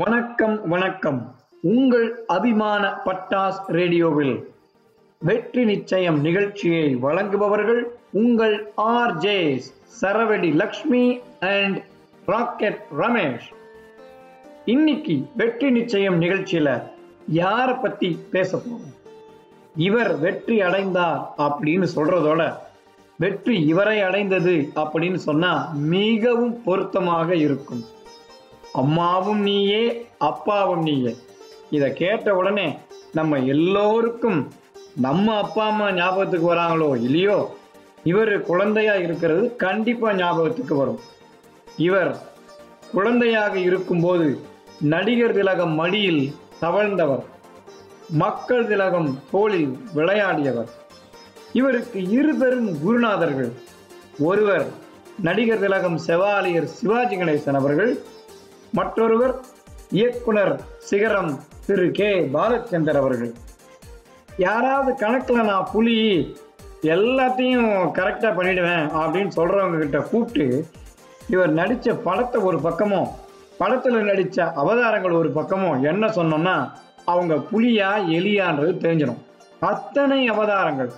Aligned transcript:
வணக்கம் 0.00 0.68
வணக்கம். 0.68 1.36
உங்கள் 1.60 2.24
அபிமான 2.26 3.02
பட்டாஸ் 3.04 3.58
ரேடியோவில் 3.66 4.48
வெற்றி 5.18 5.64
நிச்சயம் 5.64 6.20
நிகழ்ச்சியை 6.20 6.96
வழங்குபவர்கள் 6.96 7.82
உங்கள் 8.12 8.72
R 8.74 9.14
J 9.16 9.62
Saravadi 10.00 10.54
Lakshmi 10.54 11.20
and 11.40 11.78
rocket 12.26 12.80
Ramesh. 12.98 13.48
இன்னைக்கு 14.64 15.26
வெற்றி 15.36 15.70
நிச்சயம் 15.70 16.20
நிகழ்ச்சியில 16.20 16.82
யார 17.32 17.80
பத்தி 17.82 18.18
பேச 18.30 18.56
போறோம்? 18.56 18.92
இவர் 19.76 20.18
வெற்றி 20.18 20.60
அடைந்தார் 20.60 21.34
அப்படின்னு 21.38 21.88
சொல்றதோட 21.96 22.52
வெற்றி 23.18 23.66
இவரை 23.66 24.00
அடைந்தது 24.00 24.68
அப்படின்னு 24.74 25.14
சொன்னா 25.14 25.72
மிகவும் 25.74 26.62
பொருத்தமாக 26.62 27.34
இருக்கும். 27.36 27.84
அம்மாவும் 28.72 29.40
நீயே 29.40 30.06
அப்பாவும் 30.18 30.82
நீயே. 30.82 31.16
இதை 31.70 31.92
கேட்ட 31.92 32.34
உடனே 32.36 32.78
நம்ம 33.12 33.38
எல்லோருக்கும் 33.38 34.52
நம்ம 34.96 35.36
அப்பா 35.36 35.66
அம்மா 35.66 35.92
ஞாபகத்துக்கு 35.92 36.54
வராங்களோ 36.54 37.02
இல்லையோ? 37.02 37.54
இவர் 38.04 38.42
குழந்தையா 38.42 38.94
இருக்கிறது 38.94 39.56
கண்டிப்பா 39.56 40.14
ஞாபகத்துக்கு 40.14 40.74
வரும். 40.76 41.00
இவர் 41.76 42.18
குழந்தையாக 42.92 43.58
இருக்கும்போது 43.58 44.38
நடிகர் 44.80 45.32
திலகம் 45.32 45.74
மடியில் 45.74 46.34
தவழ்ந்தவர். 46.60 47.24
மக்கள் 48.08 48.66
திலகம் 48.66 49.20
தோளில் 49.30 49.76
விளையாடியவர். 49.94 50.70
இவருக்கு 51.52 52.08
இரு 52.08 52.34
பெரும் 52.34 52.70
குருநாதர்கள். 52.72 53.52
ஒருவர் 54.18 54.66
நடிகர் 55.20 55.58
திலகம் 55.58 56.00
செவாலியர் 56.06 56.64
சிவாஜி 56.64 57.16
கணேசன் 57.16 57.54
அவர்கள் 57.54 58.00
மற்றொருவர் 58.72 59.34
இயக்குனர் 59.90 60.60
சிகரம் 60.78 61.38
திரு 61.66 61.90
கே. 61.90 62.10
பாலச்சந்தர் 62.34 62.96
அவர்கள். 62.96 63.32
யாராவது 64.36 64.94
கணக்கில் 64.94 65.44
நான் 65.44 65.68
புலி 65.72 65.96
எல்லாத்தையும் 66.82 67.68
கரெக்டாக 67.98 68.32
பண்ணிடுவேன் 68.36 68.86
அப்படின்னு 69.02 69.30
சொல்கிறவங்க 69.36 69.78
கிட்ட 69.78 69.98
கூப்பிட்டு 69.98 70.66
இவர் 71.28 71.52
நடித்த 71.52 71.94
படத்தை 71.94 72.40
ஒரு 72.40 72.60
பக்கமும் 72.60 73.08
படத்தில் 73.58 74.04
நடித்த 74.04 74.52
அவதாரங்கள் 74.52 75.12
ஒரு 75.12 75.30
பக்கமும் 75.30 75.82
என்ன 75.82 76.06
சொன்னோம்னா 76.06 76.70
அவங்க 77.04 77.34
புலியா 77.34 77.90
எலியான்றது 78.16 78.74
தெரிஞ்சிடும். 78.84 79.22
அத்தனை 79.60 80.28
அவதாரங்கள். 80.28 80.92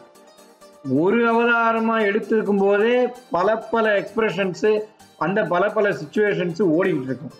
ஒரு 0.94 1.28
அவதாரமாக 1.28 2.04
எடுத்திருக்கும் 2.04 2.58
போதே 2.58 3.12
பல 3.30 3.56
பல 3.56 4.00
எக்ஸ்பிரஷன்ஸு 4.00 4.80
அந்த 5.18 5.44
பல 5.44 5.68
பல 5.68 5.90
சுச்சுவேஷன்ஸு 5.90 6.62
ஓடிக்கிட்டு 6.78 7.10
இருக்கும். 7.10 7.34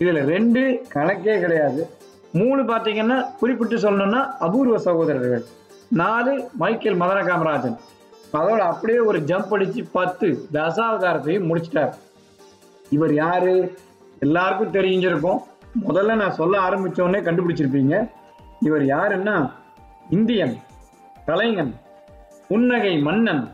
இதுல 0.00 0.24
ரெண்டு 0.24 0.86
கணக்கே 0.94 1.40
கிடையாது. 1.40 1.88
மூணு 2.32 2.62
பார்த்தீங்கன்னா 2.62 3.36
குறிப்பிட்டு 3.38 3.76
சொல்லணும்னா 3.76 4.26
அபூர்வ 4.38 4.78
சகோதரர்கள். 4.78 5.44
நாலு 5.88 6.48
மைக்கேல் 6.52 7.00
மதன 7.00 7.24
காமராஜன். 7.24 7.76
அதோட 8.32 8.58
அப்படியே 8.58 8.98
ஒரு 8.98 9.18
ஜம்ப் 9.18 9.50
அடிச்சு 9.50 9.86
பத்து 9.92 10.48
தசாவதாரத்தையும் 10.52 11.46
முடிச்சிட்டார். 11.46 11.96
இவர் 12.90 13.14
யாரு? 13.14 13.78
எல்லாருக்கும் 14.20 14.72
தெரிஞ்சிருக்கும். 14.72 15.38
முதல்ல 15.88 16.14
நான் 16.14 16.32
சொல்ல 16.32 16.58
ஆரம்பிச்ச 16.58 17.02
கண்டுபிடிச்சிருப்பீங்க. 17.22 18.08
இவர் 18.60 18.82
யாருன்னா 18.82 19.50
இந்தியன் 20.10 20.56
கலைஞன் 21.26 21.74
புன்னகை 22.48 22.98
மன்னன் 22.98 23.50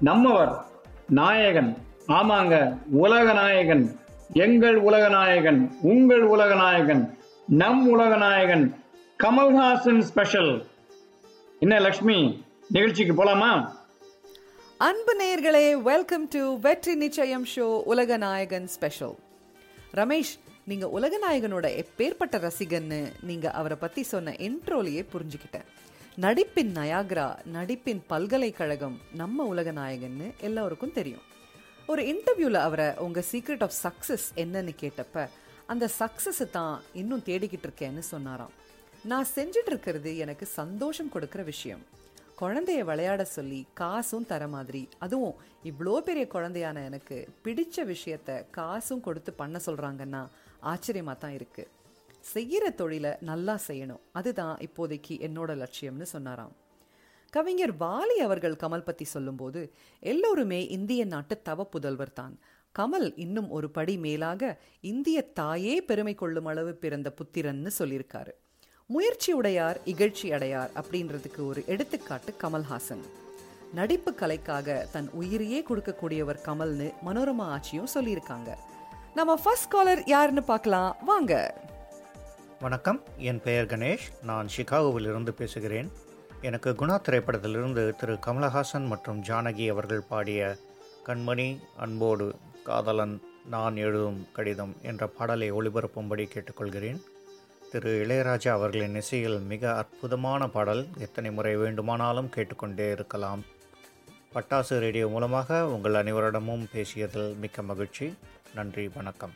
நம்மவர் 0.00 0.64
நாயகன் 1.08 1.76
ஆமாங்க 2.08 2.78
உலக 2.90 3.32
நாயகன். 3.32 3.99
எங்கள் 4.32 4.82
உலகநாயகன் 4.82 5.70
உங்கள் 5.82 6.22
உலகநாயகன் 6.22 7.18
நம் 7.46 7.98
உலகநாயகன் 7.98 8.74
கமல்ஹாசன் 9.18 9.98
ஸ்பெஷல் 9.98 10.66
என்ன 11.58 11.80
லக்ஷ்மி 11.80 12.44
நிகழ்ச்சிக்கு 12.68 13.24
போலாமா? 13.24 13.72
அன்பு 14.78 15.16
நேயர்களே 15.22 15.82
வெல்கம் 15.82 16.28
டு 16.28 16.60
வெற்றி 16.60 16.94
நிச்சயம் 16.94 17.46
ஷோ 17.56 17.82
உலகநாயகன் 17.86 18.64
ஸ்பெஷல் 18.64 19.14
ரமேஷ் 19.94 20.38
நீங்க 20.64 20.86
உலகநாயகனோட 20.86 21.84
எப்பேற்பட்ட 21.84 22.50
ரசிகன்னு 22.50 23.12
நீங்க 23.20 23.50
அவரை 23.50 23.76
பத்தி 23.80 24.02
சொன்ன 24.02 24.30
இன்ட்ரோலையே 24.30 25.06
புரிஞ்சுக்கிட்டேன். 25.12 25.66
நடிப்பின் 26.20 26.72
நயாகரா 26.74 27.36
நடிப்பின் 27.54 28.00
பல்கலைக்கழகம் 28.06 28.98
நம்ம 29.14 29.54
உலகநாயகன்னு 29.54 30.30
எல்லாருக்கும் 30.40 30.92
தெரியும். 30.92 31.28
ஒரு 31.90 32.02
இன்டர்வியூல 32.10 32.58
அவரை 32.66 32.86
உங்க 33.04 33.20
சீக்ரெட் 33.30 33.62
ஆஃப் 33.66 33.76
சக்சஸ் 33.84 34.26
என்னன்னு 34.42 34.72
கேட்டப்ப 34.82 35.22
அந்த 35.72 35.84
சக்சஸ் 36.00 36.42
தான் 36.56 36.74
இன்னும் 37.00 37.24
தேடிக்கிட்டு 37.28 37.66
இருக்கேன்னு 37.68 38.02
சொன்னாராம். 38.10 38.52
நான் 39.10 39.26
செஞ்சுட்டு 39.36 39.70
இருக்கிறது 39.72 40.10
எனக்கு 40.24 40.46
சந்தோஷம் 40.60 41.10
கொடுக்குற 41.14 41.42
விஷயம். 41.50 41.82
குழந்தைய 42.40 42.82
விளையாட 42.90 43.22
சொல்லி 43.36 43.60
காசும் 43.80 44.28
தர 44.32 44.42
மாதிரி. 44.54 44.82
அதுவும் 45.04 45.36
இவ்வளோ 45.70 45.96
பெரிய 46.08 46.26
குழந்தையான 46.36 46.84
எனக்கு 46.90 47.16
பிடிச்ச 47.44 47.84
விஷயத்த 47.92 48.38
காசும் 48.58 49.04
கொடுத்து 49.08 49.32
பண்ண 49.42 49.60
சொல்கிறாங்கன்னா 49.66 50.22
ஆச்சரியமாக 50.72 51.18
தான் 51.24 51.36
இருக்குது 51.40 51.70
செய்கிற 52.34 52.64
தொழிலை 52.80 53.14
நல்லா 53.30 53.56
செய்யணும். 53.68 54.02
அதுதான் 54.20 54.56
இப்போதைக்கு 54.68 55.16
என்னோட 55.28 55.50
லட்சியம்னு 55.62 56.08
சொன்னாராம். 56.14 56.54
கவிஞர் 57.30 57.76
வாலி 57.76 58.16
அவர்கள் 58.22 58.54
கமல் 58.54 58.84
பத்தி 58.84 59.04
சொல்லும்போது 59.04 59.72
எல்லோருமே 60.00 60.66
இந்திய 60.66 61.04
நாட்டு 61.04 61.42
தவ 61.42 61.68
புதல்வர் 61.76 62.12
தான். 62.12 62.38
கமல் 62.78 63.12
இன்னும் 63.16 63.50
ஒரு 63.50 63.70
படி 63.70 63.96
மேலாக 63.96 64.60
இந்திய 64.80 65.22
தாயே 65.22 65.80
பெருமை 65.80 66.14
கொள்ளும் 66.14 66.44
அளவு 66.44 66.72
பிறந்த 66.74 67.14
புத்திரன்னு 67.18 67.70
சொல்லியிருக்காரு. 67.78 68.30
முயற்சி 68.86 69.32
உடையார் 69.32 69.80
இகழ்ச்சி 69.84 70.32
அடையார் 70.32 70.70
அப்படின்றதுக்கு 70.74 71.46
ஒரு 71.46 71.62
எடுத்துக்காட்டு 71.66 72.34
கமல்ஹாசன். 72.42 73.04
நடிப்பு 73.74 74.14
கலைக்காக 74.14 74.88
தன் 74.92 75.10
உயிரையே 75.12 75.64
கொடுக்கக்கூடியவர் 75.68 76.42
கமல்னு 76.44 76.92
மனோரமா 77.06 77.46
ஆட்சியும் 77.54 77.88
சொல்லியிருக்காங்க. 77.94 78.54
நம்ம 79.14 79.36
ஃபர்ஸ்ட் 79.36 79.70
காலர் 79.70 80.02
யாருன்னு 80.04 80.42
பார்க்கலாம். 80.42 80.96
வாங்க. 81.04 81.60
வணக்கம். 82.60 83.02
என் 83.16 83.40
பெயர் 83.40 83.66
கணேஷ். 83.66 84.06
நான் 84.22 84.48
சிகாகோவிலிருந்து 84.56 85.30
பேசுகிறேன். 85.30 85.92
எனக்கு 86.42 86.70
குணா 86.70 87.00
திரைப்படத்திலிருந்து 87.00 87.96
திரு 87.96 88.12
கமலஹாசன் 88.12 88.86
மற்றும் 88.86 89.22
ஜானகி 89.22 89.70
அவர்கள் 89.70 90.00
பாடிய 90.00 90.56
கண்மணி 91.06 91.60
அன்போடு 91.76 92.34
காதலன் 92.64 93.22
நான் 93.50 93.76
எழுதும் 93.76 94.28
கடிதம் 94.32 94.76
என்ற 94.82 95.06
பாடலை 95.06 95.52
ஒளிபரப்பும்படி 95.52 96.26
கேட்டுக்கொள்கிறேன். 96.26 97.02
திரு 97.70 98.06
இளையராஜா 98.06 98.48
அவர்களின் 98.48 98.94
இசையில் 98.94 99.38
மிக 99.38 99.76
அற்புதமான 99.76 100.48
பாடல். 100.48 100.86
எத்தனை 100.98 101.30
முறை 101.30 101.56
வேண்டுமானாலும் 101.56 102.28
கேட்டுக்கொண்டே 102.28 102.90
இருக்கலாம். 102.90 103.44
பட்டாசு 104.34 104.78
ரேடியோ 104.78 105.08
மூலமாக 105.08 105.66
உங்கள் 105.66 105.94
அனைவரிடமும் 105.94 106.66
பேசியதில் 106.72 107.36
மிக்க 107.36 107.62
மகிழ்ச்சி. 107.62 108.14
நன்றி 108.54 108.90
வணக்கம். 108.94 109.34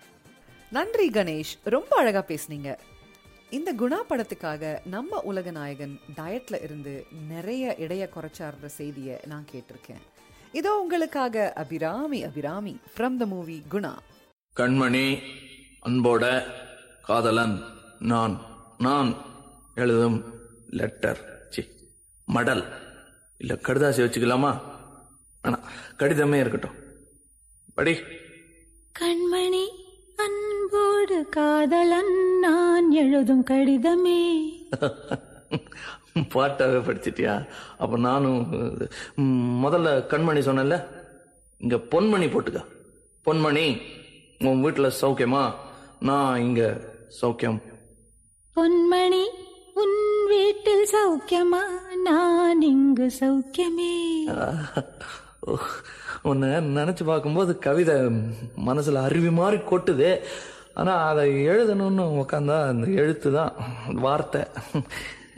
நன்றி 0.71 1.11
கணேஷ். 1.11 1.55
ரொம்ப 1.65 1.97
அழகாக 1.97 2.35
பேசுனீங்க. 2.35 2.79
இந்த 3.51 3.75
குணா 3.75 3.99
படத்துக்காக 4.09 4.79
நம்ம 4.85 5.21
உலக 5.21 5.51
நாயகன் 5.51 6.01
டயட்ல 6.17 6.63
இருந்து 6.63 7.07
நிறைய 7.29 7.75
இடைய 7.75 8.09
குறைச்சார்ற 8.15 8.67
செய்தியை 8.67 9.21
நான் 9.27 9.47
கேட்டிருக்கேன். 9.53 10.03
இதோ 10.53 10.79
உங்களுக்காக 10.79 11.53
Abhirami 11.53 12.25
Abhirami 12.25 12.81
from 12.97 13.17
the 13.17 13.27
movie 13.27 13.63
Guna. 13.71 13.93
கண்மணி 14.57 15.23
அன்போட 15.87 16.45
காதலன் 17.03 17.63
நான் 17.99 18.41
நான் 18.79 19.17
எழுதும் 19.75 20.25
லெட்டர் 20.67 21.47
சி 21.51 21.69
மடல். 22.25 22.65
இல்ல 23.39 23.55
கடுதாசி 23.55 24.03
வச்சுக்கலாமா? 24.05 24.61
வேணாம் 25.45 25.65
கடிதமே 25.99 26.35
இருக்கட்டும். 26.35 26.75
படி 27.75 27.99
கண்மணி 28.99 29.65
அன்போடு 30.17 31.29
காதலன் 31.29 32.39
நான் 32.39 32.91
எழுதும் 32.91 33.45
கடிதமே. 33.45 34.23
பாட்டாவே 36.35 36.81
படிச்சிட்டியா? 36.81 37.47
அப்ப 37.79 37.99
நானும் 37.99 38.51
முதல்ல 39.65 39.89
கண்மணி 40.07 40.41
சொன்னேன்ல 40.41 40.87
இங்க 41.59 41.77
பொன்மணி 41.77 42.27
போட்டுக்க. 42.27 42.65
பொன்மணி 43.27 43.81
உன் 44.39 44.65
வீட்டுல 44.65 44.91
சௌக்கியமா? 45.01 45.53
நான் 46.01 46.41
இங்க 46.41 46.81
சௌக்கியம். 47.23 47.63
பொன்மணி 48.57 49.25
உன் 49.75 50.27
வீட்டில் 50.27 50.87
சௌக்கியமா? 50.93 51.63
நான் 52.05 52.61
இங்கு 52.61 53.11
சௌக்கியமே. 53.21 53.95
உன்னை 56.25 56.49
நினைச்சு 56.49 57.05
பார்க்கும்போது 57.05 57.59
கவிதை 57.59 57.95
மனசுல 58.67 58.95
அருவி 58.95 59.31
மாதிரி 59.31 59.63
கொட்டுது. 59.63 60.21
ஆனா 60.75 61.09
அதை 61.09 61.49
எழுதணும்னு 61.49 62.05
உக்காந்தா 62.21 62.67
அந்த 62.69 62.87
எழுத்து 63.03 63.33
தான் 63.33 63.53
வார்த்தை. 63.95 64.41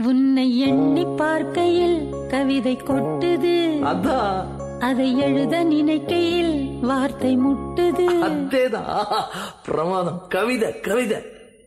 உன்னை 0.06 0.58
எண்ணி 0.58 1.04
பார்க்கையில் 1.04 2.08
கவிதை 2.28 2.76
கொட்டுது. 2.76 3.56
அதான் 3.92 4.46
அதை 4.78 5.18
எழுத 5.18 5.64
நினைக்கையில் 5.64 6.78
வார்த்தை 6.82 7.36
முட்டுது. 7.36 8.06
அதேதான் 8.28 9.24
பிரமாதம். 9.64 10.22
கவிதை 10.28 10.80
கவிதை. 10.80 11.18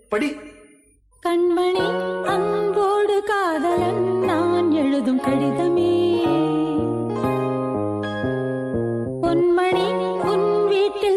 படி. 0.10 0.36
கண்மணி 1.24 1.88
அன்போடு 2.26 3.24
காதலன் 3.24 4.04
நான் 4.24 4.72
எழுதும் 4.72 5.22
கடிதமே. 5.22 6.09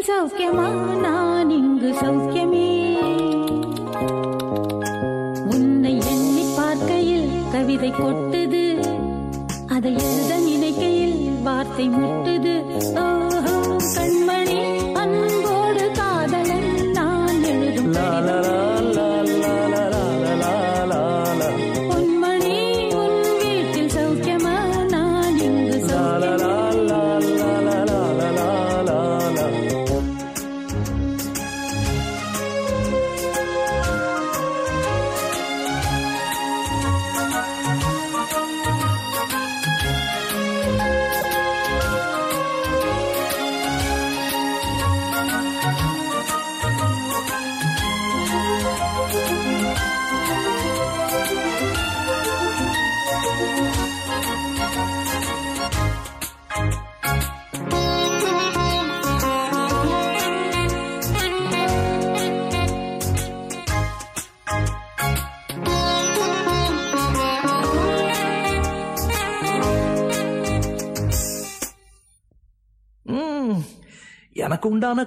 சௌக்கியமா? 0.07 0.99
நான் 1.01 1.51
இங்கு 1.51 1.95
சௌக்கியமே. 2.01 2.97
உன்னை 5.51 5.99
எண்ணி 6.07 6.45
பார்க்கையில் 6.57 7.31
கவிதை 7.53 7.91
கொட்டுது. 7.91 8.87
அதை 9.69 9.93
எழுத 9.93 10.39
நினைக்கையில் 10.39 11.43
வார்த்தை 11.43 11.89
முட்டுது. 11.89 12.62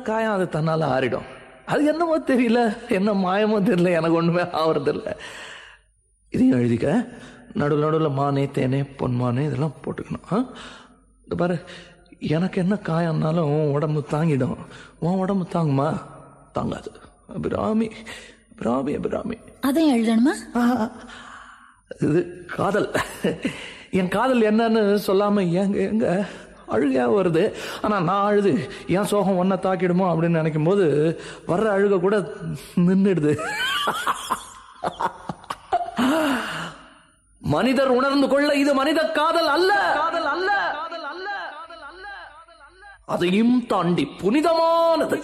காயம் 0.06 0.34
அது 0.34 0.46
தன்னால 0.46 0.88
ஆறிடும். 0.88 1.26
அது 1.66 1.86
என்னமோ 1.86 2.20
தெரியல. 2.20 2.90
என்ன 2.90 3.14
மாயமோ 3.14 3.62
தெரியல. 3.64 3.90
எனக்கு 3.90 4.14
ஒண்ணுமே 4.14 4.42
ஆவறதில்ல. 4.42 5.16
இதையும் 6.30 6.60
எழுதிக்க. 6.60 7.10
நடுவில் 7.54 7.84
நடுவில் 7.84 8.10
மானே 8.10 8.46
தேனே 8.46 8.90
பொன்மானே 9.00 9.46
இதெல்லாம் 9.46 9.74
போட்டுக்கணும். 9.86 10.34
ஆ? 10.34 10.38
இந்த 11.18 11.36
பாரு 11.38 11.60
எனக்கு 12.20 12.62
என்ன 12.62 12.78
காயம்னாலும் 12.84 13.64
உன் 13.64 13.72
உடம்பு 13.72 14.06
தாங்கிடும். 14.12 14.56
உன் 15.00 15.18
உடம்பு 15.18 15.48
தாங்குமா? 15.52 15.98
தாங்காது. 16.54 16.92
அபிராமி 17.36 17.92
அபிராமி 18.52 18.96
அபிராமி. 18.96 19.38
அதையும் 19.62 19.98
எழுதணுமா? 19.98 20.92
இது 22.02 22.46
காதல். 22.56 22.92
என் 23.92 24.08
காதல் 24.08 24.42
என்னன்னு 24.42 25.00
சொல்லாம 25.08 25.52
எங்க 25.52 25.78
எங்க 25.78 26.26
அழுகையாக 26.74 27.16
வருது. 27.18 27.44
ஆனா 27.82 28.00
நான் 28.10 28.28
அழுது 28.30 28.54
ஏன் 28.98 29.10
சோகம் 29.12 29.40
ஒன்றை 29.42 29.58
தாக்கிடுமோ? 29.58 30.06
அப்படின்னு 30.12 30.40
நினைக்கும் 30.40 30.68
போது 30.70 30.86
வர்ற 31.48 31.68
அழுக 31.76 32.00
கூட 32.00 32.16
நின்றுடுது 32.88 33.34
மனிதர் 37.56 37.92
உணர்ந்து 38.00 38.28
கொள்ள 38.28 38.50
இது 38.64 38.72
மனித 38.74 39.00
காதல் 39.20 39.50
அல்ல 39.56 39.72
காதல் 40.02 40.30
அல்ல. 40.34 40.50
அதையும் 43.14 43.58
தாண்டி 43.72 44.04
புனிதமானது. 44.22 45.18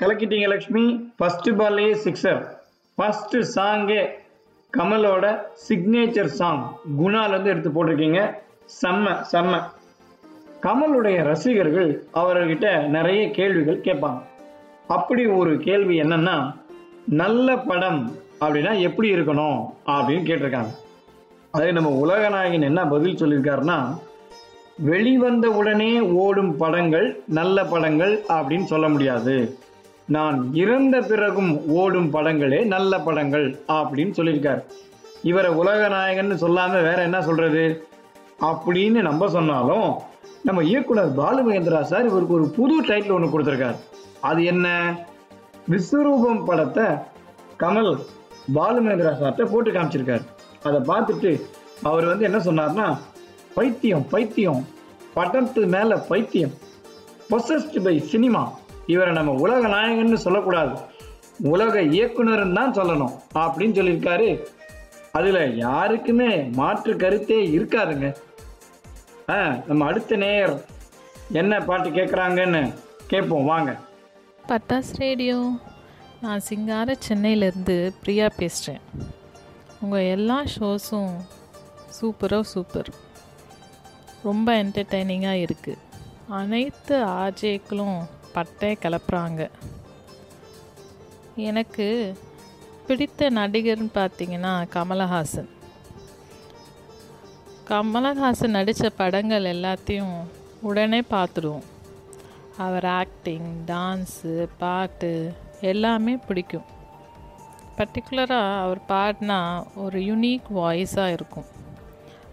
கலக்கிட்டீங்க 0.01 0.47
லக்ஷ்மி. 0.47 1.13
ஃபர்ஸ்ட் 1.17 1.49
பால்லையே 1.57 1.93
சிக்ஸர் 1.93 2.41
ஃபர்ஸ்ட் 2.95 3.35
சாங்கே 3.55 4.09
கமலோட 4.77 5.25
சிக்னேச்சர் 5.67 6.25
சாங் 6.25 6.77
குணால 6.99 7.29
வந்து 7.29 7.49
எடுத்து 7.49 7.69
போட்டிருக்கீங்க. 7.69 8.37
செம்ம 8.81 9.15
செம்ம. 9.31 9.61
கமலுடைய 10.61 11.23
ரசிகர்கள் 11.23 12.03
அவர்கிட்ட 12.13 12.87
நிறைய 12.87 13.31
கேள்விகள் 13.31 13.81
கேட்பாங்க. 13.81 14.21
அப்படி 14.87 15.25
ஒரு 15.25 15.57
கேள்வி 15.57 16.01
என்னன்னா 16.01 16.53
நல்ல 17.07 17.57
படம் 17.57 18.11
அப்படின்னா 18.41 18.79
எப்படி 18.79 19.13
இருக்கணும் 19.13 19.65
அப்படின்னு 19.85 20.25
கேட்டிருக்காங்க. 20.25 20.67
அதே 21.51 21.71
நம்ம 21.71 21.89
உலகநாயகன் 22.05 22.61
என்ன 22.61 22.87
பதில் 22.87 23.15
சொல்லியிருக்காருன்னா 23.15 23.97
வெளிவந்த 24.77 25.49
உடனே 25.49 25.99
ஓடும் 25.99 26.57
படங்கள் 26.57 27.21
நல்ல 27.27 27.65
படங்கள் 27.65 28.19
அப்படின்னு 28.29 28.63
சொல்ல 28.63 28.89
முடியாது. 28.89 29.57
நான் 30.05 30.49
இறந்த 30.53 31.01
பிறகும் 31.01 31.67
ஓடும் 31.67 32.13
படங்களே 32.13 32.65
நல்ல 32.65 32.99
படங்கள் 32.99 33.59
அப்படின்னு 33.67 34.13
சொல்லியிருக்காரு. 34.17 34.63
இவரை 35.23 35.51
உலகநாயகன்னு 35.51 36.33
சொல்லாம 36.33 36.71
வேற 36.71 37.01
என்ன 37.01 37.21
சொல்றது? 37.21 37.87
அப்படின்னு 38.41 39.01
நம்ம 39.01 39.29
சொன்னாலும் 39.29 40.09
நம்ம 40.43 40.63
இயக்குனர் 40.63 41.13
பாலு 41.13 41.41
மகேந்திரா 41.47 41.81
சார் 41.81 42.07
இவருக்கு 42.07 42.33
ஒரு 42.33 42.47
புது 42.57 42.75
டைட்டில் 42.81 43.15
ஒன்று 43.15 43.33
கொடுத்துருக்காரு. 43.33 43.77
அது 44.29 44.43
என்ன? 44.43 44.67
விஸ்வரூபம் 45.69 46.45
படத்தை 46.45 46.85
கமல் 47.61 47.91
பாலுமேந்திரா 48.55 49.11
சார்கிட்ட 49.19 49.45
போட்டு 49.51 49.71
காமிச்சிருக்காரு. 49.71 50.23
அதை 50.63 50.79
பார்த்துட்டு 50.91 51.31
அவர் 51.89 52.05
வந்து 52.05 52.23
என்ன 52.29 52.37
சொன்னார்னா 52.37 52.87
பைத்தியம் 53.53 54.05
பைத்தியம் 54.09 54.67
படத்து 55.15 55.61
மேலே 55.67 55.95
பைத்தியம் 56.09 56.53
பொசஸ்ட் 57.29 57.77
பை 57.83 57.99
சினிமா 57.99 58.43
இவரை 58.85 59.13
நம்ம 59.13 59.31
உலக 59.31 59.67
நாயகன்னு 59.67 60.19
சொல்லக்கூடாது. 60.25 60.73
உலக 61.53 61.81
இயக்குனர்னு 61.81 62.57
தான் 62.59 62.75
சொல்லணும் 62.79 63.13
அப்படின்னு 63.43 63.77
சொல்லியிருக்காரு. 63.79 64.29
அதில் 65.11 65.55
யாருக்குமே 65.55 66.31
மாற்று 66.55 66.95
கருத்தே 66.95 67.39
இருக்காதுங்க. 67.57 68.09
நம்ம 69.67 69.85
அடுத்த 69.85 70.15
நேயர் 70.15 70.53
என்ன 71.31 71.59
பாட்டு 71.59 71.89
கேட்குறாங்கன்னு 71.89 72.63
கேட்போம் 73.07 73.45
வாங்க. 73.45 73.71
பட்டாஸ் 74.47 74.91
ரேடியோ. 74.97 75.37
நான் 76.21 76.39
சிங்கார 76.39 76.95
சென்னையிலேருந்து 77.07 77.75
பிரியா 78.03 78.27
பேசுகிறேன் 78.37 78.81
உங்கள் 79.81 80.09
எல்லா 80.15 80.43
ஷோஸும் 80.57 81.13
சூப்பராக 81.99 82.49
சூப்பர். 82.53 82.91
ரொம்ப 84.23 84.63
என்டர்டைனிங்காக 84.63 85.47
இருக்குது 85.47 85.83
அனைத்து 86.27 86.97
ஆர்ஜேக்களும் 87.05 87.97
பட்டை 88.33 88.77
கிளப்புறாங்க 88.81 89.49
எனக்கு 91.49 91.87
பிடித்த 92.87 93.29
நடிகர்னு 93.29 93.89
பார்த்தீங்கன்னா 93.95 94.53
கமலஹாசன். 94.75 95.49
கமலஹாசன் 97.71 98.47
நடித்த 98.47 98.89
படங்கள் 98.89 99.43
எல்லாத்தையும் 99.43 100.15
உடனே 100.61 100.99
பார்த்துடுவோம். 100.99 101.67
அவர் 102.57 102.85
ஆக்டிங் 102.85 103.65
டான்ஸு 103.65 104.47
பாட்டு 104.57 105.33
எல்லாமே 105.61 106.17
பிடிக்கும். 106.17 106.65
பர்டிகுலராக 107.77 108.59
அவர் 108.59 108.81
பாடினா 108.87 109.63
ஒரு 109.75 109.99
யுனீக் 109.99 110.49
வாய்ஸாக 110.55 111.11
இருக்கும். 111.11 111.45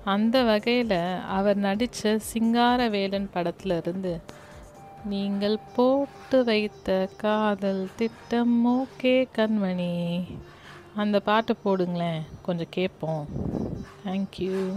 அந்த 0.04 0.42
வகையில் 0.42 1.20
அவர் 1.28 1.56
நடித்த 1.56 2.18
சிங்காரவேலன் 2.18 3.30
படத்துல 3.34 3.76
இருந்து 3.76 4.20
நீங்கள் 5.04 5.58
போட்டு 5.76 6.44
வைத்த 6.44 7.08
காதல் 7.16 7.88
திட்டம் 7.96 8.66
ஓகே 8.66 9.28
கண்மணி. 9.36 10.24
அந்த 10.96 11.20
பாட்டை 11.20 11.56
போடுங்களேன் 11.64 12.22
கொஞ்சம் 12.42 12.74
கேட்போம். 12.78 13.28
தேங்க்யூ 14.06 14.72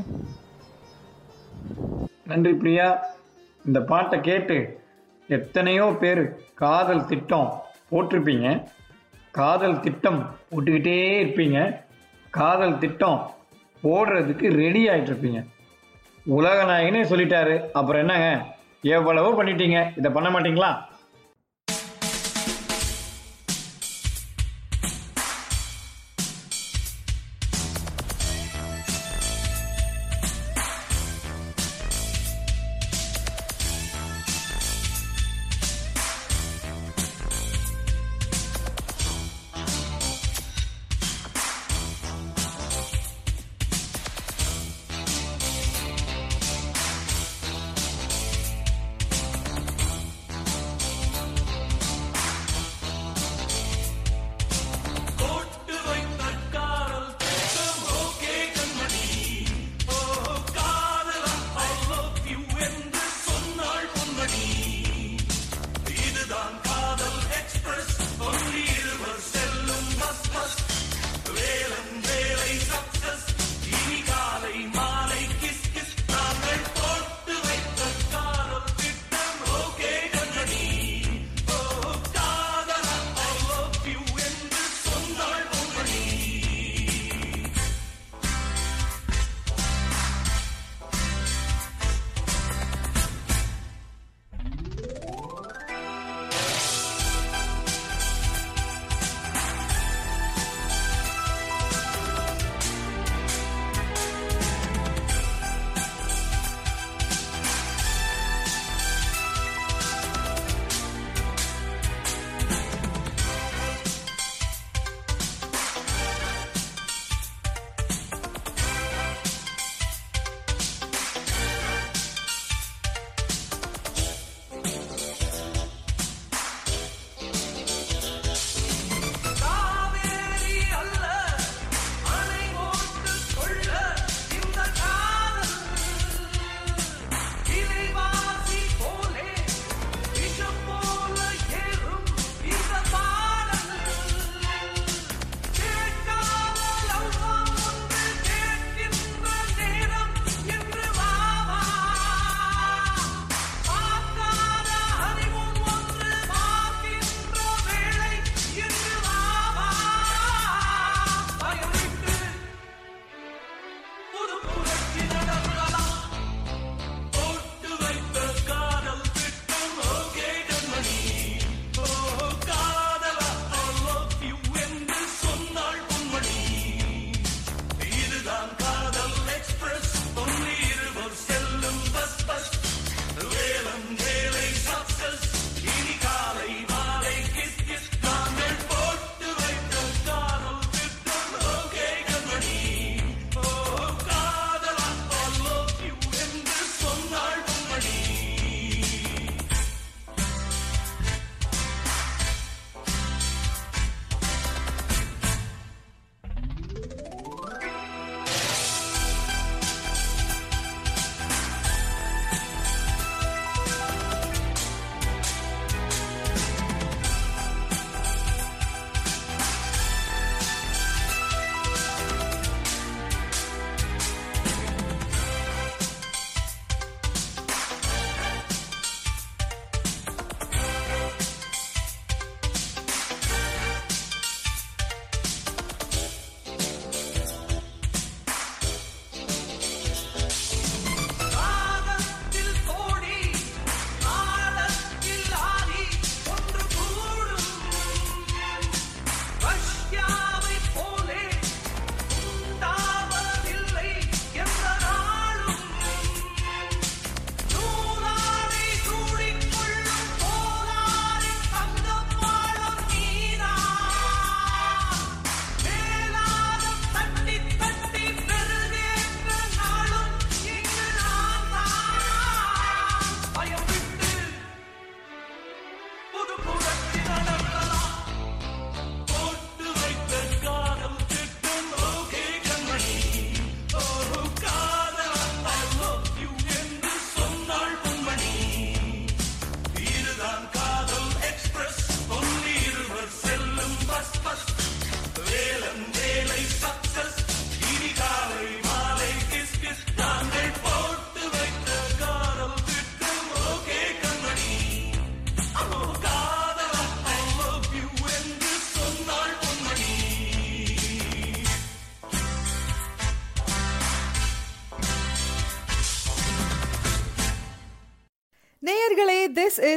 நன்றி 2.25 2.53
பிரியா. 2.53 3.05
இந்த 3.65 3.81
பாட்டை 3.81 4.19
கேட்டு 4.21 4.79
எத்தனையோ 5.27 5.95
பேர் 5.99 6.43
காதல் 6.53 7.05
திட்டம் 7.05 7.61
போட்டிருப்பீங்க. 7.91 8.65
காதல் 9.31 9.79
திட்டம் 9.79 10.35
போட்டுக்கிட்டே 10.51 10.97
இருப்பீங்க. 11.23 11.81
காதல் 12.29 12.77
திட்டம் 12.77 13.31
போடுறதுக்கு 13.83 14.47
ரெடி 14.53 14.89
ஆகிட்ருப்பீங்க 14.89 15.39
இருப்பீங்க 15.39 15.39
உலக 16.25 16.63
நாயகனே 16.63 17.01
சொல்லிட்டாரு. 17.11 17.71
அப்புறம் 17.71 18.01
என்னங்க? 18.01 18.45
எவ்வளவோ 18.81 19.43
பண்ணிட்டீங்க. 19.43 19.91
இதை 19.97 20.11
பண்ண 20.11 20.29
மாட்டீங்களா? 20.29 20.71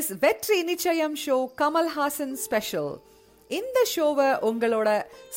இஸ் 0.04 0.16
வெற்றி 0.22 0.56
நிச்சயம் 0.62 1.14
ஷோ 1.22 1.34
கமல்ஹாசன் 1.58 2.34
ஸ்பெஷல் 2.36 2.90
இந்த 3.50 3.78
ஷோவை 3.92 4.26
உங்களோட 4.48 4.88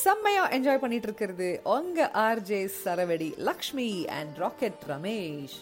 செம்மையா 0.01 0.43
என்ஜாய் 0.49 0.81
பண்ணிட்டு 0.81 1.07
இருக்கிறது 1.07 1.47
உங்க 1.73 1.99
RJ 2.21 2.59
Saravadi 2.75 3.29
Lakshmi 3.39 3.87
and 4.15 4.33
rocket 4.37 4.83
Ramesh 4.87 5.55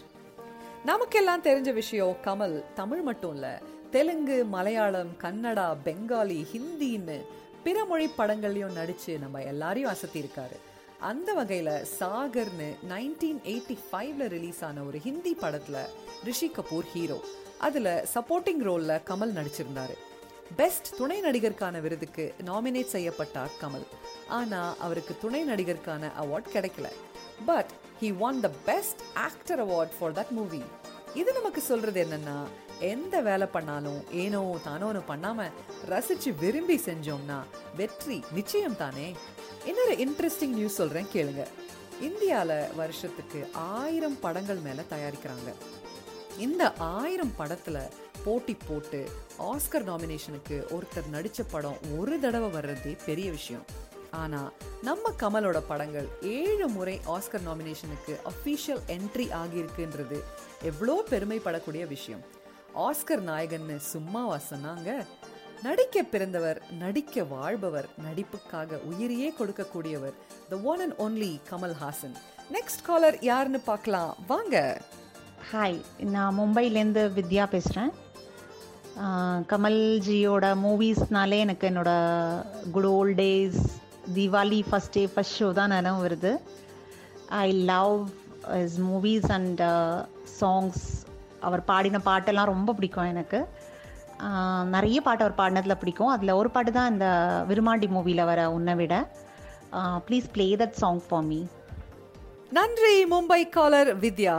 நமக்கெல்லாம் 0.84 1.44
தெரிஞ்ச 1.44 1.72
விஷயம் 1.72 2.16
கமல் 2.24 2.56
தமிழ் 2.74 3.02
மட்டும் 3.02 3.34
இல்ல. 3.34 3.46
தெலுங்கு 3.90 4.38
மலையாளம் 4.46 5.12
கன்னடா 5.22 5.68
பெங்காலி 5.84 6.40
ஹிந்தின்னு 6.52 7.18
பிற 7.64 7.84
மொழி 7.84 8.08
படங்கள்லயும் 8.18 8.76
நடிச்சு 8.76 9.14
நம்ம 9.18 9.42
எல்லாரையும் 9.44 9.92
அசத்தி 9.92 10.18
இருக்காரு 10.18 10.58
அந்த 11.02 11.30
வகையில 11.34 11.70
சாகர்னு 11.96 12.70
நைன்டீன் 12.90 13.42
எயிட்டி 13.46 13.78
ஃபைவ்ல 13.84 14.28
ரிலீஸ் 14.28 14.62
ஆன 14.64 14.84
ஒரு 14.84 15.00
ஹிந்தி 15.00 15.34
படத்துல 15.40 15.78
ரிஷி 16.24 16.50
கபூர் 16.54 16.88
ஹீரோ 16.92 17.18
அதுல 17.58 18.06
சப்போர்ட்டிங் 18.14 18.62
ரோல்ல 18.62 19.00
கமல் 19.10 19.36
நடிச்சிருந்தாரு. 19.38 19.94
பெஸ்ட் 20.56 20.96
துணை 20.96 21.20
நடிகருக்கான 21.20 21.80
விருதுக்கு 21.80 22.34
நாமினேட் 22.44 22.94
செய்யப்பட்டார் 22.94 23.56
கமல். 23.62 23.86
ஆனா 24.28 24.74
அவருக்கு 24.78 25.16
துணை 25.20 25.48
நடிகருக்கான 25.48 26.10
அவார்ட் 26.22 26.52
கிடைக்கல. 26.52 26.88
But 27.46 27.66
he 28.00 28.16
won 28.16 28.40
the 28.40 28.50
best 28.64 29.00
actor 29.14 29.68
award 29.68 29.94
for 29.98 30.12
that 30.12 30.30
movie 30.30 30.62
இது 31.14 31.32
நமக்கு 31.32 31.60
சொல்றது 31.60 32.06
என்னன்னா 32.06 32.38
எந்த 32.80 33.20
வேலை 33.20 33.46
பண்ணாலும் 33.46 34.12
ஏனோ 34.12 34.56
தானோன்னு 34.66 35.00
பண்ணாம 35.08 35.50
ரசிச்சு 35.90 36.38
விரும்பி 36.38 36.76
செஞ்சோம்னா 36.76 37.38
வெற்றி 37.76 38.22
நிச்சயம் 38.32 38.76
தானே? 38.76 39.14
இன்னொரு 39.64 39.92
இன்ட்ரெஸ்டிங் 39.92 40.54
நியூஸ் 40.58 40.74
சொல்றேன் 40.74 41.06
கேளுங்க. 41.12 41.46
இந்தியால 42.02 42.74
வருஷத்துக்கு 42.74 43.48
ஆயிரம் 43.52 44.20
படங்கள் 44.20 44.56
மேல 44.56 44.82
தயாரிக்கிறாங்க. 44.90 45.52
இந்த 46.38 46.72
ஆயிரம் 46.78 47.32
படத்துல 47.38 47.78
போட்டி 48.24 48.54
போட்டு 48.68 49.08
ஆஸ்கர் 49.38 49.84
நாமினேஷனுக்கு 49.88 50.56
ஒருத்தர் 50.76 51.08
நடிச்ச 51.12 51.40
படம் 51.50 51.78
ஒரு 51.98 52.20
தடவை 52.20 52.48
வர்றதே 52.56 52.96
பெரிய 53.04 53.30
விஷயம். 53.30 53.64
ஆனா 54.10 54.50
நம்ம 54.82 55.12
கமலோட 55.22 55.58
படங்கள் 55.68 56.08
ஏழு 56.22 56.68
முறை 56.68 57.00
ஆஸ்கர் 57.14 57.44
நாமினேஷனுக்கு 57.46 58.14
அஃபீஷியல் 58.32 58.82
என்ட்ரி 58.96 59.26
ஆகியிருக்குன்றது 59.40 60.18
எவ்வளோ 60.62 60.96
பெருமைப்படக்கூடிய 61.10 61.86
விஷயம். 61.86 62.22
ஆஸ்கர் 62.86 63.24
நாயகன்னு 63.30 63.76
சும்மாவா 63.94 64.38
சொன்னாங்க? 64.50 65.06
நடிக்க 65.62 66.02
பிறந்தவர் 66.02 66.62
நடிக்க 66.78 67.24
வாழ்பவர் 67.24 67.88
நடிப்புக்காக 68.06 68.80
உயிரையே 68.90 69.32
கொடுக்கக்கூடியவர் 69.38 70.16
the 70.48 70.56
one 70.72 70.80
and 70.80 70.98
only 70.98 71.32
Kamal 71.50 71.76
Haasan 71.82 72.16
next 72.52 72.86
caller 72.86 73.18
யாருன்னு 73.20 73.60
பார்க்கலாம். 73.60 74.16
வாங்க. 74.26 74.80
ஹாய் 75.50 75.76
நான் 76.12 76.36
மும்பைலேருந்து 76.38 77.02
வித்யா 77.16 77.44
பேசுகிறேன். 77.52 77.90
கமல்ஜியோட 79.50 80.46
மூவிஸ்னாலே 80.62 81.38
எனக்கு 81.44 81.68
என்னோடய 81.68 82.70
good 82.74 82.88
old 82.94 83.18
days 83.20 83.58
Deepavali 84.16 84.58
first 84.70 84.92
day 84.96 85.04
first 85.12 85.36
show 85.42 85.50
தான் 85.58 85.72
நினைவு 85.74 86.00
வருது. 86.06 86.32
I 87.42 87.44
love 87.70 87.94
is 88.64 88.76
movies 88.88 89.28
and 89.36 89.62
songs 90.40 90.82
அவர் 91.46 91.64
பாடின 91.70 92.02
பாட்டெல்லாம் 92.10 92.52
ரொம்ப 92.54 92.76
பிடிக்கும் 92.80 93.12
எனக்கு. 93.14 93.40
நிறைய 94.74 94.98
பாட்டு 95.06 95.26
அவர் 95.26 95.38
பாடினதில் 95.44 95.80
பிடிக்கும். 95.84 96.12
அதில் 96.16 96.38
ஒரு 96.40 96.52
பாட்டு 96.58 96.76
தான் 96.80 96.92
இந்த 96.96 97.08
விருமாண்டி 97.52 97.90
மூவியில் 97.96 98.28
வர 98.32 98.50
உன்னை 98.58 98.76
விட. 98.82 98.94
Please 100.08 100.30
play 100.36 100.50
that 100.62 100.78
song 100.84 101.02
for 101.08 101.26
me 101.32 101.42
நன்றி 102.58 102.94
மும்பை 103.16 103.42
காலர் 103.58 103.92
வித்யா. 104.04 104.38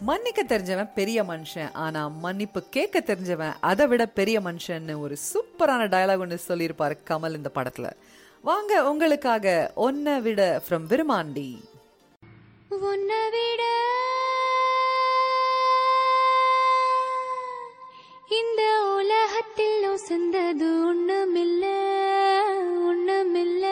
மன்னிக்க 0.00 0.42
தெரிஞ்சவன் 0.44 0.88
பெரிய 0.94 1.22
மனுஷன் 1.22 1.72
ஆனா 1.72 2.08
மன்னிப்பு 2.08 2.62
கேட்க 2.70 3.00
தெரிஞ்சவன் 3.00 3.54
அதை 3.60 3.86
விட 3.86 4.06
பெரிய 4.06 4.40
மனுஷன்னு 4.40 5.00
ஒரு 5.00 5.16
சூப்பரான 5.32 5.86
டயலாக் 5.92 6.18
ஒன்று 6.18 6.38
சொல்லியிருப்பார் 6.38 6.96
கமல் 7.10 7.36
இந்த 7.36 7.50
படத்துல. 7.54 7.90
வாங்க 8.42 8.90
உங்களுக்காக 8.90 9.72
ஒன்ன 9.76 10.20
விட 10.20 10.62
ஃப்ரம் 10.68 10.86
விருமாண்டி 10.88 11.48
உன்னை 12.68 13.22
விட 13.30 13.62
இந்த 18.40 18.62
உலகத்தில் 18.96 19.88
உசந்தது 19.88 20.68
ஒண்ணுமில்ல 20.90 21.64
ஒண்ணுமில்ல. 22.90 23.66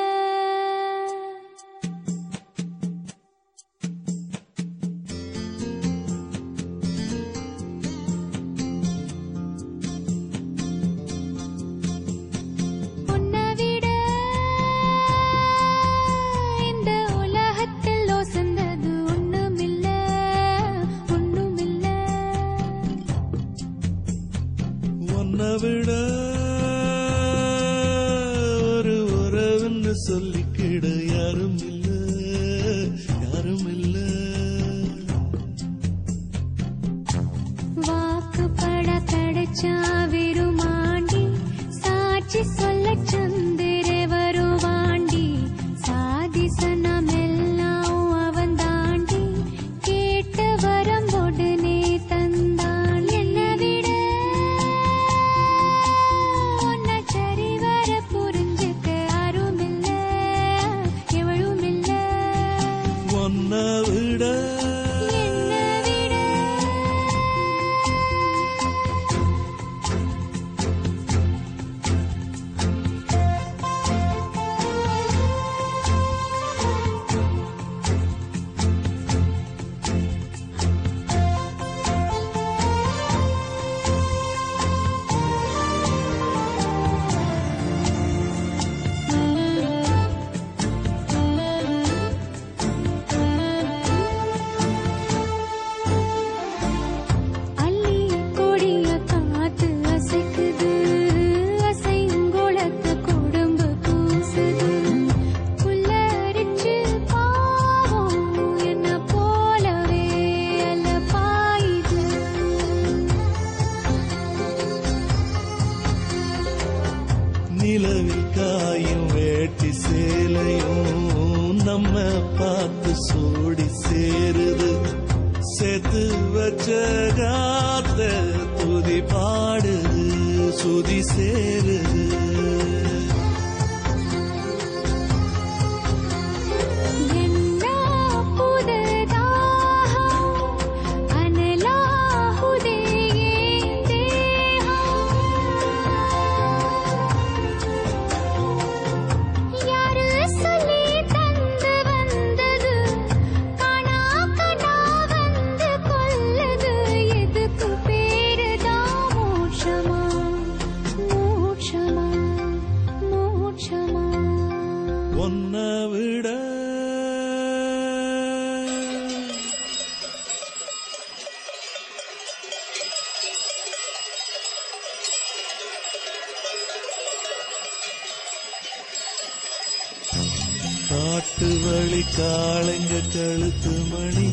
வழி 182.02 183.00
கழுத்து 183.14 183.74
மணி 183.90 184.28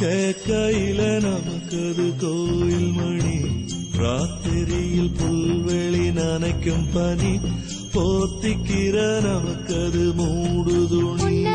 கேக்கையில 0.00 1.00
நமக்கது 1.20 2.06
கோயில் 2.20 2.92
மணி 2.92 3.38
ராத்திரியில் 3.98 5.12
புல்வெளி 5.18 6.06
நனைக்கும் 6.10 6.86
பனி 6.94 7.32
போத்திக்கிற 7.94 8.96
நமக்கது 9.20 10.04
மூடுதுணி. 10.16 11.49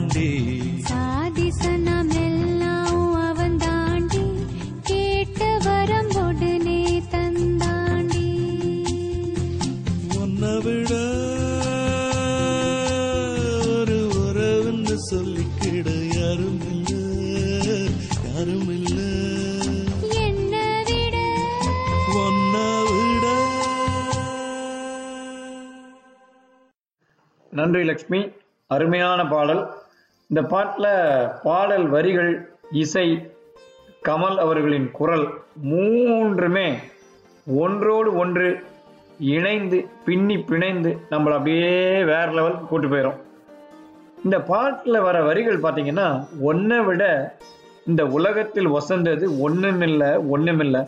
வருவாண்டி 0.00 0.28
சாதி 0.88 1.46
சனம் 1.56 2.12
எல்லாம் 2.20 3.16
அவன் 3.22 3.56
தாண்டி 3.56 4.22
கேட்ட 4.82 5.40
வரம் 5.64 6.12
உடனே 6.22 6.78
தந்தாண்டி. 7.12 8.24
உன்னை 10.20 10.54
விட 10.64 10.92
ஒரு 13.72 13.98
உறவுன்னு 14.22 14.96
சொல்லிக்கிட 15.10 15.86
யாரும் 16.16 16.62
இல்ல 16.72 16.92
யாரும் 18.28 18.70
இல்ல 18.78 18.98
என்னை 20.22 20.66
விட. 20.90 21.16
உன்னை 22.22 22.66
விட. 22.90 23.26
நன்றி 27.52 27.84
லக்ஷ்மி. 27.84 28.22
அருமையான 28.70 29.20
பாடல். 29.28 29.62
இந்த 30.30 30.42
பாட்டில் 30.42 30.90
பாடல் 31.42 31.86
வரிகள் 31.88 32.32
இசை 32.72 33.06
கமல் 34.02 34.38
அவர்களின் 34.38 34.90
குரல் 34.90 35.26
மூன்றுமே 35.62 36.68
ஒன்றோடு 37.46 38.14
ஒன்று 38.14 38.48
இணைந்து 39.18 39.78
பின்னி 40.04 40.36
பிணைந்து 40.38 40.90
நம்மளை 41.10 41.32
அப்படியே 41.32 41.72
வேற 42.02 42.32
லெவலுக்கு 42.32 42.66
கூட்டு 42.66 42.88
போயிடும் 42.88 43.18
இந்த 44.24 44.38
பாட்டில் 44.42 45.00
வர 45.00 45.22
வரிகள் 45.22 45.62
பார்த்தீங்கன்னா 45.62 46.06
ஒன்றை 46.40 46.80
விட 46.80 47.02
இந்த 47.86 48.06
உலகத்தில் 48.06 48.68
வசந்தது 48.68 49.38
ஒன்றுமில்லை 49.38 50.16
ஒன்றுமில்லை 50.28 50.82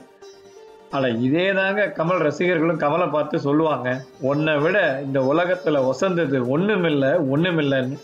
ஆனால் 0.91 1.21
இதே 1.21 1.53
தாங்க 1.53 1.93
கமல் 1.97 2.19
ரசிகர்களும் 2.19 2.81
கமலை 2.81 3.11
பார்த்து 3.11 3.39
சொல்லுவாங்க. 3.39 3.89
ஒன்றை 4.23 4.59
விட 4.59 5.03
இந்த 5.05 5.25
உலகத்தில் 5.25 5.87
வசந்தது 5.87 6.49
ஒன்றுமில்லை 6.49 7.09
ஒன்றுமில்லைன்னு 7.09 7.97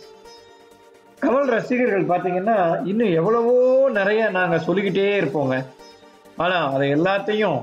கமல் 1.22 1.48
ரசிகர்கள் 1.54 2.10
பார்த்தீங்கன்னா 2.10 2.56
இன்னும் 2.90 3.14
எவ்வளவோ 3.20 3.54
நிறைய 3.90 4.28
நாங்கள் 4.36 4.64
சொல்லிக்கிட்டே 4.66 5.06
இருப்போங்க. 5.20 5.54
ஆனால் 6.36 6.72
அதை 6.74 6.86
எல்லாத்தையும் 6.96 7.58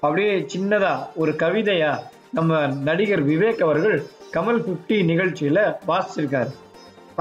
அப்படியே 0.00 0.32
சின்னதாக 0.52 1.06
ஒரு 1.14 1.32
கவிதையாக 1.42 2.04
நம்ம 2.38 2.58
நடிகர் 2.88 3.22
விவேக் 3.28 3.62
அவர்கள் 3.66 3.96
கமல் 4.34 4.60
ஃபிஃப்டி 4.64 4.96
நிகழ்ச்சியில் 5.04 5.62
வாசிச்சிருக்காரு. 5.90 6.52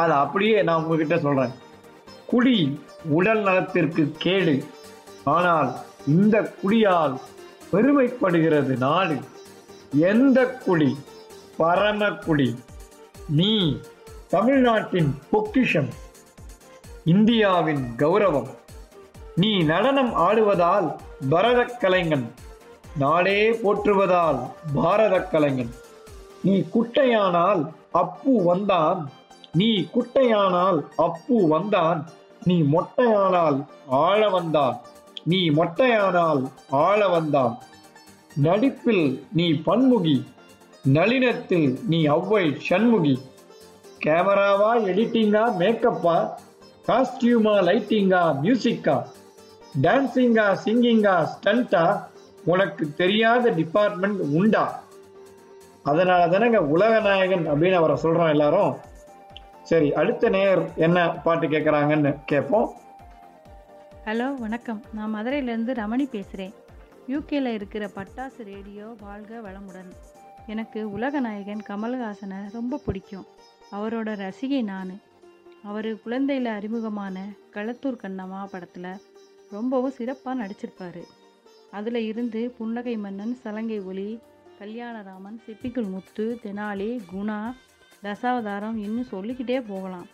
அதை 0.01 0.15
அப்படியே 0.23 0.57
நான் 0.61 0.81
உங்ககிட்ட 0.81 1.17
சொல்கிறேன் 1.17 1.53
குடி 2.31 2.57
உடல் 3.17 3.43
நலத்திற்கு 3.43 4.03
கேடு. 4.25 4.55
ஆனால் 5.35 5.69
இந்த 6.07 6.35
குடியால் 6.61 7.15
பெருமைப்படுகிறது 7.71 8.75
நாடு. 8.85 9.17
எந்த 10.11 10.39
குடி? 10.65 10.91
பரம 11.57 12.11
குடி 12.25 12.49
நீ 13.37 13.53
தமிழ்நாட்டின் 14.29 15.19
பொக்கிஷம் 15.31 15.87
இந்தியாவின் 17.05 17.85
கௌரவம். 17.97 18.49
நீ 19.35 19.63
நடனம் 19.63 20.15
ஆடுவதால் 20.15 20.95
பரதக் 21.29 21.79
கலைஞன் 21.79 22.33
நாடே 22.97 23.51
போற்றுவதால் 23.51 24.51
பாரதக் 24.75 25.29
கலைஞன். 25.29 25.71
நீ 26.43 26.63
குட்டையானால் 26.73 27.71
அப்பு 27.91 28.43
வந்தான் 28.43 29.09
நீ 29.53 29.87
குட்டையானால் 29.93 30.85
அப்பு 30.95 31.47
வந்தான் 31.47 32.09
நீ 32.43 32.61
மொட்டையானால் 32.61 33.65
ஆள 33.87 34.29
வந்தான் 34.29 34.79
நீ 35.23 35.49
மொட்டையானால் 35.49 36.51
ஆள 36.69 37.07
வந்தான். 37.07 37.57
நடிப்பில் 38.35 39.27
நீ 39.33 39.51
பன்முகி 39.51 40.23
நளினத்தில் 40.83 41.79
நீ 41.87 42.07
ஒளவை 42.07 42.59
சண்முகி. 42.69 43.28
கேமராவா 44.05 44.71
எடிட்டிங்கா 44.89 45.43
மேக்கப்பா 45.61 46.17
காஸ்டியூமா 46.87 47.55
லைட்டிங்கா 47.69 48.21
மியூசிக்கா 48.43 48.95
டான்சிங்கா 49.81 50.45
சிங்கிங்கா 50.63 51.15
ஸ்டண்டா 51.33 51.83
உனக்கு 52.45 52.83
தெரியாத 53.01 53.49
டிபார்ட்மெண்ட் 53.49 54.21
உண்டா? 54.37 54.63
அதனால 55.83 56.21
தானேங்க 56.27 56.59
உலக 56.75 56.93
நாயகன் 56.99 57.45
அப்படின்னு 57.51 57.79
அவரை 57.81 57.95
சொல்கிறோம் 57.95 58.31
எல்லாரும். 58.35 58.73
சரி 59.69 59.93
அடுத்த 59.93 60.29
நேர் 60.29 60.61
என்ன 60.75 60.97
பாட்டு 61.25 61.47
கேட்குறாங்கன்னு 61.47 62.11
கேட்போம் 62.25 62.69
ஹலோ 64.05 64.27
வணக்கம். 64.43 64.81
நான் 64.93 65.13
மதுரையிலேருந்து 65.15 65.73
ரமணி 65.81 66.05
பேசுகிறேன் 66.15 66.53
யூகேல 67.13 67.53
இருக்கிற 67.53 67.89
பட்டாசு 67.97 68.41
ரேடியோ 68.53 68.85
வாழ்க 69.01 69.41
வளமுடன். 69.45 69.91
எனக்கு 70.47 70.79
உலக 70.91 71.19
நாயகன் 71.19 71.63
கமல்ஹாசனை 71.69 72.39
ரொம்ப 72.53 72.79
பிடிக்கும். 72.85 73.27
அவரோட 73.71 74.15
ரசிகை 74.15 74.61
நான். 74.61 74.99
அவர் 75.63 76.01
குழந்தையில் 76.01 76.45
அறிமுகமான 76.45 77.29
களத்தூர் 77.53 78.01
கண்ணம்மா 78.03 78.45
படத்தில் 78.45 79.01
ரொம்பவும் 79.51 79.91
சிறப்பாக 79.91 80.47
நடிச்சிருப்பார். 80.47 81.01
அதில் 81.71 81.95
இருந்து 81.95 82.55
புன்னகை 82.57 82.97
மன்னன் 82.97 83.35
சலங்கை 83.35 83.79
ஒலி 83.79 84.19
கல்யாணராமன் 84.59 85.37
சிப்பிக்குள் 85.45 85.89
முத்து 85.89 86.39
தெனாலி 86.43 86.99
குணா 87.13 87.55
தசாவதாரம் 88.03 88.77
இன்னும் 88.77 89.11
சொல்லிக்கிட்டே 89.11 89.61
போகலாம். 89.61 90.07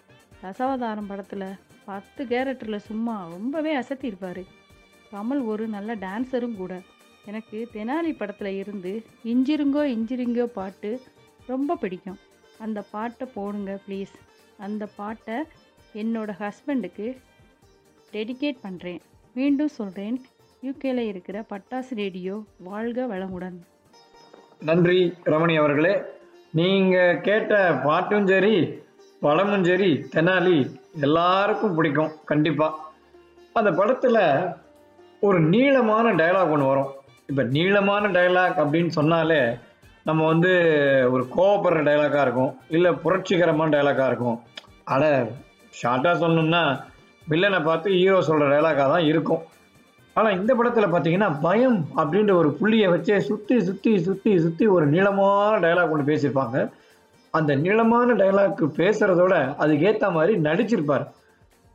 தசாவதாரம் 0.44 1.08
படத்தில் 1.08 1.48
பத்து 1.86 2.26
கேரக்டரில் 2.26 2.86
சும்மா 2.90 3.28
ரொம்பவே 3.32 3.78
அசத்தியிருப்பார். 3.78 4.44
கமல் 5.12 5.46
ஒரு 5.46 5.68
நல்ல 5.68 5.96
டான்ஸரும் 5.96 6.56
கூட. 6.56 6.82
எனக்கு 7.26 7.70
தெனாலி 7.74 8.16
படத்தில் 8.16 8.58
இருந்து 8.58 9.06
இஞ்சிருங்கோ 9.24 9.84
இஞ்சிருங்கோ 9.96 10.46
பாட்டு 10.46 11.02
ரொம்ப 11.46 11.76
பிடிக்கும். 11.76 12.18
அந்த 12.64 12.80
பாட்டை 12.92 13.28
போடுங்க 13.34 13.80
ப்ளீஸ் 13.88 14.14
அந்த 14.58 14.84
பாட்டை 14.96 15.38
என்னோட 16.02 16.30
ஹஸ்பண்டுக்கு 16.42 17.08
டெடிகேட் 18.14 18.64
பண்ணுறேன் 18.66 19.02
மீண்டும் 19.34 19.76
சொல்கிறேன் 19.80 20.18
யூகேல 20.64 21.02
இருக்கிற 21.12 21.38
பட்டாசு 21.52 21.94
ரேடியோ 22.02 22.36
வாழ்க 22.58 23.08
வளமுடன். 23.08 23.58
நன்றி 24.64 25.00
ரமணி 25.24 25.56
அவர்களே. 25.62 25.94
நீங்கள் 26.60 27.22
கேட்ட 27.22 27.54
பாட்டும் 27.86 28.28
சரி 28.28 28.56
படமும் 29.22 29.64
சரி 29.64 29.92
தெனாலி 30.14 30.58
எல்லாருக்கும் 31.02 31.76
பிடிக்கும் 31.76 32.12
கண்டிப்பாக 32.26 32.84
அந்த 33.54 33.72
படத்தில் 33.72 34.24
ஒரு 35.20 35.40
நீளமான 35.40 36.14
டயலாக் 36.14 36.54
ஒன்று 36.56 36.66
வரும். 36.66 36.92
இப்போ 37.30 37.44
நீளமான 37.44 38.08
டயலாக் 38.08 38.62
அப்படின்னு 38.64 38.88
சொன்னாலே 38.88 39.42
நம்ம 40.08 40.22
வந்து 40.32 40.52
ஒரு 41.14 41.24
கோவப்படுற 41.36 41.80
டயலாக்காக 41.88 42.26
இருக்கும். 42.28 42.52
இல்லை 42.76 42.92
புரட்சிகரமான 43.04 43.74
டயலாக்காக 43.76 44.10
இருக்கும். 44.12 44.38
அட 44.94 45.04
ஷார்ட்டாக 45.82 46.16
சொல்லணும்னா 46.24 46.64
வில்லனை 47.32 47.60
பார்த்து 47.68 47.98
ஹீரோ 48.00 48.20
சொல்கிற 48.30 48.50
டயலாக்காக 48.54 48.90
தான் 48.96 49.08
இருக்கும். 49.12 49.44
ஆனால் 50.16 50.36
இந்த 50.40 50.52
படத்தில் 50.58 50.92
பார்த்தீங்கன்னா 50.92 51.30
பயம் 51.46 51.80
அப்படின்ற 52.02 52.34
ஒரு 52.42 52.50
புள்ளியை 52.60 52.88
வச்சே 52.94 53.18
சுற்றி 53.30 53.56
சுற்றி 53.68 53.94
சுற்றி 54.08 54.34
சுற்றி 54.46 54.66
ஒரு 54.76 54.86
நீளமான 54.94 55.54
டயலாக் 55.66 55.94
ஒன்று 55.96 56.10
பேசியிருப்பாங்க. 56.12 56.58
அந்த 57.34 57.52
நீளமான 57.64 58.14
டைலாக்கு 58.22 58.66
பேசுகிறதோட 58.82 59.36
அதுக்கேற்ற 59.64 60.08
மாதிரி 60.18 60.34
நடிச்சிருப்பார். 60.48 61.06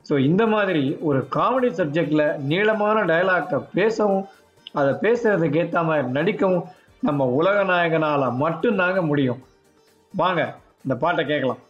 ஸோ 0.09 0.14
இந்த 0.29 0.43
மாதிரி 0.55 0.85
ஒரு 1.09 1.19
காமெடி 1.37 1.71
சப்ஜெக்டில் 1.81 2.27
நீளமான 2.53 2.99
டைலாக்கை 3.12 3.59
பேசவும் 3.79 4.25
அதை 4.81 4.93
பேசுகிறதுக்கு 5.05 5.61
ஏற்ற 5.62 5.83
மாதிரி 5.88 6.09
நடிக்கவும் 6.19 6.64
நம்ம 7.00 7.24
உலக 7.24 7.64
நாயகனால் 7.64 8.34
மட்டும்தாங்க 8.34 9.04
முடியும். 9.04 9.44
வாங்க 10.14 10.56
இந்த 10.84 10.96
பாட்டை 10.96 11.24
கேட்கலாம். 11.24 11.68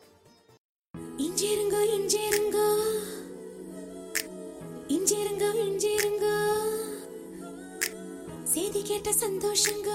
செய்தி 8.44 8.82
கேட்ட 8.82 9.10
சந்தோஷங்க. 9.10 9.88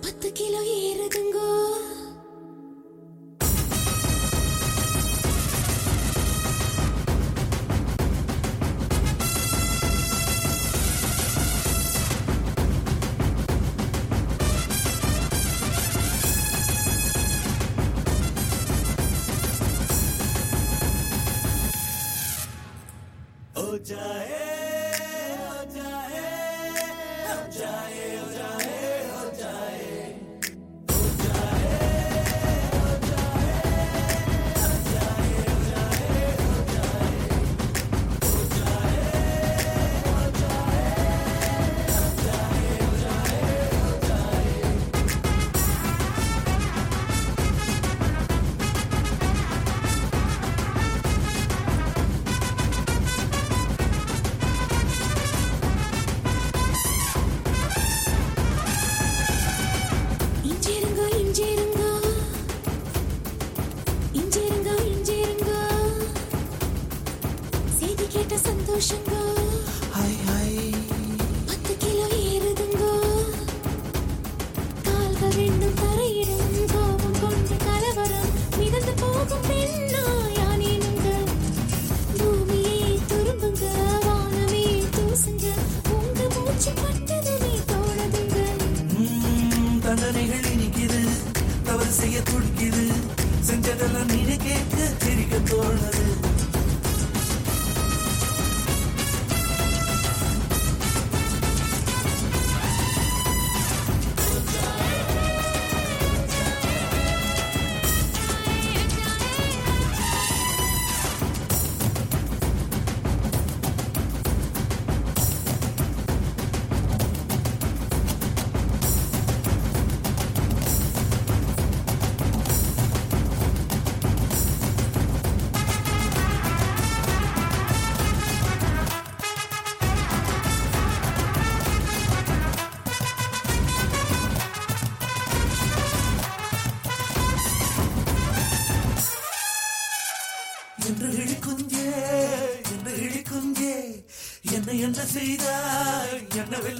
பத்து 0.00 0.32
கிலோ 0.32 0.60
ஏறுதுங்கோ. 0.60 1.69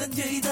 என்ன 0.00 0.08
வெள்ளம் 0.08 0.16
செய்தாய் 0.16 0.30
பத்தொன்பது 0.30 0.49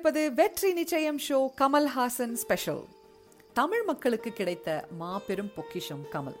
கேட்டுக்கொண்டிருப்பது 0.00 0.32
வெற்றி 0.34 0.72
நிச்சயம் 0.72 1.18
ஷோ 1.28 1.48
கமல்ஹாசன் 1.60 2.32
ஸ்பெஷல் 2.32 2.84
தமிழ் 3.52 3.82
மக்களுக்கு 3.82 4.30
கிடைத்த 4.30 4.86
மாபெரும் 4.98 5.50
பொக்கிஷம் 5.54 6.06
கமல். 6.12 6.36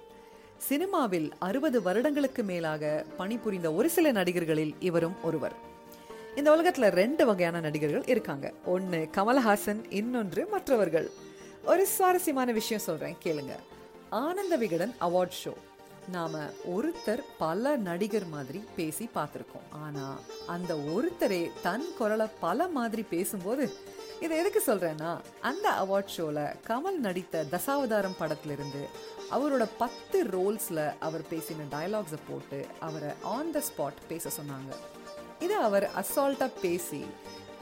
சினிமாவில் 0.58 1.32
அறுபது 1.38 1.82
வருடங்களுக்கு 1.82 2.42
மேலாக 2.42 3.04
பணிபுரிந்த 3.16 3.72
ஒரு 3.72 3.90
சில 3.90 4.12
நடிகர்களில் 4.12 4.74
இவரும் 4.80 5.22
ஒருவர். 5.22 5.52
இந்த 6.36 6.50
உலகத்துல 6.50 6.88
ரெண்டு 6.88 7.26
வகையான 7.26 7.60
நடிகர்கள் 7.60 8.04
இருக்காங்க. 8.06 8.52
ஒன்னு 8.64 9.08
கமல்ஹாசன் 9.16 9.84
இன்னொன்று 9.88 10.46
மற்றவர்கள். 10.46 11.10
ஒரு 11.64 11.86
சுவாரஸ்யமான 11.86 12.52
விஷயம் 12.52 12.82
சொல்றேன் 12.82 13.16
கேளுங்க. 13.24 13.52
Ananda 14.10 14.56
Vikatan 14.56 14.94
award 15.00 15.38
show. 15.44 15.52
நாம 16.12 16.38
ஒருத்தர் 16.74 17.22
பல 17.38 17.72
நடிகர் 17.88 18.26
மாதிரி 18.26 18.60
பேசி 18.76 19.04
பார்த்துருக்கோம். 19.14 19.66
ஆனா 19.84 20.06
அந்த 20.46 20.74
ஒருத்தரே 20.94 21.42
தன் 21.62 21.88
குரலை 21.98 22.26
பல 22.40 22.68
மாதிரி 22.76 23.02
பேசும்போது 23.02 23.64
இதை 24.20 24.34
எதுக்கு 24.38 24.60
சொல்றேன்னா 24.66 25.10
அந்த 25.40 25.66
அவார்ட் 25.82 26.12
ஷோல 26.16 26.40
கமல் 26.68 26.98
நடித்த 27.06 27.44
தசாவதாரம் 27.50 28.18
படத்துல 28.20 28.54
இருந்து 28.56 28.82
அவரோட 29.30 29.64
பத்து 29.78 30.18
ரோல்ஸ்ல 30.24 30.80
அவர் 31.00 31.28
பேசின 31.30 31.66
டயலாக்ஸை 31.74 32.20
போட்டு 32.28 32.60
அவரை 32.80 33.10
ஆன் 33.34 33.52
த 33.56 33.62
ஸ்பாட் 33.68 34.00
பேச 34.08 34.30
சொன்னாங்க. 34.38 34.72
இதை 35.38 35.56
அவர் 35.68 35.86
அசால்ட்டா 36.02 36.48
பேசி 36.62 37.02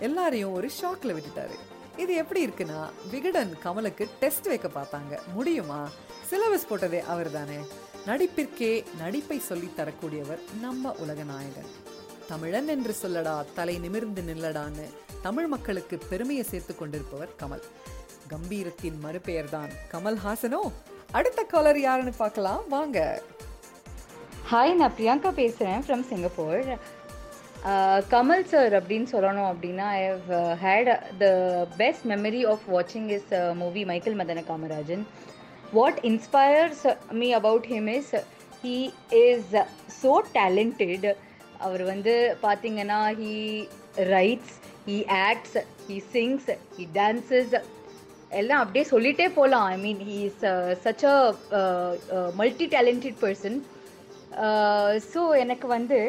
எல்லாரையும் 0.01 0.53
ஒரு 0.53 0.70
ஷாக்ல 0.80 1.14
விட்டுட்டாரு. 1.16 1.59
இது 1.96 2.12
எப்படி 2.14 2.40
இருக்குன்னா 2.46 2.80
விகடன் 3.11 3.53
கமலுக்கு 3.64 4.05
டெஸ்ட் 4.20 4.46
வைக்க 4.46 4.68
பார்த்தாங்க. 4.68 5.14
முடியுமா? 5.34 5.80
சிலபஸ் 6.30 6.68
போட்டதே 6.70 7.01
அவர் 7.12 7.30
தானே 7.30 7.59
நடிப்பிற்கே 8.09 8.70
நடிப்பை 9.00 9.38
சொல்லி 9.46 9.68
தரக்கூடியவர் 9.78 10.42
நம்ம 10.64 10.92
உலகநாயகன். 11.02 11.70
தமிழன் 12.28 12.68
என்று 12.74 12.92
சொல்லடா 13.02 13.34
தலை 13.56 13.74
நிமிர்ந்து 13.84 14.22
நில்லடான்னு 14.28 14.86
தமிழ் 15.26 15.48
மக்களுக்கு 15.54 15.96
பெருமையை 16.11 16.44
சேர்த்து 16.50 16.74
கொண்டிருப்பவர் 16.76 17.32
கமல். 17.40 17.64
கம்பீரத்தின் 18.32 18.98
மறுபெயர்தான் 19.04 19.72
கமல்ஹாசனோ? 19.92 20.62
அடுத்த 21.18 21.42
காலர் 21.52 21.80
யாருன்னு 21.86 22.14
பார்க்கலாம் 22.22 22.62
வாங்க. 22.76 22.98
ஹாய் 24.50 24.78
நான் 24.80 24.96
பிரியங்கா 24.98 25.30
பேசுகிறேன் 25.40 25.84
ஃப்ரம் 25.86 26.06
சிங்கப்பூர் 26.11 26.68
கமல் 28.12 28.48
சார் 28.50 28.74
அப்படின்னு 28.78 29.09
சொல்லணும் 29.14 29.48
அப்படின்னா 29.52 29.86
I 30.00 30.02
have 30.11 30.28
had 30.66 30.90
the 31.22 31.26
best 31.80 32.04
memory 32.12 32.42
of 32.52 32.66
வாட்சிங் 32.74 33.09
is 33.16 33.32
movie 33.62 33.82
Michael 33.90 34.20
Madana 34.20 34.44
Kamarajan 34.50 35.02
what 35.73 35.99
inspires 36.03 36.85
me 37.12 37.29
about 37.33 37.66
him 37.73 37.89
is 37.95 38.12
he 38.64 38.77
is 39.23 39.55
so 40.03 40.12
talented 40.39 41.09
அவர் 41.59 41.83
வந்து 41.85 42.14
பார்த்தீங்கன்னா 42.43 43.01
he 43.21 43.35
writes 44.14 44.55
he 44.87 44.97
acts 45.25 45.59
he 45.87 45.97
sings 46.14 46.49
he 46.77 46.87
dances 46.95 47.55
எல்லாம் 48.31 48.62
அப்படியே 48.62 48.85
சொல்லிகிட்டே 48.91 49.29
போகலாம் 49.37 49.66
I 49.75 49.77
mean 49.85 50.03
he 50.09 50.19
is 50.25 50.45
such 50.85 51.05
a 51.12 51.14
multi 52.41 52.69
talented 52.77 53.21
person 53.21 53.59
so 55.12 55.21
எனக்கு 55.37 55.66
வந்து 55.69 56.01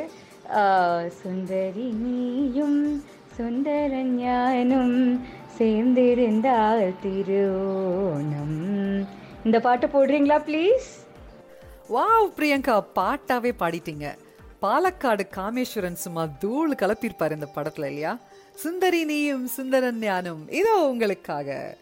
uh, 0.55 1.01
சுந்தரி 1.22 1.88
நீயும் 2.01 2.82
சுந்தர 3.38 3.91
ஞானும் 4.16 4.97
சேர்ந்திருந்தால் 5.57 6.84
திருவோணம். 7.03 8.60
இந்த 9.49 9.59
பாட்டு 9.59 9.87
போடுறீங்களா 9.87 10.35
ப்ளீஸ் 10.47 10.87
வாவ் 11.93 12.27
பிரியங்கா 12.37 12.73
பாட்டாவே 12.95 13.51
பாடிட்டீங்க. 13.59 14.07
பாலக்காடு 14.61 15.23
காமேஸ்வரன் 15.37 15.97
சும்மா 16.03 16.23
தூள் 16.39 16.75
கலப்பியிருப்பார் 16.81 17.31
இந்த 17.31 17.47
படத்துல 17.55 17.87
இல்லையா? 17.91 18.19
சுந்தரி 18.55 19.05
நீயும் 19.05 19.47
சுந்தரன் 19.47 19.99
ஞானும் 19.99 20.43
இதோ 20.49 20.73
உங்களுக்காக. 20.87 21.77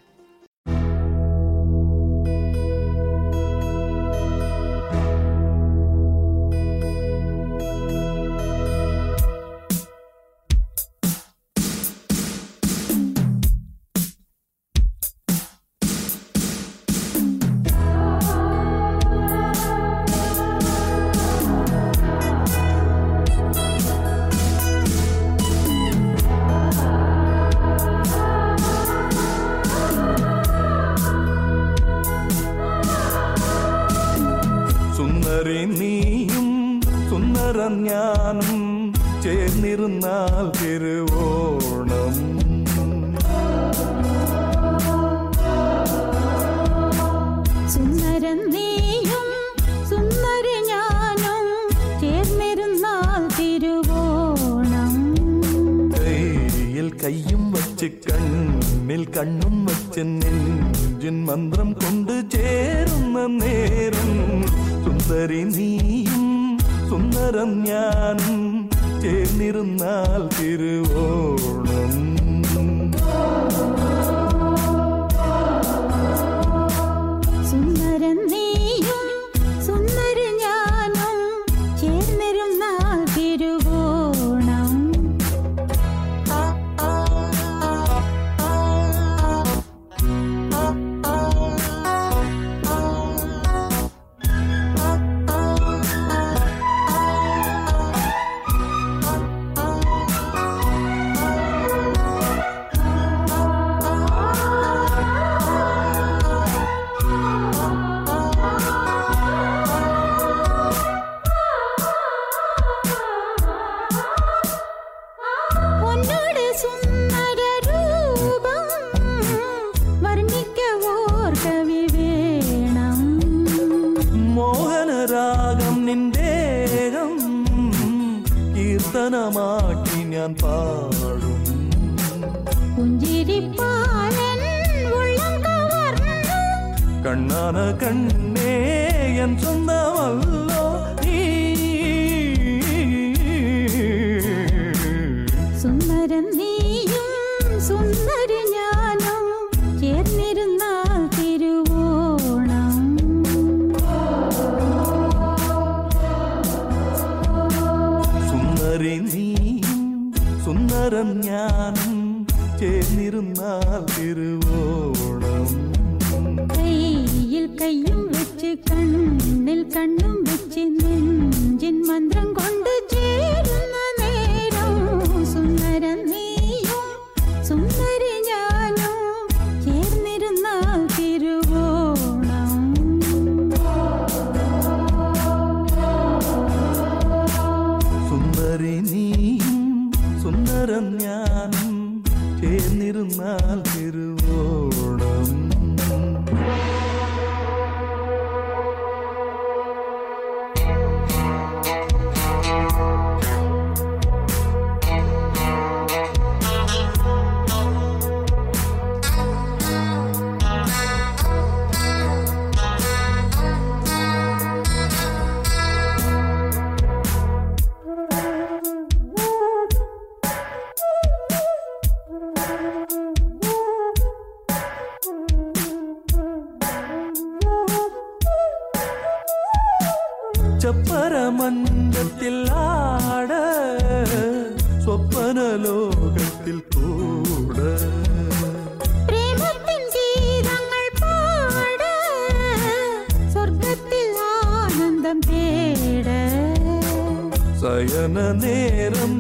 നേരം 248.58 249.14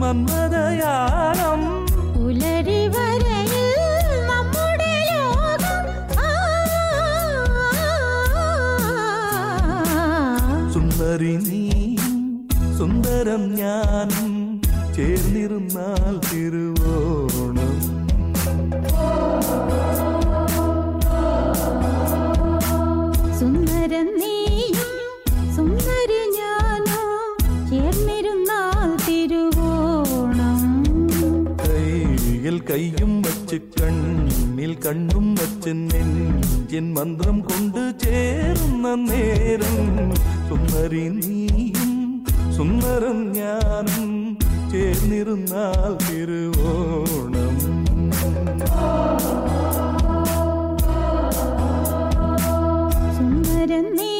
മന്മതയാളം 0.00 1.60
ഉലരി 2.24 2.80
വരയിൽ 2.94 3.62
നമ്മുടെ 4.30 4.92
ലോകം 5.10 5.86
സുന്ദരി 10.74 11.34
നീ 11.46 11.62
സുന്ദരം 12.78 13.44
ഞാനും 13.60 14.32
ചേർന്നിരുന്നാൽ 14.96 16.14
തിരുവോണം 16.28 17.33
കണ്ണിൽ 34.64 34.76
കണ്ണും 34.84 35.26
വച്ച് 35.38 35.72
നെഞ്ചിൻ 35.80 36.84
മന്ത്രം 36.94 37.36
കൊണ്ട് 37.48 37.80
ചേർന്ന 38.04 38.94
നേരം 39.02 39.76
സുന്ദരി 40.48 41.02
നീയും 41.16 41.90
സുന്ദരം 42.56 43.18
ഞാനും 43.36 44.08
ചേർന്നിരുന്നാൽ 44.72 45.92
തിരുവോണം. 46.06 47.54
സുന്ദരം 53.16 53.86
നീയും 53.98 54.13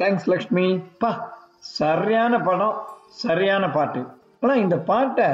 தேங்க்ஸ் 0.00 0.26
லக்ஷ்மி 0.30 0.64
பா 1.02 1.08
சரியான 1.78 2.34
படம் 2.48 2.76
சரியான 3.22 3.64
பாட்டு. 3.76 4.00
ஆனால் 4.42 4.60
இந்த 4.64 4.76
பாட்டை 4.90 5.26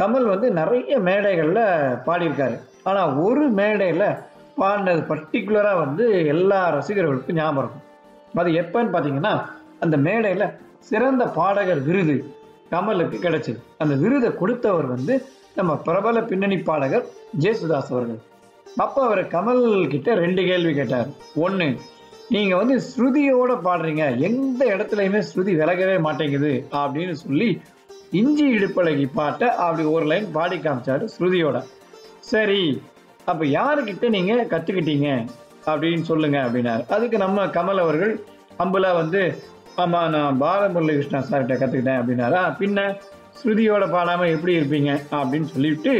கமல் 0.00 0.26
வந்து 0.32 0.48
நிறைய 0.58 0.98
மேடைகளில் 1.06 1.62
பாடியிருக்காரு. 2.08 2.56
ஆனால் 2.88 3.14
ஒரு 3.26 3.44
மேடையில் 3.60 4.06
பாடினது 4.60 5.02
பர்டிகுலராக 5.12 5.80
வந்து 5.84 6.04
எல்லா 6.34 6.60
ரசிகர்களுக்கும் 6.76 7.40
ஞாபகம் 7.40 7.62
இருக்கும். 7.62 7.86
அது 8.42 8.52
எப்போன்னு 8.62 8.92
பார்த்தீங்கன்னா 8.94 9.34
அந்த 9.84 9.96
மேடையில் 10.06 10.54
சிறந்த 10.90 11.24
பாடகர் 11.40 11.82
விருது 11.88 12.16
கமலுக்கு 12.72 13.18
கிடைச்சது. 13.26 13.60
அந்த 13.82 13.94
விருதை 14.04 14.30
கொடுத்தவர் 14.40 14.88
வந்து 14.94 15.14
நம்ம 15.58 15.74
பிரபல 15.86 16.18
பின்னணி 16.30 16.58
பாடகர் 16.70 17.06
ஜேசுதாஸ் 17.44 17.92
அவர்கள். 17.94 18.22
அப்போ 18.84 19.00
அவர் 19.08 19.22
கமல் 19.36 19.62
கிட்ட 19.94 20.14
ரெண்டு 20.24 20.42
கேள்வி 20.50 20.72
கேட்டார். 20.80 21.08
ஒன்று 21.46 21.68
நீங்க 22.30 22.56
வந்து 22.56 22.74
ஸ்ருதியோட 22.88 23.52
பாடுறீங்க. 23.66 24.04
எந்த 24.18 24.60
இடத்துலையுமே 24.64 25.20
ஸ்ருதி 25.28 25.52
விலகவே 25.60 26.00
மாட்டேங்குது 26.06 26.52
அப்படின்னு 26.72 27.14
சொல்லி 27.24 27.50
இஞ்சி 28.10 28.46
இடுப்பழகி 28.56 29.06
பாட்டை 29.14 29.48
அப்படி 29.48 29.84
ஒரு 29.96 30.06
லைன் 30.06 30.30
பாடி 30.32 30.56
காமிச்சாரு 30.56 31.08
ஸ்ருதியோட. 31.14 31.58
சரி 32.30 32.62
அப்ப 33.24 33.44
யாருக்கிட்ட 33.44 34.08
நீங்க 34.08 34.34
கத்துக்கிட்டீங்க 34.50 35.08
அப்படின்னு 35.66 36.02
சொல்லுங்க 36.02 36.38
அப்படின்னாரு. 36.46 36.82
அதுக்கு 36.88 37.18
நம்ம 37.18 37.46
கமல் 37.46 37.82
அவர்கள் 37.84 38.24
அம்புலா 38.58 38.92
வந்து 39.02 39.22
ஆமா 39.82 39.98
நான் 40.08 40.38
பாலமுரளி 40.40 40.94
கிருஷ்ணா 40.94 41.18
சார்கிட்ட 41.18 41.56
கத்துக்கிட்டேன் 41.58 42.00
அப்படின்னாரா. 42.00 42.40
பின்ன 42.60 42.96
ஸ்ருதியோட 43.40 43.84
பாடாம 43.96 44.28
எப்படி 44.34 44.52
இருப்பீங்க? 44.60 44.92
அப்படின்னு 45.18 45.48
சொல்லிட்டு 45.54 45.92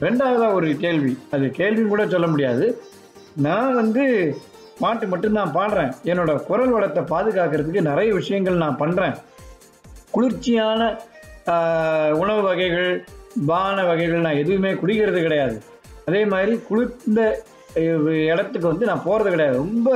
ரெண்டாவதா 0.00 0.46
ஒரு 0.52 0.76
கேள்வி. 0.76 1.18
அது 1.30 1.46
கேள்வின்னு 1.58 1.92
கூட 1.94 2.04
சொல்ல 2.08 2.26
முடியாது. 2.26 2.66
நான் 3.36 3.74
வந்து 3.74 4.04
பாட்டு 4.82 5.04
மட்டும்தான் 5.12 5.54
பாடுறேன் 5.56 5.92
என்னோட 6.10 6.32
குரல் 6.48 6.74
வளத்தை 6.76 7.02
பாதுகாக்கிறதுக்கு 7.14 7.88
நிறைய 7.90 8.10
விஷயங்கள் 8.20 8.62
நான் 8.64 8.80
பண்ணுறேன் 8.82 9.16
குளிர்ச்சியான 10.14 10.82
உணவு 12.22 12.42
வகைகள் 12.48 12.90
பான 13.50 13.76
வகைகள் 13.90 14.24
நான் 14.26 14.40
எதுவுமே 14.42 14.70
குடிக்கிறது 14.80 15.20
கிடையாது. 15.26 15.56
அதே 16.08 16.20
மாதிரி 16.32 16.52
குளிர்ந்த 16.68 17.20
இடத்துக்கு 18.32 18.66
வந்து 18.72 18.88
நான் 18.90 19.06
போகிறது 19.08 19.32
கிடையாது. 19.34 19.56
ரொம்ப 19.64 19.90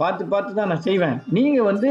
பார்த்து 0.00 0.24
பார்த்து 0.32 0.58
தான் 0.58 0.70
நான் 0.72 0.86
செய்வேன். 0.88 1.16
நீங்கள் 1.36 1.68
வந்து 1.70 1.90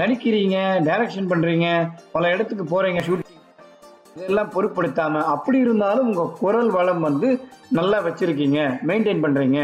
நடிக்கிறீங்க 0.00 0.56
டைரக்ஷன் 0.88 1.30
பண்ணுறீங்க 1.32 1.66
பல 2.14 2.30
இடத்துக்கு 2.34 2.64
போகிறீங்க 2.72 3.00
ஷூட்டிங் 3.06 3.42
இதெல்லாம் 4.18 4.52
பொருட்படுத்தாமல் 4.54 5.28
அப்படி 5.34 5.58
இருந்தாலும் 5.64 6.06
உங்கள் 6.10 6.32
குரல் 6.42 6.70
வளம் 6.76 7.02
வந்து 7.08 7.28
நல்லா 7.78 7.98
வச்சுருக்கீங்க 8.06 8.60
மெயின்டைன் 8.90 9.24
பண்ணுறீங்க 9.24 9.60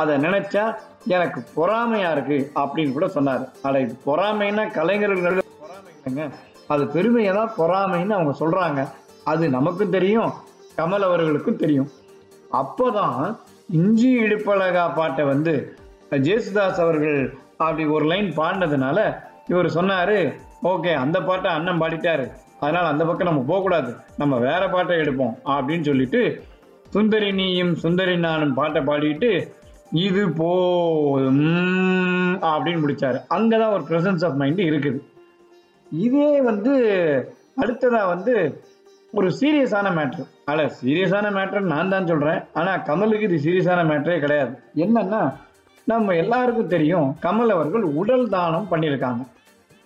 அதை 0.00 0.14
நினச்சா 0.24 0.64
எனக்கு 1.06 1.40
பொறாமையா 1.56 2.10
இருக்கு 2.12 2.38
அப்படின்னு 2.54 2.92
கூட 2.92 3.08
சொன்னார். 3.08 3.42
அட 3.62 3.80
இது 3.80 3.94
பொறாமைன்னா 4.06 4.64
கலைஞர்கள் 4.72 5.42
பொறாமை 5.60 5.92
இல்லைங்க 5.98 6.24
அது 6.66 6.86
பெருமையை 6.86 7.32
தான் 7.34 7.52
பொறாமைன்னு 7.58 8.16
அவங்க 8.16 8.32
சொல்றாங்க. 8.40 8.80
அது 9.24 9.44
நமக்கும் 9.48 9.94
தெரியும் 9.96 10.32
கமல் 10.76 11.06
அவர்களுக்கும் 11.08 11.62
தெரியும். 11.64 11.90
அப்போதான் 12.52 13.36
இஞ்சி 13.70 14.10
இடுப்பழகா 14.20 14.94
பாட்டை 14.94 15.24
வந்து 15.24 15.54
ஜேசுதாஸ் 16.10 16.82
அவர்கள் 16.84 17.20
அப்படி 17.56 17.84
ஒரு 17.96 18.04
லைன் 18.04 18.28
பாடினதுனால 18.36 18.98
இவர் 19.48 19.66
சொன்னாரு 19.66 20.18
ஓகே 20.62 20.92
அந்த 20.94 21.22
பாட்டை 21.22 21.50
அண்ணன் 21.50 21.80
பாடிட்டாரு. 21.80 22.26
அதனால 22.60 22.84
அந்த 22.88 23.04
பக்கம் 23.04 23.28
நம்ம 23.28 23.42
போகக்கூடாது. 23.46 23.90
நம்ம 24.18 24.38
வேற 24.38 24.62
பாட்டை 24.68 24.96
எடுப்போம். 24.98 25.34
அப்படின்னு 25.44 25.84
சொல்லிட்டு 25.84 26.22
சுந்தரி 26.90 27.32
நீயும் 27.32 27.74
சுந்தரி 27.74 28.16
நானும் 28.16 28.54
பாட்டை 28.54 28.82
பாடிட்டு 28.82 29.30
இது 29.92 30.30
போதும். 30.30 31.44
அப்படின்னு 32.42 32.82
முடிச்சாரு. 32.86 33.20
அங்கதான் 33.34 33.72
ஒரு 33.72 33.84
பிரசன்ஸ் 33.88 34.24
ஆஃப் 34.24 34.34
மைண்ட் 34.34 34.58
இருக்குது. 34.58 35.00
இதே 35.90 36.40
வந்து 36.40 36.72
அடுத்ததா 37.60 38.06
வந்து 38.06 38.62
ஒரு 39.12 39.28
சீரியஸான 39.28 39.90
மேட்ரு 39.90 40.28
அல்ல 40.44 40.72
சீரியஸான 40.82 41.28
மேட்ருன்னு 41.30 41.60
நான் 41.60 41.88
தான் 41.88 42.06
சொல்றேன். 42.06 42.42
ஆனா 42.54 42.76
கமலுக்கு 42.76 43.30
இது 43.30 43.50
சீரியஸான 43.50 43.78
மேட்டரே 43.78 44.18
கிடையாது. 44.18 44.58
என்னன்னா 44.76 45.34
நம்ம 45.84 46.14
எல்லாருக்கும் 46.14 46.66
தெரியும் 46.66 47.16
கமல் 47.22 47.46
அவர்கள் 47.46 47.82
உடல் 47.82 48.28
தானம் 48.28 48.66
பண்ணியிருக்காங்க. 48.70 49.26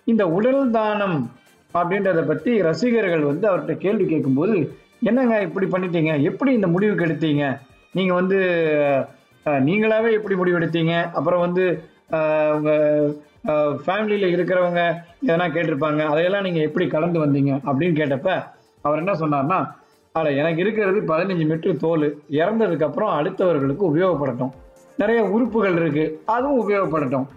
இந்த 0.03 0.27
உடல் 0.27 0.69
தானம் 0.69 1.31
அப்படின்றத 1.73 2.27
பத்தி 2.27 2.61
ரசிகர்கள் 2.61 3.19
வந்து 3.19 3.57
அவர்கிட்ட 3.57 3.77
கேள்வி 3.77 4.05
கேட்கும்போது 4.05 4.75
என்னங்க 5.01 5.41
இப்படி 5.41 5.65
பண்ணிட்டீங்க? 5.65 6.21
எப்படி 6.21 6.53
இந்த 6.53 6.67
முடிவுக்கு 6.67 7.05
எடுத்தீங்க? 7.05 7.59
நீங்க 7.93 8.13
வந்து 8.13 8.39
நீங்களாவே 9.45 10.09
எப்படி 10.17 10.35
முடிவெடுத்தீங்க? 10.39 10.95
அப்புறம் 11.17 11.43
வந்து 11.45 11.65
உங்க 12.55 12.71
ஃபேமிலியில 13.85 14.25
இருக்கிறவங்க 14.35 14.81
எதனா 15.27 15.45
கேட்டிருப்பாங்க 15.53 16.01
அதையெல்லாம் 16.11 16.45
நீங்க 16.47 16.59
எப்படி 16.67 16.87
கடந்து 16.87 17.19
வந்தீங்க? 17.25 17.51
அப்படின்னு 17.69 17.95
கேட்டப்ப 18.01 18.29
அவர் 18.81 19.01
என்ன 19.03 19.13
சொன்னார்னா 19.21 19.59
அட 20.15 20.31
எனக்கு 20.41 20.61
இருக்கிறது 20.63 20.99
பதினஞ்சு 21.11 21.45
மீட்டர் 21.49 21.81
தோல். 21.83 22.07
இறந்ததுக்கு 22.39 22.87
அப்புறம் 22.87 23.11
அடுத்தவர்களுக்கு 23.19 23.83
உபயோகப்படட்டும். 23.91 24.51
நிறைய 24.97 25.19
உறுப்புகள் 25.35 25.77
இருக்கு 25.81 26.05
அதுவும் 26.25 26.59
உபயோகப்படட்டும். 26.63 27.27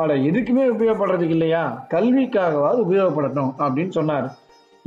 அட 0.00 0.12
எதுக்குமே 0.28 0.64
உபயோகப்படுறதுக்கு 0.74 1.36
இல்லையா? 1.36 1.62
கல்விக்காகவாது 1.94 2.78
உபயோகப்படட்டும் 2.86 3.50
அப்படின்னு 3.64 3.94
சொன்னார். 3.98 4.28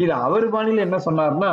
இது 0.03 0.13
அவர் 0.13 0.47
பாணியில் 0.49 0.85
என்ன 0.85 0.97
சொன்னார்னா 1.07 1.51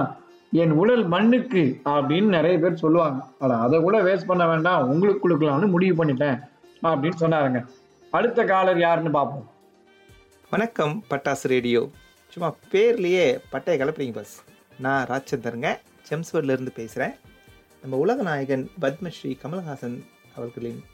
என் 0.60 0.72
உடல் 0.80 1.04
மண்ணுக்கு 1.12 1.60
அப்படின்னு 1.92 2.28
நிறைய 2.34 2.58
பேர் 2.58 2.80
சொல்லுவாங்க. 2.82 3.20
ஆனா 3.38 3.54
அதை 3.66 3.76
கூட 3.80 3.96
வேஸ்ட் 4.02 4.26
பண்ண 4.30 4.46
வேண்டாம் 4.46 4.88
உங்களுக்கு 4.88 5.22
கொடுக்கலாம்னு 5.22 5.68
முடிவு 5.74 5.94
பண்ணிட்டேன் 6.00 6.36
அப்படின்னு 6.82 7.20
சொன்னாருங்க. 7.20 7.60
அடுத்த 8.10 8.44
காலர் 8.50 8.78
யாருன்னு 8.78 9.10
பார்ப்போம். 9.10 9.46
வணக்கம் 10.50 10.92
பட்டாசு 11.10 11.48
ரேடியோ. 11.54 11.80
சும்மா 12.32 12.48
பேர்லேயே 12.72 13.24
பட்டையை 13.52 13.78
கிளப்புறீங்க 13.82 14.14
பஸ் 14.18 14.34
நான் 14.78 15.06
ராஜச்சந்தருங்க 15.12 15.70
செம்ஸ்வர்ல 16.10 16.56
இருந்து 16.56 16.74
பேசுகிறேன் 16.80 17.14
நம்ம 17.82 17.96
உலக 17.96 18.22
நாயகன் 18.22 18.66
பத்மஸ்ரீ 18.80 19.32
கமல்ஹாசன் 19.44 19.98
அவர்களின் 20.36 20.84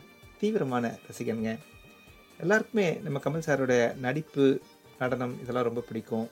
தீவிரமான 0.40 0.94
ரசிகனுங்க. 1.08 1.52
எல்லாருக்குமே 2.40 2.88
நம்ம 3.04 3.20
கமல் 3.26 3.46
சாரோட 3.48 3.74
நடிப்பு 4.06 4.46
நடனம் 5.02 5.36
இதெல்லாம் 5.42 5.68
ரொம்ப 5.70 5.84
பிடிக்கும். 5.90 6.26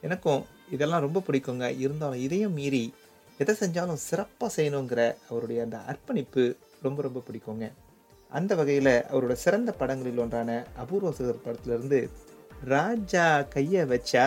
எனக்கும் 0.00 0.42
இதெல்லாம் 0.74 1.04
ரொம்ப 1.06 1.22
பிடிக்குங்க. 1.26 1.66
இருந்தாலும் 1.84 2.24
இதையும் 2.26 2.56
மீறி 2.58 2.82
எதை 3.42 3.54
செஞ்சாலும் 3.60 4.00
சிறப்பாக 4.08 4.50
செய்யணுங்கிற 4.56 5.02
அவருடைய 5.28 5.62
அந்த 5.66 5.78
அர்ப்பணிப்பு 5.92 6.44
ரொம்ப 6.86 7.02
ரொம்ப 7.06 7.22
பிடிக்குங்க. 7.28 7.66
அந்த 8.38 8.54
வகையில் 8.60 8.92
அவரோட 9.10 9.34
சிறந்த 9.44 9.70
படங்களில் 9.80 10.22
ஒன்றான 10.24 10.50
அபூர்வ 10.82 11.10
சுகர் 11.18 11.44
படத்துலேருந்து 11.44 12.00
ராஜா 12.74 13.26
கையை 13.54 13.82
வச்சா 13.92 14.26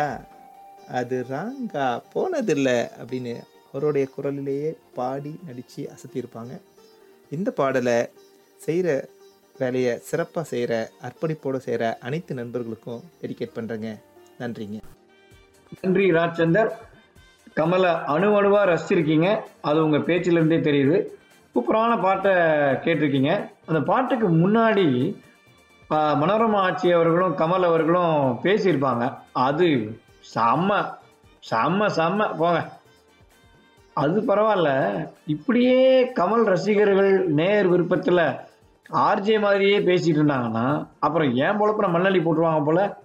அது 1.00 1.18
ராங்கா 1.30 1.88
போனதில்லை 2.14 2.80
அப்படின்னு 3.02 3.36
அவருடைய 3.72 4.06
குரலிலேயே 4.16 4.72
பாடி 4.98 5.34
நடித்து 5.48 5.84
அசத்தியிருப்பாங்க. 5.94 6.54
இந்த 7.32 7.52
பாடலை 7.60 7.98
செய்கிற 8.66 8.90
வேலையை 9.60 9.94
சிறப்பாக 10.10 10.46
செய்கிற 10.52 10.74
அர்ப்பணிப்போடு 11.08 11.60
செய்கிற 11.68 11.86
அனைத்து 12.08 12.34
நண்பர்களுக்கும் 12.42 13.04
டெடிகேட் 13.22 13.56
பண்ணுறேங்க 13.58 13.92
நன்றிங்க. 14.40 14.78
நன்றி 15.82 16.12
ராஜ்சந்தர். 16.12 16.70
கமலை 17.56 18.04
அணு 18.04 18.36
அணுவாக 18.38 18.66
ரசிச்சிருக்கீங்க. 18.72 19.40
அது 19.62 19.84
உங்கள் 19.84 20.06
பேச்சிலிருந்தே 20.10 20.60
தெரியுது. 20.70 20.98
சூப்பரான 21.56 22.02
பாட்டை 22.02 22.32
கேட்டிருக்கீங்க. 22.86 23.32
அந்த 23.66 23.82
பாட்டுக்கு 23.82 24.30
முன்னாடி 24.30 24.88
மனோரமா 25.90 26.56
ஆட்சி 26.56 26.92
அவர்களும் 26.92 27.38
கமல் 27.38 27.66
அவர்களும் 27.70 28.40
பேசியிருப்பாங்க. 28.44 29.18
அது 29.32 29.68
செம்ம 30.36 30.70
செம்ம 31.52 31.90
செம்ம. 31.98 32.38
போங்க. 32.38 32.70
அது 33.94 34.22
பரவாயில்ல. 34.22 34.70
இப்படியே 35.26 36.06
கமல் 36.20 36.44
ரசிகர்கள் 36.44 37.28
நேர் 37.28 37.68
விருப்பத்தில் 37.68 38.24
ஆர்ஜே 38.94 39.40
மாதிரியே 39.40 39.80
பேசிகிட்டு 39.80 40.20
இருந்தாங்கன்னா 40.22 40.88
அப்புறம் 41.00 41.36
ஏன் 41.36 41.60
பொழப்புற 41.60 41.86
மண்ணள்ளி 41.94 42.22
போட்டுருவாங்க 42.24 42.64
போல? 42.64 42.98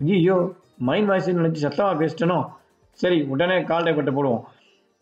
ஐயோ 0.00 0.54
மைண்ட் 0.86 1.08
வாய்ஸ் 1.10 1.28
நினைச்சு 1.38 1.64
சத்தமா 1.64 1.92
பேசிட்டனோ? 2.00 2.38
சரி 2.98 3.18
உடனே 3.32 3.56
கால் 3.70 3.96
பட்ட 3.96 4.10
போடுவோம். 4.16 4.44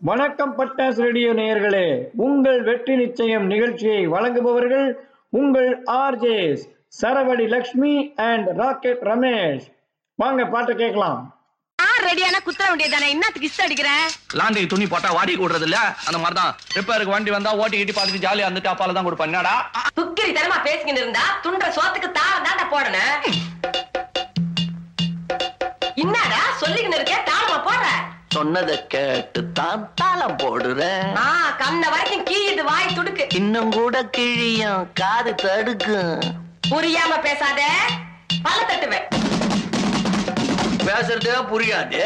வணக்கம் 0.01 0.55
பட்டாஸ் 0.59 1.01
ரேடியோ 1.05 1.31
நேயர்களே 1.41 1.87
உங்கள் 2.27 2.61
வெற்றி 2.69 2.95
நிச்சயம் 3.03 3.47
நிகழ்ச்சியை 3.53 4.03
வழங்குபவர்கள் 4.15 4.89
உங்கள் 5.41 5.71
RJs 6.03 6.63
Saravadi 7.01 7.47
Lakshmi 7.55 7.95
and 8.31 8.49
rocket 8.61 9.03
Ramesh. 9.11 9.67
வாங்க 10.23 10.45
பாட்டை 10.55 10.75
கேட்கலாம். 10.83 11.21
ரெடியான 12.07 12.39
குத்துற 12.47 12.65
வேண்டியதானே 12.71 13.07
என்னத்துக்கு 13.15 13.49
இஷ்டம் 13.49 13.67
அடிக்கிற? 13.67 13.91
லாண்ட்ரி 14.39 14.63
துணி 14.73 14.87
போட்டா 14.93 15.09
வாடி 15.19 15.33
கூடுறது 15.41 15.67
இல்ல 15.69 15.79
அந்த 16.09 16.19
மாதிரி 16.23 16.37
தான் 16.41 16.53
ரிப்பேருக்கு 16.77 17.15
வண்டி 17.15 17.31
வந்தா 17.35 17.53
ஓட்டி 17.63 17.77
கிட்டி 17.81 17.95
பார்த்துட்டு 17.97 18.25
ஜாலியா 18.27 18.47
இருந்துட்டு 18.49 18.73
அப்பால 18.73 18.97
தான் 18.97 19.09
கொடுப்பேன். 19.09 19.31
என்னடா? 19.31 19.55
துக்கிரி 19.99 20.33
தனமா 20.39 20.59
பேசிக்கிட்டு 20.69 21.03
இருந்தா 21.05 21.25
துண்ட 21.47 21.73
சோத்துக்கு 21.79 22.11
தாரம் 22.19 22.47
தாண்டா 22.49 22.67
போடணும். 22.75 23.86
என்னடா 26.07 26.41
சொல்லிக்கின்னு 26.61 26.99
இருக்க 26.99 27.15
தாளமா 27.29 27.57
போடுற 27.69 27.87
சொன்னதை 28.35 28.75
கேட்டு 28.87 29.41
தான் 29.59 29.83
தாளம் 29.95 30.37
போடுறேன் 30.43 31.15
ஆ 31.23 31.29
கண்ண 31.61 31.83
வரைக்கும் 31.93 32.27
கீயுது 32.31 32.63
வாய் 32.69 32.97
துடுக்கு. 32.97 33.25
இன்னும் 33.35 33.71
கூட 33.71 34.03
கிழியும் 34.17 34.83
காது 35.01 35.33
தடுக்கும் 35.35 36.19
புரியாம 36.71 37.13
பேசாத. 37.27 37.61
பல 38.47 38.59
தட்டுவேன். 38.71 39.07
பேசுறதே 40.87 41.37
புரியாது. 41.53 42.01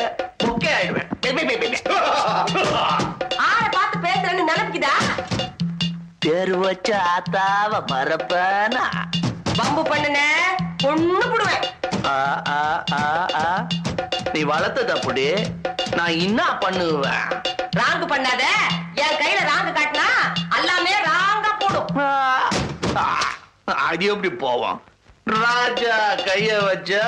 முக்கே 0.44 0.70
ஆயிடுவேன். 0.78 1.08
ஆளை 3.48 3.68
பார்த்து 3.76 3.98
பேசுறேன்னு 4.06 4.48
நினைப்புக்குதா? 4.50 4.94
பேரு 6.24 6.56
வச்ச 6.64 6.88
ஆத்தாவ 7.14 7.82
மறப்பேனா? 7.92 8.84
பம்பு 9.58 9.84
பண்ணுன. 9.92 10.18
பொண்ணு 10.82 11.18
புடுவேன் 11.26 11.64
ஆ, 12.06 12.16
ஆ, 12.48 12.60
ஆ, 12.92 13.00
ஆ. 13.36 13.46
நீ 14.32 14.42
வளர்த்தது 14.42 14.92
அப்படி. 14.92 15.24
நான் 15.96 16.18
என்ன 16.18 16.58
பண்ணுவேன்? 16.58 17.26
ராங்கு 17.76 18.06
பண்ணாத. 18.06 18.44
என் 18.94 19.18
கையில 19.20 19.40
ராங்கு 19.50 19.72
காட்டினா 19.72 20.08
எல்லாமே 20.58 20.92
ராங்கா 21.08 21.52
போடும். 21.58 21.90
ஆ, 22.96 23.06
அது 23.86 24.04
எப்படி 24.04 24.30
போவோம் 24.36 24.78
ராஜா 25.34 25.96
கைய 26.26 26.50
வச்சா 26.60 27.02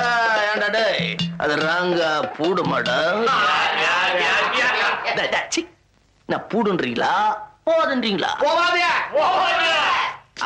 ஏன்டா 0.49 0.69
டேய் 0.69 1.07
அது 1.37 1.55
ராங்கா 1.67 2.11
பூடுமாடா. 2.37 2.99
நான் 6.29 6.45
பூடுன்றீங்களா? 6.49 7.13
போதுன்றீங்களா 7.65 8.31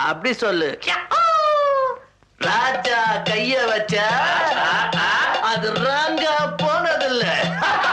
அப்படி 0.07 0.33
சொல்லு. 0.33 0.69
ராஜா 2.39 2.97
கைய 3.27 3.53
வச்சா 3.69 4.07
அது 5.41 5.69
ராங்கா 5.83 6.35
போனதில்ல. 6.61 7.23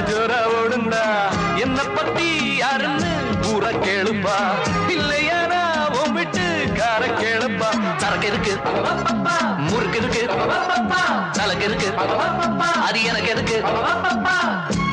ஜோர 0.00 0.32
ஓடுந்தா 0.56 1.04
என்ன 1.60 1.78
பத்தி 1.96 2.28
யாருன்னு 2.56 3.12
பூரா 3.42 3.70
கேளுப்பா. 3.84 4.36
இல்லையானா 4.94 5.60
உன் 6.00 6.12
விட்டு 6.12 6.46
கார 6.78 7.02
கேளுப்பா. 7.06 7.68
சரக்கு 7.96 8.26
இருக்கு. 8.26 8.54
முறுக்கு 9.70 9.98
இருக்கு. 9.98 10.22
சலக்கு 11.32 11.64
இருக்கு. 11.64 11.88
அது 12.88 13.04
எனக்கு 13.04 13.30
இருக்கு. 13.30 13.58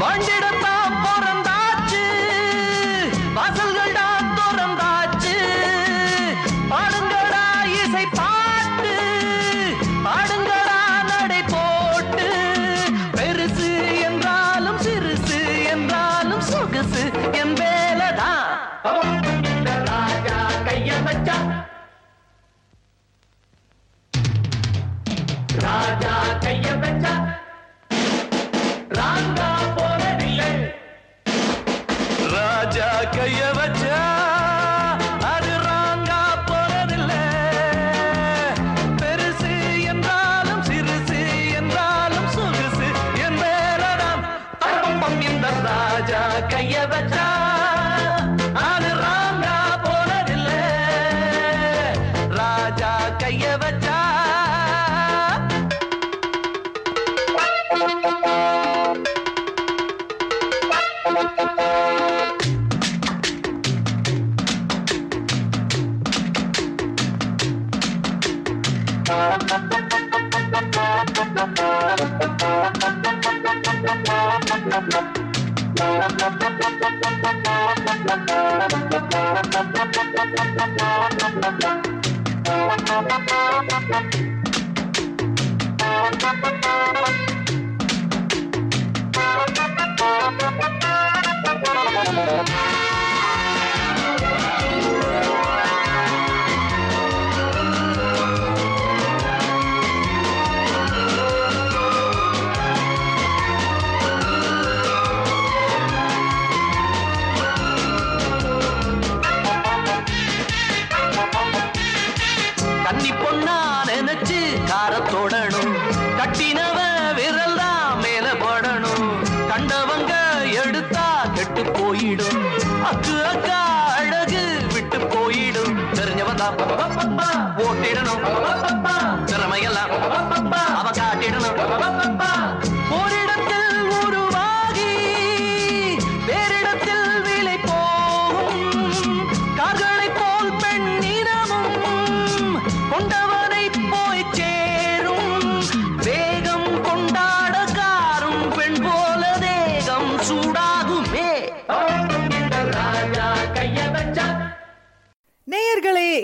வண்டிடத்தான் 0.01 0.80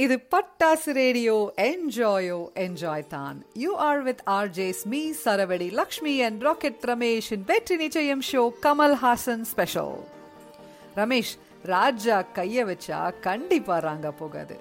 இது 0.03 0.15
பட்டாசு 0.33 0.91
ரேடியோ 0.97 1.35
என்ஜாயோ 1.61 2.39
என்ஜாய் 2.63 3.05
தான். 3.07 3.37
You 3.63 3.71
are 3.85 4.01
with 4.07 4.21
R 4.35 4.49
Js 4.49 4.81
me 4.91 5.01
சரவடி 5.23 5.69
Lakshmi 5.79 6.13
and 6.27 6.41
rocket 6.47 6.83
Ramesh 6.91 7.29
in 7.35 7.45
Vetri 7.51 7.75
Nichayam 7.75 8.21
show 8.31 8.43
Kamal 8.65 8.95
Haasan 9.03 9.45
special 9.51 9.95
Ramesh 10.95 11.33
Raja 11.63 12.17
கைய 12.35 12.65
வச்சா 12.71 12.99
கண்டிப்பா 13.21 13.77
ராங்க 13.87 14.11
போகாது. 14.19 14.57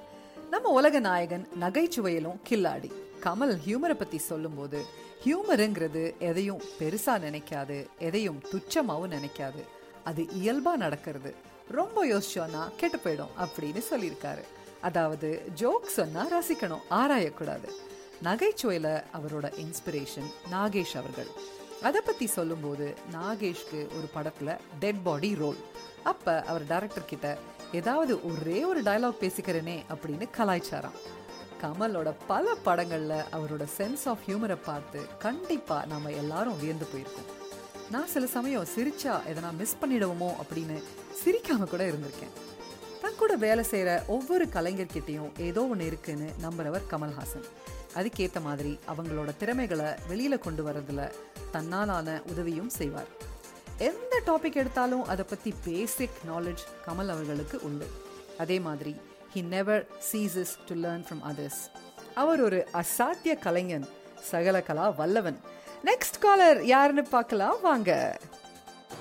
நம்ம 0.50 0.68
உலக 0.78 0.98
நாயகன் 1.08 1.46
நகைச்சுவையிலும் 1.60 2.40
கில்லாடி. 2.48 2.90
கமல் 3.26 3.54
ஹியூமரை 3.66 3.96
பத்தி 4.02 4.18
சொல்லும்போது 4.30 4.80
ஹியூமருங்கிறது 5.24 6.04
எதையும் 6.30 6.62
பெருசா 6.80 7.14
நினைக்காது 7.26 7.78
எதையும் 7.98 8.42
துச்சமாவும் 8.52 9.14
நினைக்காது. 9.18 9.62
அது 10.04 10.22
இயல்பா 10.42 10.74
நடக்கிறது. 10.86 11.32
ரொம்ப 11.80 12.06
யோசிச்சோன்னா 12.06 12.64
கெட்டு 12.76 12.98
போயிடும் 13.04 13.34
அப்படின்னு 13.44 13.82
சொல்லியிருக்காரு. 13.92 14.44
அதாவது 14.88 15.28
ஜோக் 15.54 15.94
சொன்னா 15.98 16.22
ரசிக்கணும் 16.34 16.86
ஆராயக்கூடாது. 16.90 17.68
நகைச்சுவையில 18.24 18.88
அவரோட 19.18 19.46
இன்ஸ்பிரேஷன் 19.62 20.30
நாகேஷ் 20.52 20.96
அவர்கள். 21.00 21.30
அதை 21.82 22.00
பத்தி 22.04 22.26
சொல்லும்போது 22.26 22.86
நாகேஷ்க்கு 23.12 23.80
ஒரு 23.96 24.08
படத்துல 24.16 24.58
டெட் 24.78 25.02
பாடி 25.02 25.30
ரோல் 25.34 25.60
அப்ப 26.02 26.34
அவர் 26.42 26.64
டைரக்டர் 26.66 27.10
கிட்ட 27.12 27.28
ஏதாவது 27.72 28.12
ஒரே 28.30 28.58
ஒரு 28.64 28.82
டயலாக் 28.82 29.20
பேசிக்கிறேனே 29.20 29.76
அப்படின்னு 29.94 30.26
கலாய்ச்சாராம். 30.38 30.98
கமலோட 31.62 32.10
பல 32.26 32.54
படங்கள்ல 32.64 33.14
அவரோட 33.36 33.64
சென்ஸ் 33.76 34.04
ஆஃப் 34.04 34.24
ஹியூமரை 34.26 34.58
பார்த்து 34.64 35.00
கண்டிப்பா 35.18 35.78
நாம 35.86 36.10
எல்லாரும் 36.22 36.60
வியந்து 36.60 36.86
போயிருக்கோம். 36.92 37.30
நான் 37.90 38.12
சில 38.14 38.26
சமயம் 38.26 38.72
சிரிச்சா 38.74 39.14
எதனா 39.30 39.50
மிஸ் 39.58 39.80
பண்ணிடுவோமோ 39.80 40.30
அப்படின்னு 40.42 40.76
சிரிக்காம 41.22 41.68
கூட 41.70 41.82
இருந்திருக்கேன். 41.90 42.34
தன் 43.06 43.18
கூட 43.18 43.34
வேலை 43.42 43.62
செய்கிற 43.70 43.90
ஒவ்வொரு 44.14 44.44
கலைஞர்கிட்டையும் 44.54 45.34
ஏதோ 45.46 45.62
ஒன்று 45.72 45.84
இருக்குன்னு 45.88 46.28
நம்புறவர் 46.44 46.86
கமல்ஹாசன். 46.92 47.44
அதுக்கேற்ற 47.98 48.38
மாதிரி 48.46 48.72
அவங்களோட 48.92 49.30
திறமைகளை 49.40 49.90
வெளியில் 50.08 50.44
கொண்டு 50.46 50.62
வர்றதுல 50.68 51.02
தன்னாலான 51.52 52.16
உதவியும் 52.30 52.72
செய்வார். 52.78 53.10
எந்த 53.88 54.20
டாபிக் 54.28 54.58
எடுத்தாலும் 54.62 55.04
அதை 55.12 55.26
பற்றி 55.32 55.52
பேசிக் 55.66 56.16
நாலேஜ் 56.30 56.64
கமல் 56.86 57.12
அவர்களுக்கு 57.14 57.58
உண்டு. 57.68 57.88
அதே 58.38 58.58
மாதிரி 58.66 58.94
he 59.34 59.44
never 59.54 59.86
ceases 60.08 60.56
to 60.70 60.76
learn 60.86 61.06
from 61.06 61.22
others 61.30 61.62
அவர் 62.24 62.42
ஒரு 62.48 62.60
அசாத்திய 62.82 63.36
கலைஞன் 63.46 63.86
சகல 64.32 64.64
கலா 64.70 64.88
வல்லவன். 65.02 65.40
நெக்ஸ்ட் 65.90 66.20
காலர் 66.26 66.60
யாருன்னு 66.74 67.06
பார்க்கலாம் 67.16 67.60
வாங்க. 67.68 68.18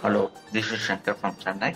Hello 0.03 0.23
this 0.53 0.71
is 0.77 0.87
Shankar 0.91 1.19
from 1.21 1.37
Chennai 1.47 1.73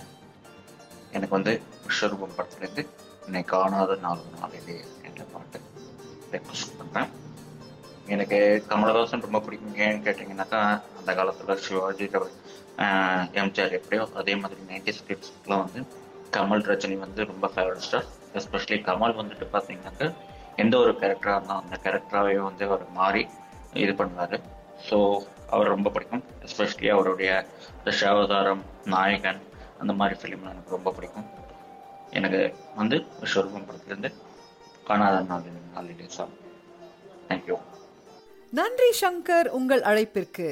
எனக்கு 1.16 1.36
வந்து 1.38 1.52
விஸ்வரூபம் 1.86 2.36
படத்துலேருந்து 2.38 2.82
என்னை 3.26 3.42
காணாத 3.52 3.96
நாலு 4.04 4.22
நாளிலே 4.40 4.76
என்ற 5.08 5.22
பாட்டு 5.32 5.58
ரெக்வஸ்ட் 6.34 6.76
பண்ணுறேன் 6.80 7.10
எனக்கு 8.14 8.38
கமலஹாசன் 8.68 9.26
ரொம்ப 9.26 9.40
பிடிக்கும் 9.40 9.80
ஏன்னு 9.86 10.04
கேட்டிங்கன்னாக்கா 10.06 10.60
அந்த 10.98 11.10
காலத்தில் 11.14 11.62
சிவாஜி 11.66 12.06
எம்ஜிஆர் 13.40 13.76
எப்படியோ 13.78 14.04
அதே 14.20 14.34
மாதிரி 14.36 14.60
நைன்டி 14.70 14.92
ஸ்கிட்ஸ்க்குலாம் 14.98 15.64
வந்து 15.64 15.80
கமல் 16.36 16.64
ரஜினி 16.70 16.96
வந்து 16.98 17.24
ரொம்ப 17.24 17.46
ஃபேவரட் 17.54 17.86
ஸ்டார் 17.86 18.08
எஸ்பெஷலி 18.34 18.78
கமல் 18.88 19.18
வந்துட்டு 19.20 19.46
பார்த்தீங்கன்னாக்கா 19.54 20.08
எந்த 20.62 20.74
ஒரு 20.78 20.92
கேரக்டராக 21.00 21.36
இருந்தால் 21.36 21.62
அந்த 21.62 21.76
கேரக்டராகவே 21.84 22.40
வந்து 22.48 22.64
அவர் 22.68 22.82
மாறி 22.92 23.22
இது 23.82 23.92
பண்ணுவார். 23.92 24.36
ஸோ 24.88 24.96
அவர் 25.54 25.72
ரொம்ப 25.74 25.88
பிடிக்கும். 25.90 26.24
எஸ்பெஷலி 26.46 26.88
அவருடைய 26.88 27.30
தசாவதாரம் 27.84 28.62
நாயகன் 28.84 29.40
அந்த 29.82 29.92
மாதிரி 30.00 30.16
ஃபிலிம் 30.20 30.46
எனக்கு 30.52 30.76
ரொம்ப 30.76 30.90
பிடிக்கும். 30.96 31.28
எனக்கு 32.18 32.40
வந்து 32.80 32.96
விஸ்வரூபம் 33.20 33.66
படத்துலேருந்து 33.68 34.10
காணாத 34.88 35.20
நாள் 35.30 35.44
நாளிலே 35.74 36.08
சார் 36.16 36.32
தேங்க்யூ 37.28 37.56
நன்றி 38.58 38.90
சங்கர் 39.00 39.48
உங்கள் 39.58 39.82
அழைப்பிற்கு. 39.90 40.48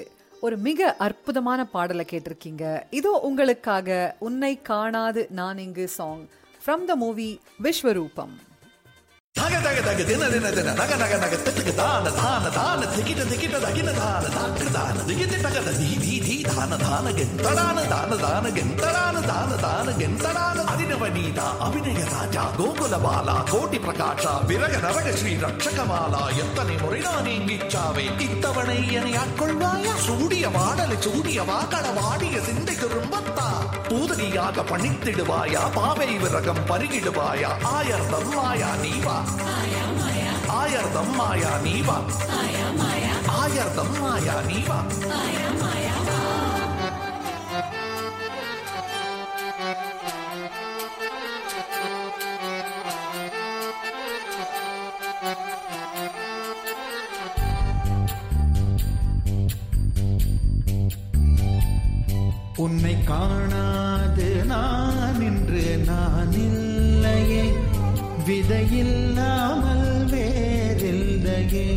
ஒரு 0.46 0.56
மிக 0.66 0.90
அற்புதமான 1.06 1.60
பாடலை 1.74 2.04
கேட்டிருக்கீங்க. 2.10 2.64
இதோ 2.98 3.12
உங்களுக்காக 3.28 4.16
உன்னை 4.26 4.52
காணாது 4.72 5.22
நான் 5.38 5.58
இங்கு 5.58 5.86
song 5.98 6.22
from 6.64 6.84
the 6.90 6.96
movie 7.04 7.30
Vishwaroopam. 7.62 8.34
தக 9.38 9.54
தக 9.66 9.78
தக 9.82 10.00
தின 10.04 10.28
தின 10.32 10.50
தின 10.56 10.72
நக 10.78 10.92
நக 11.02 11.14
நக 11.22 11.34
திட்டுக்கு 11.38 11.72
தான 11.80 12.12
தான 12.18 12.44
தான 12.56 12.80
திக்கிட்ட 12.94 13.22
திக்கிட்ட 13.30 13.56
தகின 13.64 13.92
தான 13.98 14.24
தாக்கு 14.36 14.66
தான 14.76 14.96
திகிட்டு 15.08 15.36
தகத 15.46 15.74
தி 15.78 15.90
தி 16.04 16.14
தி 16.26 16.36
தான 16.50 16.78
தான 16.82 17.12
கெந்தடான 17.18 17.84
தான 17.92 18.18
தான 18.24 18.52
கெந்தடான 18.58 19.22
தான 19.30 19.58
தான 19.64 19.94
கெந்தடான 20.00 20.64
அதினவனீதா 20.72 21.46
அபிநய 21.66 22.02
ராஜா 22.12 22.44
கோகுல 22.58 22.96
பாலா 23.04 23.36
கோட்டி 23.52 23.80
பிரகாஷா 23.84 24.32
விரக 24.50 24.74
நரக 24.84 25.14
ஸ்ரீ 25.20 25.34
ரட்சகமாலா 25.44 26.22
எத்தனை 26.42 26.76
முறை 26.82 27.00
நான் 27.06 27.30
இங்கிச்சாவே 27.34 28.06
இத்தவணை 28.26 28.78
என்னை 28.98 29.14
ஆட்கொள்வாயா 29.22 29.94
சூடிய 30.06 30.46
வாடலை 30.56 30.98
சூடிய 31.06 31.38
வாக்கட 31.50 31.86
வாடிய 32.00 32.36
சிந்தை 32.48 32.76
திரும்பத்தா 32.82 33.48
பூதனியாக 33.88 34.64
பணித்திடுவாயா 34.70 35.62
பாவை 35.76 36.10
விரகம் 36.22 36.64
பருகிடுவாயா 36.70 37.50
ஆயர் 37.74 38.08
தருவாயா 38.12 38.70
நீவா 38.82 39.16
ஆயர்தம் 40.58 41.12
மாயா 41.14 41.52
நீவா. 41.64 41.96
ஆயர்தம் 43.40 43.94
மாயா 44.00 44.36
நீவா. 44.48 44.78
உன்னை 62.56 62.94
காணாது 63.04 64.44
நான் 64.44 64.87
விதையில்லாமல் 68.28 70.04
வேறில்லையே. 70.12 71.68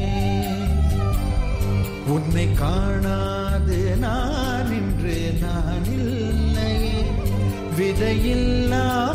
உன்னை 2.08 2.48
காணாது 2.54 3.96
நான் 4.00 4.72
இன்று 4.72 5.34
நான் 5.42 5.86
இல்லை 5.94 6.74
விதையில்லாமல் 7.78 9.11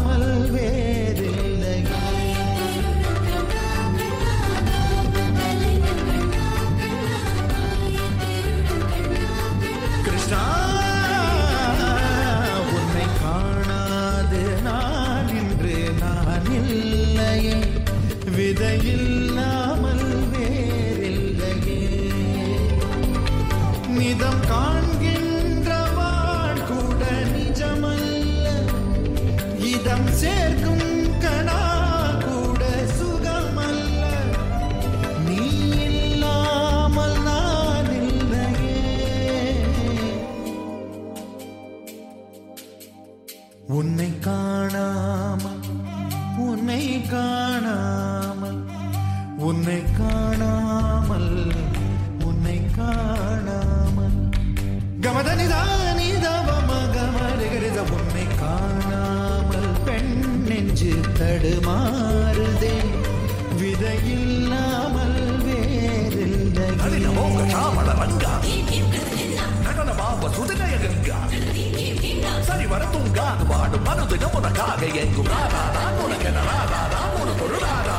சரி 72.47 72.66
வர 72.66 72.82
தூங்காது 72.93 73.45
பாடும் 73.49 73.84
மனது 73.87 74.16
உனக்காக 74.39 74.82
எங்கும் 75.03 75.30
ராதா 75.32 75.62
உனக்கு 76.05 76.30
ராதா 76.41 76.80
உனக்கு 77.20 77.45
ஒரு 77.47 77.59
ராதா 77.64 77.97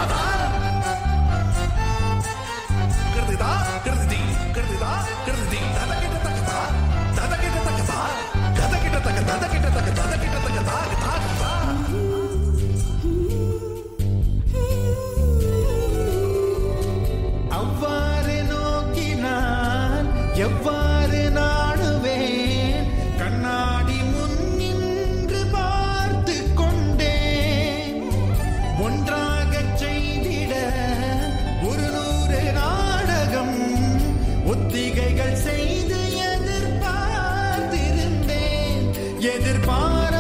கிருதிதா 3.15 3.51
கிருதி 3.85 4.21
கிருதிதா 4.55 4.91
கிருதி 5.25 5.61
ததகிட்ட 5.77 6.17
தகதா 6.25 6.59
ததகிட்ட 7.17 7.59
தகதா 7.67 7.99
ததகிட்ட 8.59 8.97
தக 9.07 9.19
ததகிட்ட 9.31 9.69
தக 9.77 9.87
ததகிட்ட 9.99 10.37
தக 10.47 10.63
தாக 10.63 10.85
அவ்வாறு 17.57 18.37
நோக்கினான் 18.51 20.09
எவ்வாறு 20.39 20.86
எதிர்பார 39.29 40.16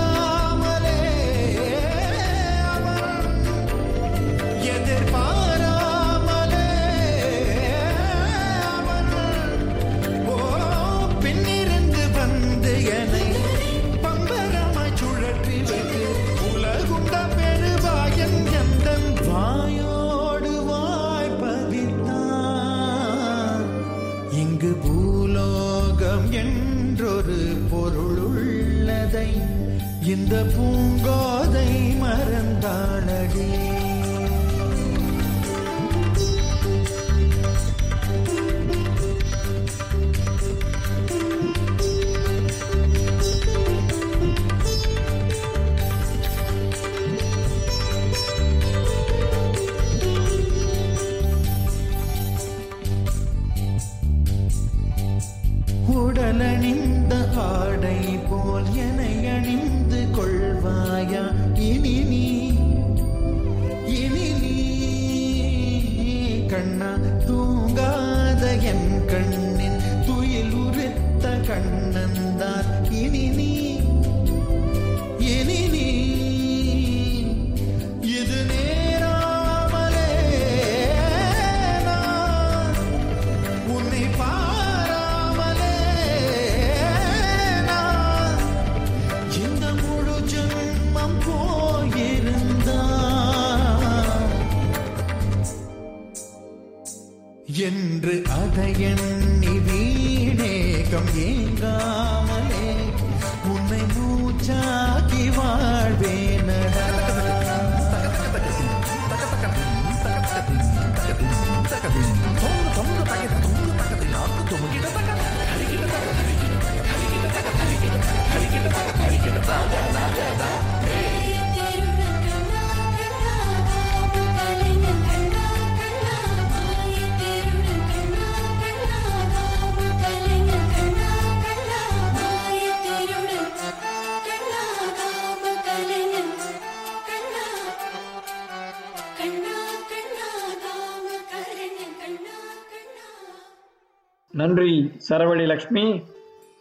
நன்றி 144.47 144.73
சரவடி 145.07 145.45
லக்ஷ்மி. 145.51 145.83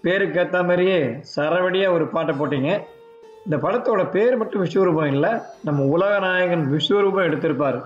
பேருக்கு 0.04 0.38
ஏற்ற 0.40 0.58
மாதிரியே 0.62 0.98
சரவடியாக 1.34 1.94
ஒரு 1.96 2.04
பாட்டை 2.14 2.32
போட்டீங்க. 2.36 2.70
இந்த 3.44 3.56
படத்தோட 3.64 4.10
பேர் 4.14 4.36
மட்டும் 4.36 4.62
விஸ்வரூபம் 4.64 5.10
இல்லை 5.14 5.30
நம்ம 5.66 5.84
உலகநாயகன் 5.94 6.64
விஸ்வரூபம் 6.72 7.26
எடுத்திருப்பார். 7.28 7.78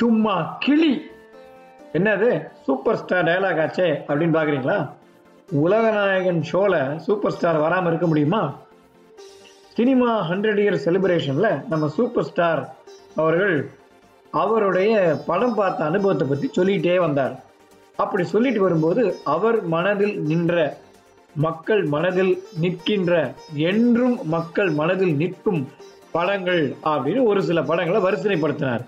சும்மா 0.00 0.34
கிளி. 0.64 0.92
என்னது? 1.98 2.30
சூப்பர் 2.66 2.98
ஸ்டார் 3.00 3.26
டயலாக் 3.28 3.62
ஆச்சே 3.64 3.88
அப்படின்னு 4.08 4.36
பார்க்குறீங்களா 4.38 4.78
உலகநாயகன் 5.64 6.42
ஷோவில் 6.50 6.80
சூப்பர் 7.06 7.34
ஸ்டார் 7.36 7.64
வராமல் 7.66 7.90
இருக்க 7.92 8.06
முடியுமா? 8.06 8.42
சினிமா 9.78 10.10
ஹண்ட்ரட் 10.30 10.60
இயர் 10.64 10.82
செலிப்ரேஷனில் 10.86 11.52
நம்ம 11.68 11.88
சூப்பர் 11.98 12.28
ஸ்டார் 12.30 12.62
அவர்கள் 13.22 13.56
அவருடைய 14.44 14.92
படம் 15.26 15.58
பார்த்த 15.60 15.90
அனுபவத்தை 15.90 16.26
பற்றி 16.28 16.48
சொல்லிகிட்டே 16.58 16.96
வந்தார். 17.06 17.34
அப்படி 17.96 18.24
சொல்லிட்டு 18.24 18.60
வரும்போது 18.60 19.20
அவர் 19.24 19.66
மனதில் 19.66 20.20
நின்ற 20.20 20.78
மக்கள் 21.34 21.84
மனதில் 21.84 22.42
நிற்கின்ற 22.60 23.34
என்றும் 23.54 24.18
மக்கள் 24.24 24.70
மனதில் 24.70 25.16
நிற்கும் 25.16 25.68
படங்கள் 26.12 26.76
அப்படின்னு 26.82 27.22
ஒரு 27.22 27.42
சில 27.42 27.62
படங்களை 27.62 28.00
வரிசைப்படுத்தினார். 28.02 28.82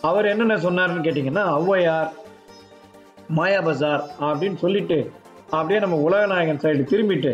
அவர் 0.00 0.26
என்னென்ன 0.26 0.56
சொன்னார்னு 0.56 1.04
கேட்டிங்கன்னா 1.06 1.44
ஔவையார் 1.58 2.10
மாயா 3.28 3.60
பஜார் 3.60 4.04
அப்படின்னு 4.18 4.54
சொல்லிட்டு 4.54 5.10
அப்படியே 5.50 5.80
நம்ம 5.80 5.96
உலகநாயகன் 5.96 6.62
சைடு 6.62 6.82
திரும்பிட்டு 6.90 7.32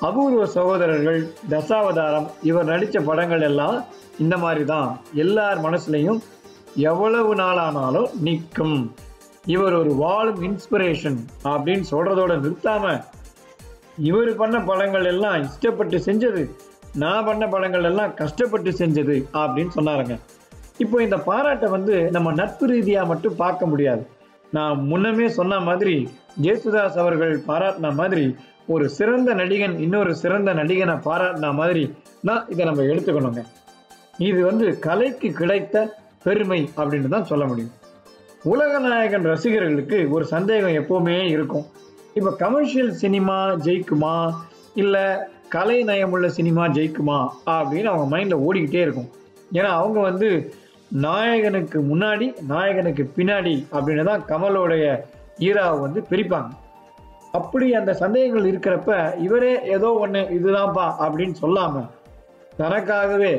அபூர்வ 0.00 0.46
சகோதரர்கள் 0.46 1.20
தசாவதாரம் 1.50 2.26
இவர் 2.42 2.64
நடித்த 2.64 3.00
படங்கள் 3.00 3.40
எல்லாம் 3.40 3.84
இந்த 4.18 4.36
மாதிரி 4.36 4.64
தான் 4.64 5.00
எல்லார் 5.14 5.58
மனசுலையும் 5.60 6.20
எவ்வளவு 6.74 7.34
நாளானாலும் 7.34 8.10
நிற்கும். 8.20 8.94
இவர் 9.54 9.74
ஒரு 9.80 9.92
வாழும் 10.02 10.40
இன்ஸ்பிரேஷன் 10.48 11.18
அப்படின்னு 11.50 11.86
சொல்றதோட 11.92 12.32
நிறுத்தாம 12.44 12.84
இவர் 14.08 14.30
பண்ண 14.40 14.56
படங்கள் 14.70 15.06
எல்லாம் 15.12 15.36
இஷ்டப்பட்டு 15.46 15.98
செஞ்சது 16.06 16.42
நான் 17.02 17.26
பண்ண 17.28 17.44
படங்கள் 17.52 17.86
எல்லாம் 17.90 18.12
கஷ்டப்பட்டு 18.20 18.70
செஞ்சது 18.80 19.16
அப்படின்னு 19.42 19.72
சொன்னாருங்க. 19.78 20.14
இப்போ 20.84 20.96
இந்த 21.06 21.16
பாராட்டை 21.28 21.68
வந்து 21.76 21.94
நம்ம 22.16 22.32
நட்பு 22.40 22.66
ரீதியாக 22.72 23.10
மட்டும் 23.10 23.38
பார்க்க 23.42 23.70
முடியாது. 23.72 24.02
நான் 24.56 24.82
முன்னமே 24.90 25.26
சொன்ன 25.38 25.60
மாதிரி 25.68 25.94
ஜேசுதாஸ் 26.44 26.98
அவர்கள் 27.02 27.34
பாராட்டின 27.48 27.94
மாதிரி 28.00 28.26
ஒரு 28.74 28.84
சிறந்த 28.98 29.30
நடிகன் 29.40 29.76
இன்னொரு 29.86 30.12
சிறந்த 30.22 30.50
நடிகனை 30.60 30.96
பாராட்டின 31.08 31.52
மாதிரி 31.60 31.84
தான் 32.28 32.44
இதை 32.52 32.62
நம்ம 32.70 32.84
எடுத்துக்கணுங்க. 32.92 33.42
இது 34.28 34.40
வந்து 34.50 34.66
கலைக்கு 34.86 35.28
கிடைத்த 35.40 35.86
பெருமை 36.26 36.60
அப்படின்னு 36.78 37.14
தான் 37.16 37.30
சொல்ல 37.32 37.44
முடியும். 37.50 37.74
உலகநாயகன் 38.52 39.22
ரசிகர்களுக்கு 39.22 40.10
ஒரு 40.10 40.24
சந்தேகம் 40.24 40.76
எப்போவுமே 40.80 41.28
இருக்கும். 41.30 41.64
இப்போ 42.14 42.30
கமர்ஷியல் 42.32 42.92
சினிமா 42.92 43.48
ஜெயிக்குமா? 43.48 44.34
இல்லை 44.74 45.04
கலை 45.48 45.84
நயமுள்ள 45.84 46.26
சினிமா 46.26 46.66
ஜெயிக்குமா? 46.66 47.28
அப்படின்னு 47.46 47.84
அவங்க 47.84 48.06
மைண்டில் 48.16 48.44
ஓடிக்கிட்டே 48.46 48.80
இருக்கும். 48.86 49.08
ஏன்னா 49.52 49.70
அவங்க 49.80 50.00
வந்து 50.00 50.28
நாயகனுக்கு 50.92 51.78
முன்னாடி 51.80 52.26
நாயகனுக்கு 52.48 53.10
பின்னாடி 53.16 53.66
அப்படின்னு 53.72 54.04
தான் 54.04 54.24
கமலோடைய 54.28 54.84
ஈராவை 55.38 55.80
வந்து 55.80 56.02
பிரிப்பாங்க. 56.10 56.50
அப்படி 57.32 57.74
அந்த 57.74 57.92
சந்தேகங்கள் 57.94 58.50
இருக்கிறப்ப 58.52 59.18
இவரே 59.18 59.62
ஏதோ 59.76 59.92
ஒன்று 59.92 60.20
இதுதான்ப்பா 60.38 60.86
அப்படின்னு 61.04 61.32
சொல்லாமல் 61.32 61.90
தனக்காகவே 62.58 63.32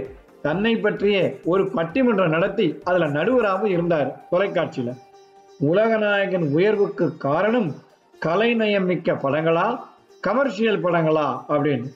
தன்னை 0.45 0.75
பற்றிய 0.75 1.17
ஒரு 1.51 1.63
பட்டிமன்றம் 1.75 2.33
நடத்தி 2.35 2.67
அதுல 2.83 3.07
நடுவராகவும் 3.07 3.73
இருந்தார் 3.75 4.09
தொலைக்காட்சியில. 4.31 4.91
உலகநாயகன் 5.71 6.45
உயர்வுக்கு 6.55 7.17
காரணம் 7.17 7.69
கலைநயம் 8.19 8.85
மிக்க 8.85 9.13
படங்களா 9.13 9.65
கமர்ஷியல் 10.21 10.83
படங்களா 10.83 11.27
அப்படின்னு. 11.49 11.89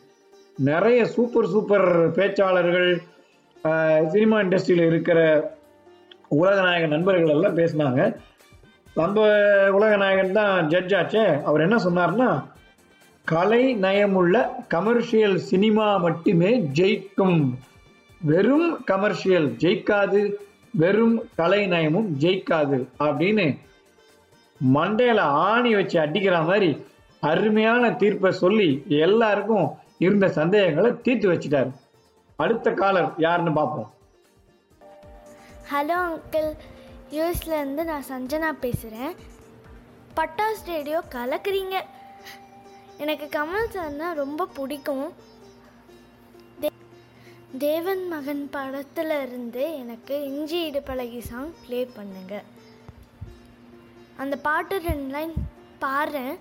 நிறைய 0.57 1.05
சூப்பர் 1.05 1.47
சூப்பர் 1.47 1.87
பேச்சாளர்கள் 2.11 2.89
சினிமா 4.07 4.37
இண்டஸ்ட்ரியில் 4.39 4.87
இருக்கிற 4.91 5.19
உலகநாயகன் 6.29 6.93
நண்பர்கள் 6.95 7.33
எல்லாம் 7.35 7.57
பேசினாங்க. 7.57 8.01
நம்ம 8.93 9.25
உலகநாயகன் 9.77 10.31
தான் 10.31 10.67
ஜட்ஜ் 10.67 10.93
ஆச்சே. 10.93 11.25
அவர் 11.41 11.61
என்ன 11.61 11.75
சொன்னார்னா 11.75 12.29
கலை 13.23 13.63
நயமுள்ள 13.75 14.35
கமர்ஷியல் 14.67 15.37
சினிமா 15.49 15.97
மட்டுமே 15.97 16.51
ஜெயிக்கும். 16.79 17.39
வெறும் 18.29 18.83
கமர்ஷியல் 18.83 19.47
ஜெயிக்காது 19.63 20.21
வெறும் 20.81 21.15
கலை 21.35 21.67
நயமும் 21.67 22.09
ஜெயிக்காது 22.19 22.77
அப்படின்னு 22.99 23.45
மண்டையில 24.75 25.19
ஆணி 25.19 25.75
வச்சு 25.75 25.99
அடிக்கிற 25.99 26.41
மாதிரி 26.41 26.85
அருமையான 27.19 27.91
தீர்ப்பை 27.91 28.31
சொல்லி 28.31 28.83
எல்லாருக்கும் 28.87 29.67
இருந்த 29.97 30.29
சந்தேகங்களை 30.29 30.91
தீர்த்து 31.01 31.27
வச்சிட்டாரு. 31.31 31.71
அடுத்த 32.35 32.71
காலர் 32.71 33.09
யாருன்னு 33.17 33.51
பார்ப்போம். 33.53 33.89
ஹலோ 35.71 35.97
அங்கிள் 36.11 36.49
யூஎஸ்லேருந்து 37.17 37.83
நான் 37.83 38.09
சஞ்சனா 38.09 38.49
பேசுகிறேன் 38.59 39.13
பட்டாஸ் 40.15 40.63
ரேடியோ 40.65 41.01
கலக்குறீங்க. 41.15 41.75
எனக்கு 42.97 43.27
கமல் 43.37 43.71
சார்னா 43.75 44.07
ரொம்ப 44.13 44.45
பிடிக்கும். 44.45 45.05
தேவன் 47.57 48.07
மகன் 48.07 48.49
படத்துல 48.53 49.21
இருந்து 49.21 49.77
எனக்கு 49.77 50.23
இஞ்சி 50.23 50.71
இடுப்பழகி 50.71 51.19
சாங் 51.19 51.53
ப்ளே 51.67 51.85
பண்ணுங்க. 51.95 52.43
அந்த 54.17 54.35
பாட்டு 54.35 54.79
ரெண்டு 54.79 55.13
லைன் 55.15 55.33
பாடுறேன். 55.81 56.37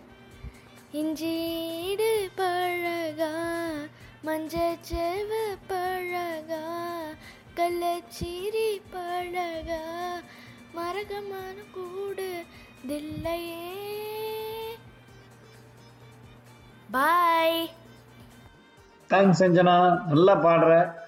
இஞ்சி 0.91 1.35
மஞ்ச 2.39 3.27
மஞ்சச்செவ 4.27 5.31
பழகா 5.69 6.63
கள்ளச்சீரி 7.57 8.81
பழகா 8.93 9.83
மரகமான 10.75 11.57
கூடு 11.73 12.45
தில்லையே. 12.89 13.69
பாய் 16.91 17.71
தேங்க்ஸ் 19.11 19.43
சஞ்சனா 19.43 19.77
நல்லா 20.07 20.37
பாடுற. 20.47 20.99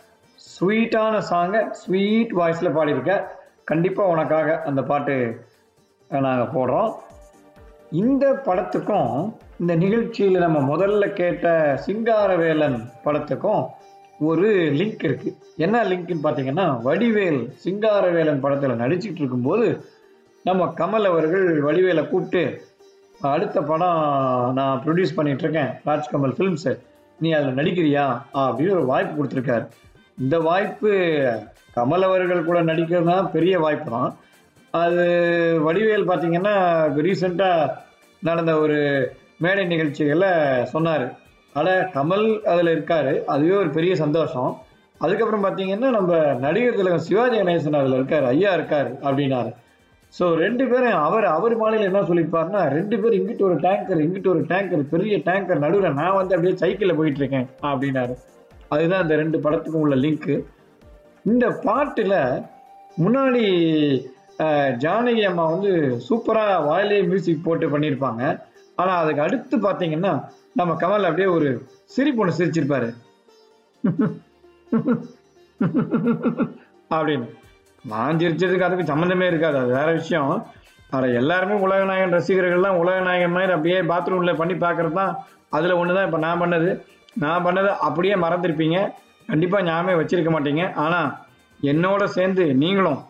ஸ்வீட்டான 0.50 1.14
சாங்கை 1.30 1.62
ஸ்வீட் 1.70 2.32
வாய்ஸில் 2.32 2.74
பாடியிருக்க. 2.76 3.14
கண்டிப்பாக 3.64 4.12
உனக்காக 4.14 4.62
அந்த 4.62 4.82
பாட்டு 4.90 5.14
நாங்கள் 6.08 6.52
போடுறோம். 6.54 6.92
இந்த 7.90 8.26
படத்துக்கும் 8.46 9.14
இந்த 9.60 9.74
நிகழ்ச்சியில் 9.74 10.44
நம்ம 10.44 10.58
முதல்ல 10.72 11.06
கேட்ட 11.12 11.46
சிங்காரவேலன் 11.86 12.78
படத்துக்கும் 13.04 13.64
ஒரு 14.28 14.48
லிங்க் 14.78 15.04
இருக்குது 15.08 15.38
என்ன 15.56 15.84
லிங்க்னு 15.84 16.24
பார்த்தீங்கன்னா 16.24 16.66
வடிவேல் 16.84 17.40
சிங்காரவேலன் 17.64 18.40
படத்தில் 18.40 18.80
நடிச்சிட்டு 18.82 19.22
இருக்கும்போது 19.22 19.66
நம்ம 20.48 20.66
கமல் 20.76 21.08
அவர்கள் 21.10 21.46
வடிவேலை 21.62 22.04
கூப்பிட்டு 22.08 22.42
அடுத்த 23.20 23.58
படம் 23.62 24.00
நான் 24.52 24.82
ப்ரொடியூஸ் 24.84 25.16
பண்ணிகிட்ருக்கேன் 25.16 25.68
இருக்கேன். 25.68 25.72
ராஜ்கமல் 25.86 26.34
ஃபிலிம்ஸு 26.36 26.72
நீ 27.18 27.32
அதில் 27.32 27.58
நடிக்கிறியா? 27.60 28.04
அப்படின்னு 28.34 28.76
ஒரு 28.78 28.86
வாய்ப்பு 28.86 29.16
கொடுத்துருக்காரு. 29.18 29.66
இந்த 30.18 30.36
வாய்ப்பு 30.48 30.90
கமல் 31.76 32.06
அவர்கள் 32.08 32.48
கூட 32.48 32.58
நடிக்கிறது 32.70 33.08
தான் 33.12 33.30
பெரிய 33.34 33.54
வாய்ப்பு 33.64 33.90
தான் 33.96 34.10
அது 34.82 35.04
வடிவேல் 35.66 36.10
பார்த்தீங்கன்னா 36.10 36.54
ரீசெண்டாக 37.06 37.72
நடந்த 38.22 38.52
ஒரு 38.64 38.78
மேடை 39.44 39.64
நிகழ்ச்சிகளில் 39.72 40.66
சொன்னார். 40.72 41.06
ஆனால் 41.54 41.88
கமல் 41.94 42.26
அதில் 42.52 42.70
இருக்கார். 42.74 43.10
அதுவே 43.32 43.54
ஒரு 43.62 43.70
பெரிய 43.76 43.92
சந்தோஷம். 44.02 44.50
அதுக்கப்புறம் 45.00 45.44
பார்த்தீங்கன்னா 45.44 45.88
நம்ம 45.96 46.20
நடிகர் 46.44 46.78
திலகம் 46.78 47.06
சிவாஜி 47.08 47.36
கணேசன் 47.40 47.78
அதில் 47.80 47.98
இருக்கார். 47.98 48.26
ஐயா 48.32 48.50
இருக்கார் 48.58 48.90
அப்படின்னாரு. 49.06 49.50
ஸோ 50.12 50.24
ரெண்டு 50.44 50.64
பேரும் 50.70 50.98
அவர் 51.06 51.26
அவர் 51.36 51.54
மாநிலம் 51.62 51.90
என்ன 51.90 52.02
சொல்லியிருப்பார்னா 52.08 52.62
ரெண்டு 52.78 52.96
பேரும் 53.02 53.18
இங்கிட்டு 53.20 53.46
ஒரு 53.48 53.56
டேங்கர் 53.66 54.02
இங்கிட்டு 54.06 54.32
ஒரு 54.34 54.42
டேங்கர் 54.52 54.84
பெரிய 54.94 55.16
டேங்கர் 55.28 55.64
நடுவில் 55.64 55.98
நான் 56.00 56.18
வந்து 56.20 56.34
அப்படியே 56.36 56.56
சைக்கிளில் 56.62 56.98
போயிட்டு 57.00 57.22
இருக்கேன் 57.22 57.46
அப்படின்னாரு. 57.70 58.14
அதுதான் 58.72 59.04
இந்த 59.04 59.16
ரெண்டு 59.16 59.38
படத்துக்கும் 59.38 59.84
உள்ள 59.84 59.96
லிங்க்கு 59.96 60.44
இந்த 61.24 61.60
பாட்டில் 61.64 62.42
முன்னாடி 62.96 63.44
ஜானகி 64.78 65.24
அம்மா 65.24 65.50
வந்து 65.50 66.02
சூப்பராக 66.06 66.66
வாயிலே 66.66 67.02
மியூசிக் 67.02 67.44
போட்டு 67.44 67.68
பண்ணியிருப்பாங்க 67.68 68.38
ஆனால் 68.78 69.02
அதுக்கு 69.02 69.24
அடுத்து 69.24 69.58
பார்த்தீங்கன்னா 69.58 70.30
நம்ம 70.56 70.74
கமல் 70.74 71.08
அப்படியே 71.08 71.36
ஒரு 71.36 71.66
சிரிப்பு 71.86 72.22
ஒன்று 72.22 72.38
சிரிச்சிருப்பாரு. 72.38 72.94
அப்படின்னு. 76.96 77.26
நான் 77.84 78.20
சிரிச்சதுக்கு 78.20 78.66
அதுக்கு 78.66 78.90
சம்மந்தமே 78.90 79.28
இருக்காது. 79.28 79.58
அது 79.58 79.70
வேற 79.78 79.92
விஷயம். 79.92 80.46
ஆனால் 80.90 81.16
எல்லாருமே 81.20 81.54
உலகநாயகன் 81.66 82.16
ரசிகர்கள்லாம் 82.16 82.80
உலகநாயகன் 82.82 83.36
மாதிரி 83.36 83.52
அப்படியே 83.56 83.78
பாத்ரூமில் 83.92 84.40
பண்ணி 84.40 84.56
பார்க்கறது 84.56 85.00
தான் 85.00 85.16
அதில் 85.50 85.72
ஒன்று 85.72 85.96
தான் 85.96 86.08
இப்போ 86.08 86.18
நான் 86.18 86.42
பண்ணது. 86.42 86.84
நான் 87.14 87.44
பண்ணதை 87.44 87.72
அப்படியே 87.88 88.16
மறந்துருப்பீங்க. 88.16 88.78
கண்டிப்பாக 89.26 89.64
ஞாபகம் 89.64 90.00
வச்சிருக்க 90.00 90.30
மாட்டீங்க. 90.34 90.64
ஆனால் 90.84 91.10
என்னோட 91.60 92.04
சேர்ந்து 92.16 92.44
நீங்களும் 92.62 93.00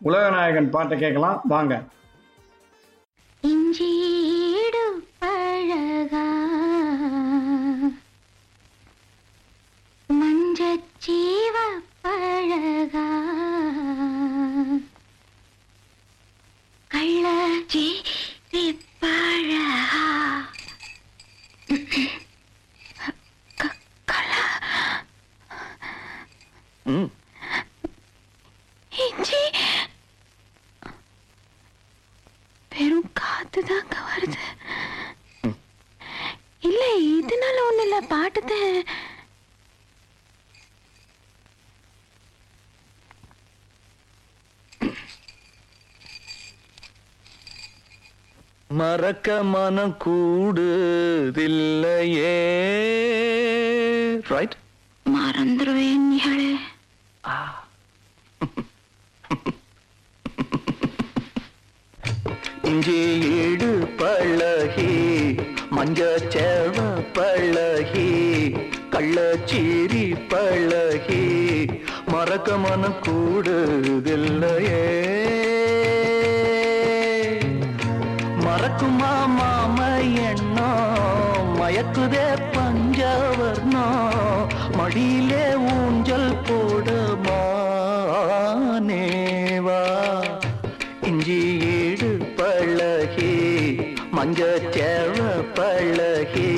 உலகநாயகன் 0.00 0.72
பாட்டை 0.74 0.94
கேட்கலாம். 0.98 1.40
வாங்க. 1.54 1.74
இஞ்சீடு 3.42 4.84
பழகா 5.22 6.26
மஞ்சச்சீவ 10.08 11.56
பழகா 12.04 13.06
பழகா 16.90 17.66
ம் 21.66 21.68
இஞ்சி 28.92 29.42
வெறும் 32.72 33.10
காத்து 33.20 33.60
தாங்க 33.70 33.96
வருது. 34.08 34.42
இல்ல 36.68 36.82
இதனால 37.18 37.56
ஒண்ணு 37.68 37.84
இல்ல 37.86 37.98
பாட்டுத 38.14 38.52
மறக்க 48.80 49.28
மனம் 49.52 49.94
கூடுதில்லையே. 50.04 51.24
ரைட் 54.32 54.56
மறந்துருவேன். 55.06 56.09
நிகழே 62.80 62.98
இஞ்சி 62.98 63.00
ஈடு 63.40 63.70
பழகி 63.96 64.92
சேவ 66.30 66.76
பழகி 67.12 68.08
கள்ளச்சீரி 68.90 70.04
பழகி 70.28 71.24
மறக்க 72.08 72.56
மனம் 72.56 72.96
கூடுதில்லையே. 73.04 74.80
மறக்குமா 78.44 79.12
மாம 79.36 79.78
எண்ணோ 80.30 80.70
மயக்குதே 81.60 82.26
பஞ்சவர்ணோ 82.56 83.86
மடியிலே 84.76 85.44
ஊஞ்சல் 85.68 86.32
போ 86.48 86.58
மஞ்சச்சேவ 94.30 95.16
பழகி 95.54 96.50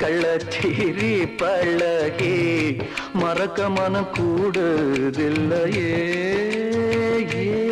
கள்ளச்சீரி 0.00 1.12
பழகி 1.40 2.32
மறக்க 3.12 3.68
மனம் 3.68 4.10
கூடுதில்லையே. 4.16 5.92
ஏ 7.34 7.67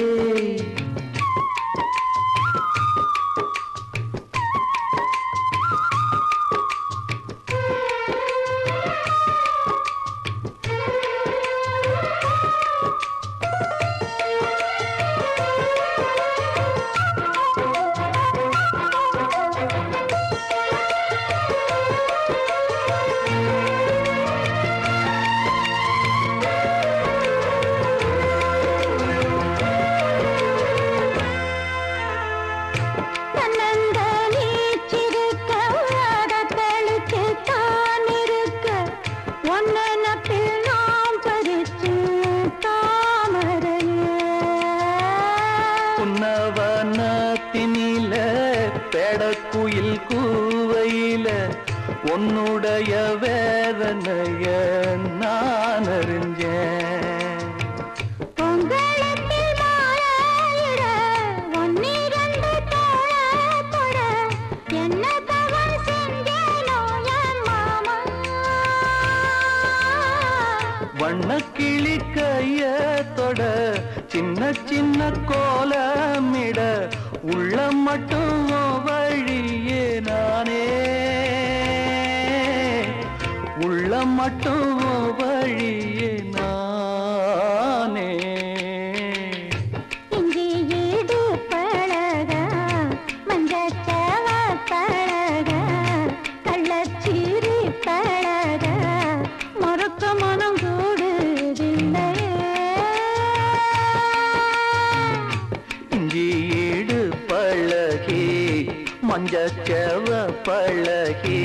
மஞ்சச்செவ 109.17 110.09
பழகி 110.47 111.39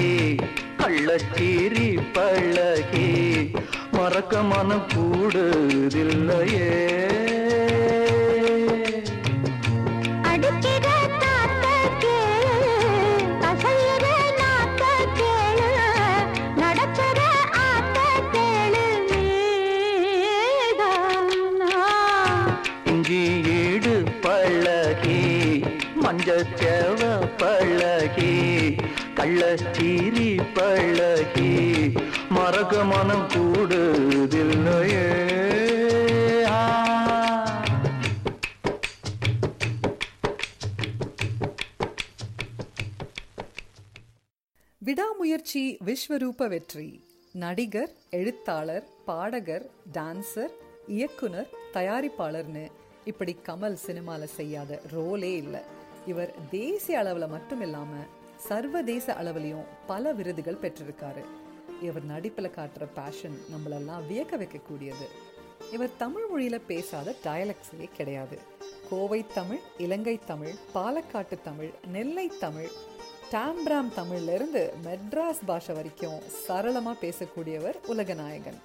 கள்ளச்சீரி 0.79 1.85
பழகி 2.13 3.11
மறக்க 3.91 4.41
மனம் 4.41 4.83
கூடுதில்லையே. 4.93 6.71
கள்ளச்சீரி 29.21 30.29
பழகி 30.53 31.49
மறக்க 32.29 32.83
மனம் 32.83 33.27
கூடுதில் 33.27 34.55
நோயே. 34.57 35.03
விடாமுயற்சி 44.77 45.77
விஸ்வரூப 45.85 46.47
வெற்றி. 46.47 47.03
நடிகர் 47.31 47.93
எழுத்தாளர் 48.09 48.87
பாடகர் 49.05 49.69
டான்சர் 49.93 50.55
இயக்குனர் 50.87 51.49
தயாரிப்பாளர்னு 51.73 52.71
இப்படி 53.05 53.35
கமல் 53.45 53.77
சினிமால 53.87 54.23
செய்யாத 54.23 54.81
ரோலே 54.95 55.35
இல்லை. 55.43 55.61
இவர் 56.05 56.33
தேசிய 56.49 56.99
அளவுல 56.99 57.27
மட்டும் 57.27 57.61
இல்லாம 57.61 57.93
சர்வதேச 58.47 59.13
அளவுலயும் 59.13 59.67
பல 59.87 60.11
விருதுகள் 60.11 60.61
பெற்றிருக்காரு. 60.61 61.23
இவர் 61.81 62.05
நடிப்புல 62.05 62.47
காட்டுற 62.55 62.85
பேஷன் 62.93 63.37
நம்மளெல்லாம் 63.51 64.07
வியக்க 64.09 64.37
வைக்கக்கூடியது. 64.43 65.07
இவர் 65.71 65.97
தமிழ் 65.97 66.27
மொழியில் 66.27 66.67
பேசாத 66.67 67.15
டயலக்ஸே 67.23 67.87
கிடையாது. 67.97 68.37
கோவை 68.89 69.25
தமிழ் 69.33 69.61
இலங்கை 69.77 70.19
தமிழ் 70.25 70.53
பாலக்காட்டு 70.75 71.37
தமிழ் 71.41 71.71
நெல்லை 71.87 72.27
தமிழ் 72.39 72.71
டாம்பிராம் 73.31 73.91
தமிழ்ல 73.99 74.33
இருந்து 74.33 74.73
மெட்ராஸ் 74.85 75.45
பாஷை 75.45 75.75
வரைக்கும் 75.75 76.19
சரளமா 76.47 76.93
பேசக்கூடியவர் 77.01 77.77
உலகநாயகன். 77.87 78.59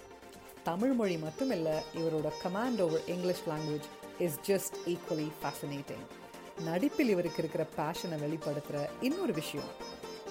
தமிழ் 0.62 0.92
மொழி 0.92 1.16
மட்டும் 1.16 1.50
இல்லை 1.50 1.76
இவரோட 1.94 2.28
command 2.44 2.80
over 2.80 3.04
English 3.06 3.44
language 3.48 3.88
is 4.18 4.38
just 4.48 4.76
equally 4.86 5.28
fascinating 5.40 6.06
நடிப்பில் 6.64 7.08
இவருக்கு 7.08 7.38
இருக்கிற 7.38 7.66
பேஷனை 7.76 8.16
வெளிப்படுத்துற 8.24 8.88
இன்னொரு 9.00 9.32
விஷயம். 9.32 9.70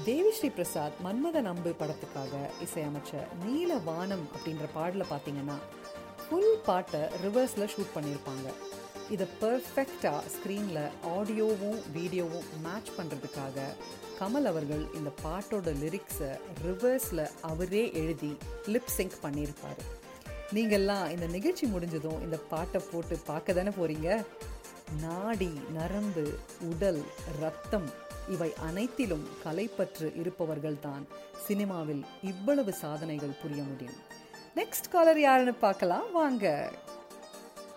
தேவிஸ்ரீ 0.06 0.50
பிரசாத் 0.50 0.94
மன்மதன் 1.04 1.46
அம்பு 1.46 1.76
படத்துக்காக 1.80 2.34
இசையமைச்ச 2.66 3.24
நீல 3.46 3.78
வானம் 3.78 4.30
அப்படின்ற 4.36 4.66
பாடல 4.76 5.04
பார்த்தீங்கன்னா 5.12 5.58
ஃபுல் 6.30 6.60
பாட்டை 6.66 7.00
ரிவர்ஸில் 7.00 7.72
ஷூட் 7.74 7.96
பண்ணியிருப்பாங்க. 7.96 8.48
இதை 9.10 9.28
பர்ஃபெக்டாக 9.42 10.22
ஸ்க்ரீனில் 10.36 10.90
ஆடியோவும் 11.18 11.80
வீடியோவும் 11.94 12.48
மேட்ச் 12.64 12.92
பண்ணுறதுக்காக 12.98 13.62
கமல் 14.20 14.50
அவர்கள் 14.52 14.88
இந்த 14.94 15.12
பாட்டோட 15.24 15.74
லிரிக்ஸை 15.84 16.32
ரிவர்ஸில் 16.66 17.30
அவரே 17.42 17.92
எழுதி 17.94 18.38
லிப் 18.66 18.94
சிங்க் 18.98 19.18
பண்ணியிருப்பார். 19.24 19.82
நீங்கள்லாம் 20.54 21.12
இந்த 21.12 21.26
நிகழ்ச்சி 21.26 21.66
முடிஞ்சதும் 21.66 22.22
இந்த 22.22 22.38
பாட்டை 22.38 22.82
போட்டு 22.92 23.18
பார்க்க 23.26 23.54
தானே 23.54 23.70
போகிறீங்க 23.70 24.26
நாடி 25.04 25.60
நரம்பு 25.74 26.38
உடல் 26.72 27.02
ரத்தம் 27.42 27.88
இவை 28.30 28.54
அனைத்திலும் 28.68 29.28
கலைப்பற்று 29.44 30.08
இருப்பவர்கள்தான். 30.22 31.04
சினிமாவில் 31.48 32.06
இவ்வளவு 32.22 32.74
சாதனைகள் 32.74 33.40
புரிய 33.42 33.64
முடியும். 33.64 34.00
நெக்ஸ்ட் 34.56 34.92
காலர் 34.92 35.20
யாருன்னு 35.20 35.54
பார்க்கலாம். 35.54 36.12
வாங்க. 36.12 36.72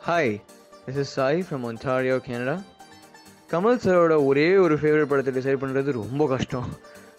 Hi 0.06 0.40
this 0.86 0.96
is 0.96 1.12
Sai 1.12 1.44
from 1.50 1.66
Ontario 1.70 2.18
Canada 2.26 2.56
Kamal 3.52 3.82
சரோட 3.84 4.24
ஒரே 4.24 4.56
ஒரு 4.56 4.76
ஃபேவரட் 4.76 5.10
படத்தை 5.12 5.32
டிசைட் 5.34 5.62
பண்ணுறது 5.62 5.92
ரொம்ப 5.92 6.28
கஷ்டம். 6.28 6.68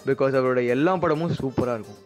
பிகாஸ் 0.05 0.37
அவரோட 0.39 0.67
எல்லா 0.67 0.97
படமும் 0.97 1.31
சூப்பராக 1.31 1.73
இருக்கும். 1.73 2.01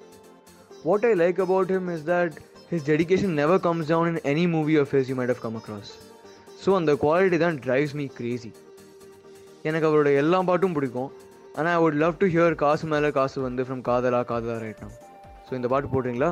What 0.83 1.05
I 1.05 1.13
like 1.13 1.41
about 1.41 1.71
him 1.71 1.93
is 1.95 2.07
that 2.07 2.31
his 2.71 2.85
dedication 2.85 3.37
never 3.41 3.59
comes 3.59 3.87
down 3.87 4.15
in 4.15 4.21
any 4.35 4.49
movie 4.49 4.77
of 4.77 4.87
his 4.91 5.07
you 5.07 5.15
might 5.15 5.33
have 5.33 5.41
come 5.41 5.57
across 5.61 5.91
so 6.63 6.71
அந்த 6.79 6.91
குவாலிட்டி 7.03 7.37
தான் 7.45 7.57
ட்ரைவ்ஸ் 7.65 7.95
மீ 7.99 8.05
கிரேசி 8.19 8.51
எனக்கு 9.69 9.87
அவரோட 9.89 10.09
எல்லா 10.21 10.37
பாட்டும் 10.49 10.75
பிடிக்கும். 10.77 11.11
ஆனால் 11.57 11.73
I 11.75 11.79
would 11.83 11.99
love 12.03 12.15
to 12.21 12.27
hear 12.35 12.55
Kaasu 12.63 12.85
Mele 12.93 13.09
Kaasu 13.17 13.37
வந்து 13.47 13.63
from 13.67 13.83
காதலா 13.89 14.21
காதலா 14.31 14.55
ரைட் 14.63 14.83
ஸோ 15.47 15.51
இந்த 15.59 15.67
பாட்டு 15.73 15.87
போடுறீங்களா? 15.93 16.31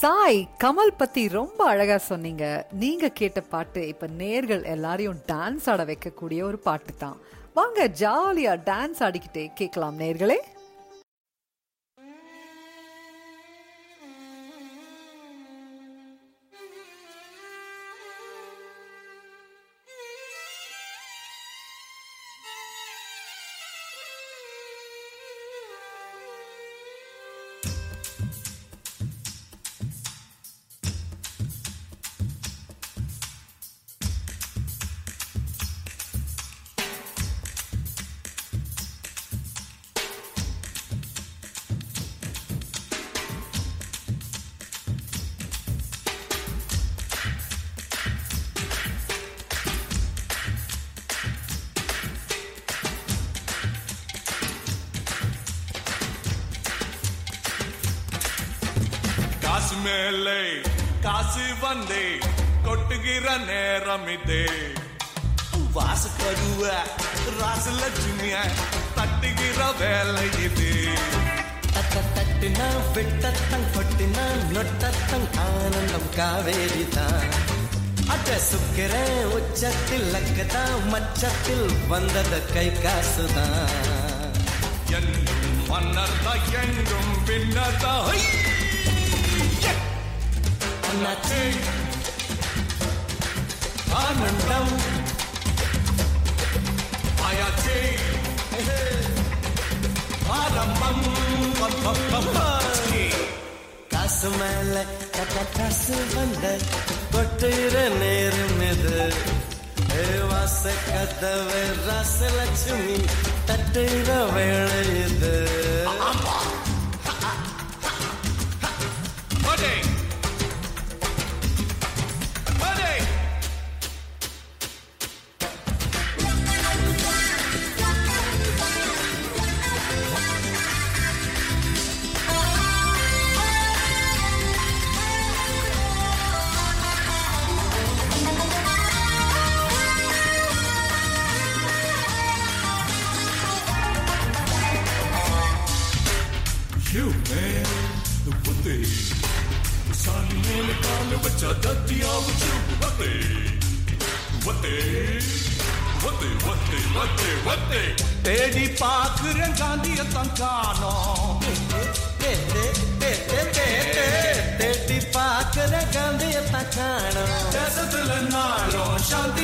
சாய் 0.00 0.38
கமல் 0.62 0.98
பத்தி 1.00 1.22
ரொம்ப 1.38 1.60
அழகா 1.72 1.96
சொன்னீங்க. 2.10 2.44
நீங்க 2.82 3.08
கேட்ட 3.20 3.40
பாட்டு 3.54 3.80
இப்ப 3.92 4.08
நேர்கள் 4.22 4.62
எல்லாரையும் 4.74 5.20
டான்ஸ் 5.32 5.68
ஆட 5.72 5.84
வைக்கக்கூடிய 5.90 6.40
ஒரு 6.50 6.58
பாட்டு 6.68 6.94
தான் 7.04 7.16
வாங்க 7.58 7.86
ஜாலியா 8.02 8.54
டான்ஸ் 8.70 9.00
ஆடிக்கிட்டே 9.06 9.44
கேட்கலாம் 9.60 9.98
நேர்களே. 10.04 10.38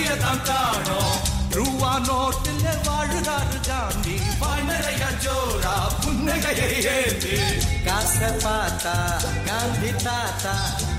சாந்தியத்தான் 0.04 0.42
காணோம். 0.48 1.18
ரூவா 1.56 1.92
நோட்டில் 2.06 2.64
வாழுறாரு 2.86 3.58
காந்தி 3.68 4.16
வாய் 4.40 4.64
ஜோரா 5.24 5.74
புன்னகையை 6.02 6.68
ஏந்தி. 6.94 7.36
காசை 7.86 8.30
பார்த்தா 8.44 8.96
காந்தி 9.48 9.90
தாத்தா 10.04 10.54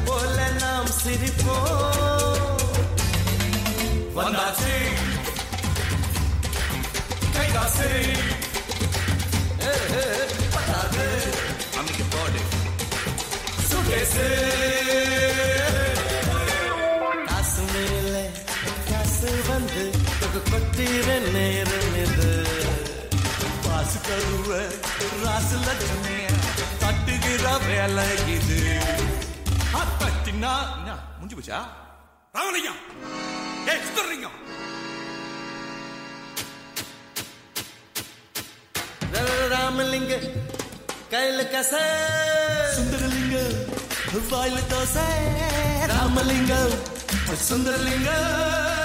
போல 0.05 0.37
நாம் 0.61 0.91
சிரிப்போம். 1.01 2.63
வந்தாச்சு. 4.17 4.73
கைகாசு 7.35 7.89
பட்டாது 10.55 11.07
அன்னைக்கு 11.77 12.05
போடு 12.13 12.41
சுகேசு. 13.69 14.27
கொட்டிற 20.49 21.05
நேரம் 21.33 21.95
இது 21.95 22.29
பாசு 23.65 23.99
கருவ 24.07 24.49
ராசு 25.23 25.57
லட்சுமிய 25.65 26.25
தட்டுகிற 26.81 27.45
வேலை 27.65 28.05
இது 28.35 28.59
தட்டினா 29.99 30.53
என்ன, 30.75 30.91
முடிஞ்சு 31.17 31.35
போச்சா? 31.35 31.59
ராமலிங்கம் 32.35 32.81
ஏ 33.67 33.75
ராமலிங்க 39.49 40.13
கையில 41.11 41.41
கச. 41.51 41.71
சுந்தரலிங்க 42.75 43.37
வாயில 44.31 44.59
தோசை. 44.71 45.05
ராமலிங்கம் 45.91 46.75
சுந்தரலிங்கம் 47.49 48.84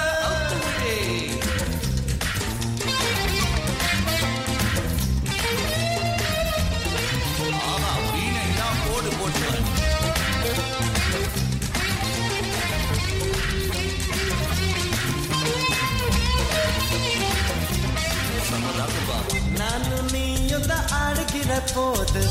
நானும் 19.61 20.09
நீயும் 20.13 20.67
தான் 20.67 20.89
அழுகிற 20.99 21.53
போது 21.71 22.23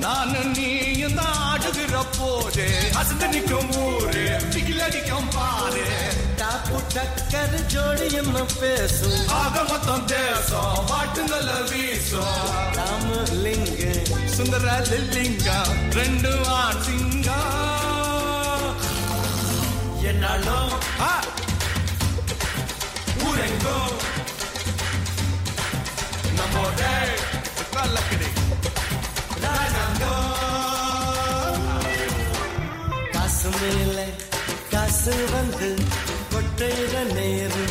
நானும் 0.00 0.50
நீயும் 0.52 1.16
தான் 1.16 1.36
ஆடுகிற 1.42 1.96
போது 2.16 2.66
அசந்து 3.00 3.26
நிற்கும் 3.28 3.70
ஊரு 3.82 4.24
திகில் 4.52 4.82
அடிக்கும் 4.82 5.28
பாரு 5.34 5.86
டாப்பு 6.40 6.80
டக்கர் 6.94 7.56
ஜோடியும் 7.66 8.32
பேசும் 8.54 9.20
ஆக 9.36 9.64
மொத்தம் 9.70 10.06
தேசம் 10.12 10.78
வாட்டுங்கள 10.90 11.50
வீசும் 11.70 12.40
ராமலிங்க 12.78 13.82
சுந்தர 14.36 14.76
லில்லிங்கா 14.90 15.58
ரெண்டு 15.92 16.32
ஆட் 16.56 16.82
சிங்கா 16.86 17.40
என்னாலும் 20.10 20.74
காசு 33.12 33.50
மேல 33.58 33.98
காசு 34.72 35.14
வந்து 35.32 35.68
கொட்டையில 36.32 36.96
நேரம் 37.12 37.70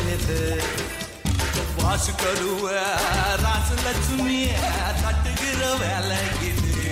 வாசு 1.80 2.12
கருவ 2.22 2.64
ராசு 3.44 3.76
லட்சுமிய 3.84 4.48
தட்டுகிற 5.00 5.62
வேலை 5.82 6.20
இது 6.48 6.84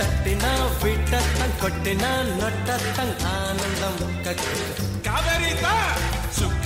தட்டினா 0.00 0.52
விட்டத்தன் 0.82 1.56
கொட்டினா 1.62 2.12
நொட்டத்தன் 2.32 3.14
ஆனந்தம் 3.34 4.02
கட்டு 4.26 4.58
கவரிதான் 5.08 6.02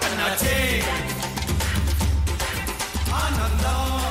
அண்ணாச்சே. 0.02 0.84
ஆனந்தம். 3.12 4.02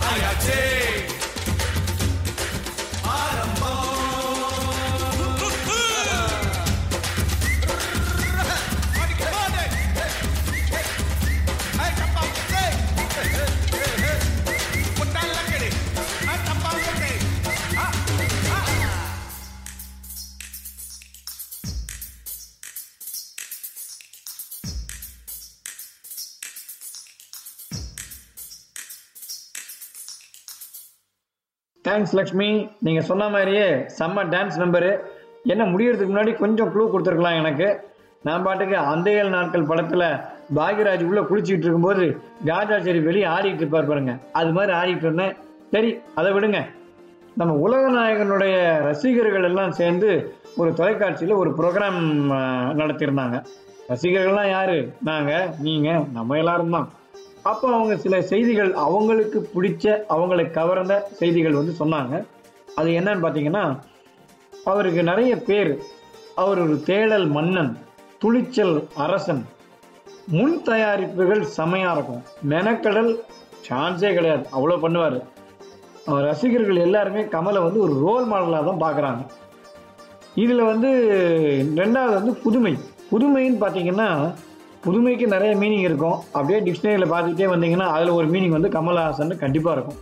ஆயாச்சே. 0.00 0.93
தேங்க்ஸ் 31.94 32.14
லக்ஷ்மி 32.18 32.46
நீங்கள் 32.86 33.06
சொன்ன 33.08 33.24
மாதிரியே 33.32 33.66
செம்ம 33.98 34.22
டான்ஸ் 34.34 34.56
நம்பரு 34.62 34.92
என்ன 35.52 35.62
முடியறதுக்கு 35.72 36.12
முன்னாடி 36.12 36.32
கொஞ்சம் 36.44 36.70
க்ளூ 36.74 36.84
கொடுத்துருக்கலாம் 36.92 37.40
எனக்கு. 37.40 37.66
நான் 38.26 38.44
பாட்டுக்கு 38.46 38.76
அந்த 38.92 39.08
ஏழு 39.18 39.30
நாட்கள் 39.34 39.66
படத்தில் 39.70 40.04
பாக்யராஜ் 40.58 41.04
உள்ளே 41.08 41.22
குளிச்சுட்டு 41.28 41.66
இருக்கும்போது 41.66 42.04
காஜாச்சேரி 42.48 43.00
வெளியே 43.08 43.26
ஆடிட்டு 43.34 43.62
இருப்பார் 43.62 43.90
பாருங்க. 43.90 44.12
அது 44.40 44.50
மாதிரி 44.56 44.72
ஆடிட்டு 44.80 45.06
இருந்தேன். 45.08 45.34
சரி 45.74 45.90
அதை 46.20 46.30
விடுங்க. 46.36 46.60
நம்ம 47.40 47.54
உலகநாயகனுடைய 47.66 48.56
ரசிகர்கள் 48.88 49.48
எல்லாம் 49.50 49.76
சேர்ந்து 49.80 50.10
ஒரு 50.62 50.72
தொலைக்காட்சியில் 50.80 51.40
ஒரு 51.42 51.52
ப்ரோக்ராம் 51.60 52.00
நடத்தியிருந்தாங்க. 52.80 53.38
ரசிகர்கள்லாம் 53.92 54.52
யாரு? 54.56 54.78
நாங்கள் 55.10 55.48
நீங்கள் 55.68 56.04
நம்ம 56.18 56.38
எல்லாரும் 56.42 56.76
தான். 56.78 56.88
அப்போ 57.50 57.66
அவங்க 57.76 57.94
சில 58.04 58.14
செய்திகள் 58.30 58.70
அவங்களுக்கு 58.86 59.38
பிடிச்ச 59.54 59.84
அவங்களை 60.14 60.44
கவர்ந்த 60.58 60.94
செய்திகள் 61.20 61.58
வந்து 61.60 61.74
சொன்னாங்க. 61.80 62.14
அது 62.78 62.88
என்னன்னு 63.00 63.24
பார்த்தீங்கன்னா 63.24 63.64
அவருக்கு 64.70 65.02
நிறைய 65.10 65.32
பேர் 65.48 65.72
அவர் 66.42 66.60
ஒரு 66.66 66.76
தேடல் 66.90 67.26
மன்னன் 67.36 67.72
துளிச்சல் 68.22 68.76
அரசன் 69.04 69.42
முன் 70.36 70.56
தயாரிப்புகள் 70.68 71.42
செமையாக 71.56 71.94
இருக்கும். 71.96 72.22
மெனக்கடல் 72.52 73.10
சான்ஸே 73.66 74.10
கிடையாது. 74.18 74.44
அவ்வளோ 74.56 74.76
பண்ணுவார். 74.84 75.18
அவர் 76.08 76.26
ரசிகர்கள் 76.30 76.84
எல்லாருமே 76.86 77.22
கமலை 77.34 77.60
வந்து 77.66 77.80
ஒரு 77.86 77.94
ரோல் 78.06 78.26
மாடலாக 78.32 78.64
தான் 78.70 78.82
பார்க்குறாங்க 78.84 79.22
இதில் 80.42 80.68
வந்து 80.70 80.90
ரெண்டாவது 81.82 82.14
வந்து 82.18 82.32
புதுமை. 82.44 82.74
புதுமைன்னு 83.12 83.58
பார்த்தீங்கன்னா 83.62 84.08
புதுமைக்கு 84.84 85.26
நிறைய 85.34 85.52
மீனிங் 85.60 85.86
இருக்கும். 85.88 86.18
அப்படியே 86.36 86.58
டிக்ஷனரியில் 86.66 87.12
பார்த்துக்கிட்டே 87.12 87.48
வந்தீங்கன்னா 87.52 87.86
அதில் 87.94 88.16
ஒரு 88.18 88.26
மீனிங் 88.34 88.56
வந்து 88.56 88.70
கமல்ஹாசன் 88.76 89.42
கண்டிப்பாக 89.44 89.76
இருக்கும். 89.76 89.98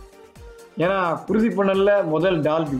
ஏன்னா 0.83 0.97
குருதி 1.27 1.49
பண்ணலில் 1.57 1.95
முதல் 2.13 2.37
டால்பி. 2.47 2.79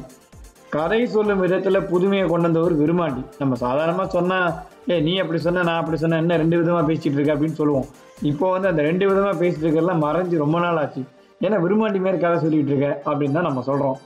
கதை 0.75 0.99
சொல்லும் 1.15 1.41
விதத்தில் 1.43 1.79
புதுமையை 1.89 2.25
கொண்டு 2.29 2.47
வந்தவர் 2.47 2.73
விரும்மாட்டி 2.79 3.23
நம்ம 3.41 3.55
சாதாரணமாக 3.63 4.07
சொன்னால் 4.15 4.47
ஏ 4.91 4.95
நீ 5.07 5.11
அப்படி 5.23 5.39
சொன்ன 5.47 5.63
நான் 5.67 5.81
அப்படி 5.81 5.97
சொன்னேன் 6.03 6.21
என்ன 6.23 6.37
ரெண்டு 6.41 6.55
விதமாக 6.61 6.85
பேசிகிட்டு 6.87 7.17
இருக்க? 7.17 7.35
அப்படின்னு 7.35 7.59
சொல்லுவோம். 7.59 7.85
இப்போ 8.31 8.45
வந்து 8.53 8.67
அந்த 8.71 8.81
ரெண்டு 8.87 9.03
விதமாக 9.09 9.35
பேசிகிட்டு 9.41 9.67
இருக்கலாம் 9.67 10.01
மறைஞ்சு 10.05 10.41
ரொம்ப 10.43 10.57
நாள் 10.65 10.79
ஆச்சு. 10.83 11.03
ஏன்னா 11.45 11.59
விரும்மாண்டி 11.65 11.99
மாரி 12.05 12.17
கதை 12.23 12.37
சொல்லிகிட்டு 12.45 12.73
இருக்க 12.73 12.89
அப்படின்னு 13.09 13.37
தான் 13.37 13.47
நம்ம 13.49 13.63
சொல்கிறோம் 13.69 13.99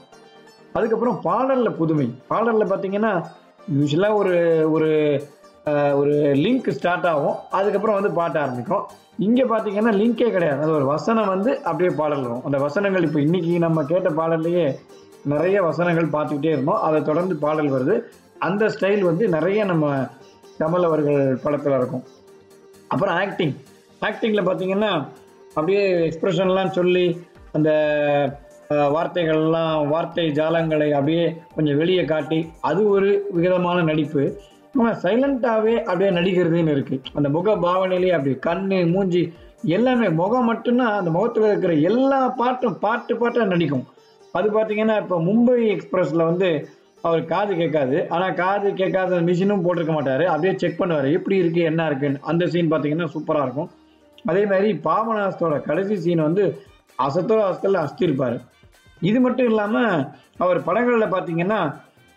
அதுக்கப்புறம் 0.76 1.18
பாடலில் 1.26 1.78
புதுமை. 1.80 2.08
பாடலில் 2.30 2.70
பார்த்தீங்கன்னா 2.72 3.12
யூஸ்வலாக 3.78 4.20
ஒரு 4.20 4.36
ஒரு 4.74 4.90
ஒரு 6.00 6.14
லிங்க் 6.44 6.68
ஸ்டார்ட் 6.78 7.06
ஆகும். 7.12 7.36
அதுக்கப்புறம் 7.58 7.98
வந்து 7.98 8.10
பாட்ட 8.18 8.36
ஆரம்பிக்கும். 8.44 8.84
இங்கே 9.26 9.44
பார்த்தீங்கன்னா 9.52 9.92
லிங்கே 10.00 10.28
கிடையாது. 10.36 10.60
அது 10.64 10.72
ஒரு 10.78 10.86
வசனம் 10.94 11.30
வந்து 11.34 11.50
அப்படியே 11.68 11.90
பாடல் 12.00 12.24
வரும். 12.26 12.44
அந்த 12.48 12.58
வசனங்கள் 12.66 13.06
இப்போ 13.08 13.20
இன்றைக்கி 13.26 13.52
நம்ம 13.66 13.84
கேட்ட 13.92 14.10
பாடல்லையே 14.20 14.66
நிறைய 15.32 15.56
வசனங்கள் 15.68 16.12
பார்த்துக்கிட்டே 16.16 16.52
இருந்தோம். 16.54 16.82
அதை 16.88 16.98
தொடர்ந்து 17.10 17.36
பாடல் 17.44 17.70
வருது. 17.76 17.96
அந்த 18.48 18.64
ஸ்டைல் 18.74 19.02
வந்து 19.10 19.24
நிறைய 19.36 19.60
நம்ம 19.72 19.86
கமல் 20.60 20.86
அவர்கள் 20.88 21.22
படத்தில் 21.44 21.78
இருக்கும். 21.78 22.04
அப்புறம் 22.92 23.16
ஆக்டிங் 23.22 23.56
ஆக்டிங்கில் 24.08 24.46
பார்த்தீங்கன்னா 24.48 24.92
அப்படியே 25.56 25.82
எக்ஸ்ப்ரெஷன்லாம் 26.08 26.76
சொல்லி 26.78 27.06
அந்த 27.56 27.70
வார்த்தைகள்லாம் 28.94 29.74
வார்த்தை 29.92 30.24
ஜாலங்களை 30.38 30.88
அப்படியே 30.96 31.24
கொஞ்சம் 31.54 31.78
வெளியே 31.80 32.02
காட்டி 32.12 32.38
அது 32.68 32.80
ஒரு 32.94 33.10
விதமான 33.36 33.78
நடிப்பு. 33.90 34.22
ஆனால் 34.78 34.98
சைலண்ட்டாகவே 35.04 35.74
அப்படியே 35.88 36.10
நடிக்கிறதுன்னு 36.18 36.74
இருக்குது 36.76 37.12
அந்த 37.18 37.28
முக 37.36 37.54
பாவனையிலேயே 37.66 38.14
அப்படி 38.16 38.34
கண்ணு 38.48 38.78
மூஞ்சி 38.94 39.22
எல்லாமே 39.76 40.08
முகம் 40.20 40.48
மட்டும்னா 40.50 40.88
அந்த 40.98 41.10
முகத்தில் 41.14 41.48
இருக்கிற 41.50 41.72
எல்லா 41.90 42.18
பாட்டும் 42.40 42.76
பாட்டு 42.84 43.12
பாட்டாக 43.20 43.46
நடிக்கும். 43.52 43.86
அது 44.38 44.48
பார்த்தீங்கன்னா 44.56 44.96
இப்போ 45.02 45.16
மும்பை 45.28 45.56
எக்ஸ்பிரஸில் 45.74 46.28
வந்து 46.30 46.48
அவர் 47.04 47.22
காது 47.32 47.52
கேட்காது. 47.60 47.96
ஆனால் 48.14 48.36
காது 48.42 48.68
கேட்காத 48.80 49.20
மிஷினும் 49.28 49.64
போட்டிருக்க 49.64 49.92
மாட்டார். 49.96 50.24
அப்படியே 50.32 50.52
செக் 50.62 50.80
பண்ணுவார். 50.80 51.08
எப்படி 51.18 51.36
இருக்குது 51.42 51.68
என்ன 51.70 51.86
இருக்குன்னு. 51.90 52.22
அந்த 52.30 52.46
சீன் 52.52 52.70
பார்த்தீங்கன்னா 52.72 53.08
சூப்பராக 53.14 53.46
இருக்கும். 53.46 53.70
அதே 54.30 54.42
மாதிரி 54.52 54.70
பாபநாசத்தோட 54.86 55.56
கடைசி 55.68 55.96
சீன் 56.04 56.26
வந்து 56.28 56.44
அசத்தோ 57.06 57.36
அசத்தில் 57.48 57.82
அஸ்திருப்பார் 57.84 58.38
இது 59.08 59.18
மட்டும் 59.26 59.48
இல்லாமல் 59.50 59.92
அவர் 60.44 60.58
படங்களில் 60.68 61.12
பார்த்தீங்கன்னா 61.14 61.60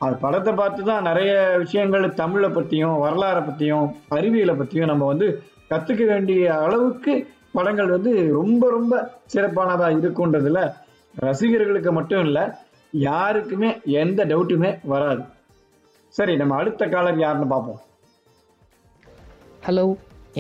அது 0.06 0.16
படத்தை 0.24 0.52
பார்த்து 0.60 0.82
தான் 0.84 1.08
நிறைய 1.10 1.32
விஷயங்கள் 1.64 2.06
தமிழை 2.22 2.50
பற்றியும் 2.50 2.96
வரலாறை 3.04 3.42
பற்றியும் 3.46 3.88
அறிவியலை 4.18 4.56
பற்றியும் 4.56 4.92
நம்ம 4.92 5.08
வந்து 5.12 5.28
கற்றுக்க 5.72 6.04
வேண்டிய 6.06 6.46
அளவுக்கு 6.64 7.14
படங்கள் 7.58 7.94
வந்து 7.96 8.12
ரொம்ப 8.40 8.64
ரொம்ப 8.70 8.96
சிறப்பானதாக 9.34 9.96
இருக்குன்றதுல 9.96 10.60
ரசிகர்களுக்கு 11.28 11.92
மட்டும் 11.92 12.24
இல்லை 12.28 12.44
யாருக்குமே 12.94 13.70
எந்த 14.02 14.26
டவுட்டுமே 14.32 14.72
வராது. 14.92 15.24
சரி 16.16 16.34
நம்ம 16.42 16.56
அடுத்த 16.62 16.88
காலர் 16.94 17.24
யாருன்னு 17.24 17.48
பார்ப்போம். 17.54 17.82
ஹலோ 19.68 19.86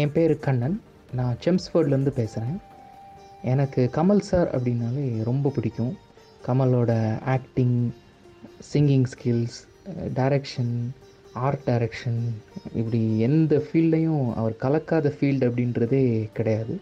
என் 0.01 0.13
பேர் 0.15 0.33
கண்ணன். 0.45 0.77
நான் 1.19 1.37
செம்ஸ்ஃபோர்ட்லேருந்து 1.45 2.13
பேசுகிறேன் 2.19 2.57
எனக்கு 3.53 3.81
கமல் 3.97 4.27
சார் 4.29 4.49
அப்படின்னாலே 4.55 5.05
ரொம்ப 5.29 5.51
பிடிக்கும். 5.55 5.93
கமலோட 6.47 6.91
acting 7.35 7.77
singing 8.69 9.07
skills 9.13 9.57
direction 10.19 10.73
art 11.47 11.65
direction 11.69 12.21
இப்படி 12.79 13.01
எந்த 13.27 13.55
ஃபீல்டையும் 13.65 14.23
அவர் 14.39 14.55
கலக்காத 14.63 15.13
ஃபீல்டு 15.17 15.47
அப்படின்றதே 15.49 16.03
கிடையாது. 16.37 16.75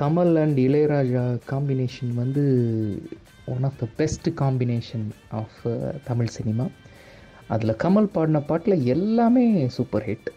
கமல் 0.00 0.34
அண்ட் 0.42 0.58
இளையராஜா 0.66 1.24
காம்பினேஷன் 1.52 2.12
வந்து 2.14 2.44
one 3.54 3.66
of 3.68 3.78
the 3.82 3.86
best 3.96 4.28
combination 4.42 5.06
of 5.40 5.58
Tamil 6.04 6.32
cinema 6.38 6.66
அதில் 7.54 7.80
கமல் 7.84 8.12
பாடின 8.14 8.40
பாட்டில் 8.50 8.84
எல்லாமே 8.94 9.44
சூப்பர் 9.76 10.06
ஹிட் 10.08 10.30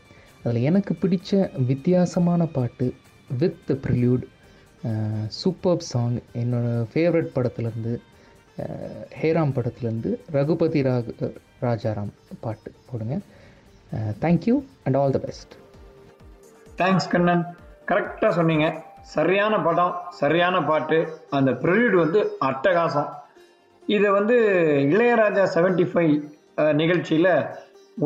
அதில் 0.44 0.66
எனக்கு 0.70 0.94
பிடிச்ச 1.02 1.32
வித்தியாசமான 1.72 2.46
பாட்டு 2.58 2.88
வித் 3.40 3.72
ப்ரில்யூட் 3.86 4.26
சூப்பர் 5.40 5.88
சாங் 5.92 6.18
என்னோடய 6.42 6.86
ஃபேவரட் 6.92 7.34
படத்துலேருந்து 7.36 7.94
ஹேராம் 9.20 9.54
படத்துலேருந்து 9.56 10.12
ரகுபதி 10.36 10.82
ராக் 10.88 11.12
ராஜாராம் 11.66 12.12
பாட்டு 12.44 12.70
போடுங்க. 12.90 13.16
Thank you 14.24 14.56
and 14.86 14.98
all 15.02 15.16
the 15.16 15.20
best 15.26 15.54
thanks 16.82 17.10
Kannan. 17.14 17.44
கரெக்டாக 17.90 18.32
சொன்னீங்க. 18.40 18.68
சரியான 19.16 19.56
படம் 19.68 19.94
சரியான 20.22 20.56
பாட்டு 20.70 20.98
அந்த 21.38 21.52
ப்ரில்யூட் 21.64 21.98
வந்து 22.04 22.20
அட்டகாசம். 22.50 23.10
இது 23.96 24.08
வந்து 24.18 24.36
இளையராஜா 24.94 25.44
செவன்டி 25.56 25.86
ஃபைவ் 25.92 26.16
நிகழ்ச்சியில் 26.82 27.32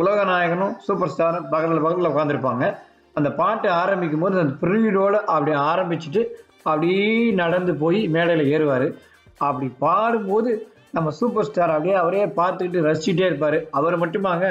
உலகநாயகனும் 0.02 0.76
சூப்பர் 0.88 1.12
ஸ்டாரும் 1.14 1.48
பகலில் 1.54 1.86
பகலில் 1.86 2.12
உட்காந்துருப்பாங்க 2.12 2.66
அந்த 3.20 3.30
பாட்டு 3.40 3.68
ஆரம்பிக்கும் 3.82 4.24
போது 4.24 4.36
அந்த 4.44 4.54
ப்ரில்யூடோடு 4.64 5.18
அப்படி 5.36 5.54
ஆரம்பிச்சுட்டு 5.72 6.22
அப்படியே 6.64 7.08
நடந்து 7.42 7.74
போய் 7.82 8.00
மேடையில் 8.16 8.52
ஏறுவார். 8.56 8.88
அப்படி 9.48 9.68
பாடும்போது 9.80 10.52
நம்ம 10.96 11.10
சூப்பர் 11.20 11.48
ஸ்டார் 11.50 11.74
அப்படியே 11.76 11.96
அவரே 11.96 12.24
பார்த்துக்கிட்டு 12.40 12.80
ரசிச்சுட்டே 12.88 13.28
இருப்பார். 13.30 13.58
அவர் 13.70 13.96
மட்டுமாங்க 14.02 14.48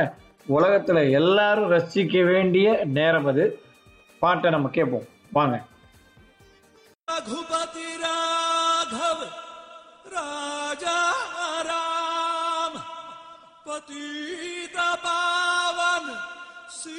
உலகத்தில் 0.46 1.10
எல்லாரும் 1.20 1.70
ரசிக்க 1.70 2.24
வேண்டிய 2.32 2.68
நேரம் 2.98 3.28
அது. 3.32 3.44
பாட்டை 4.22 4.50
நம்ம 4.50 4.68
கேட்போம். 4.68 5.06
வாங்க. 5.32 5.56
ரகுபதி 7.08 7.88
ராகவ 8.02 9.20
ராஜா 10.14 10.98
ராம் 11.68 12.78
பதி 13.64 14.06
பாவன் 15.04 16.10
சீ 16.78 16.98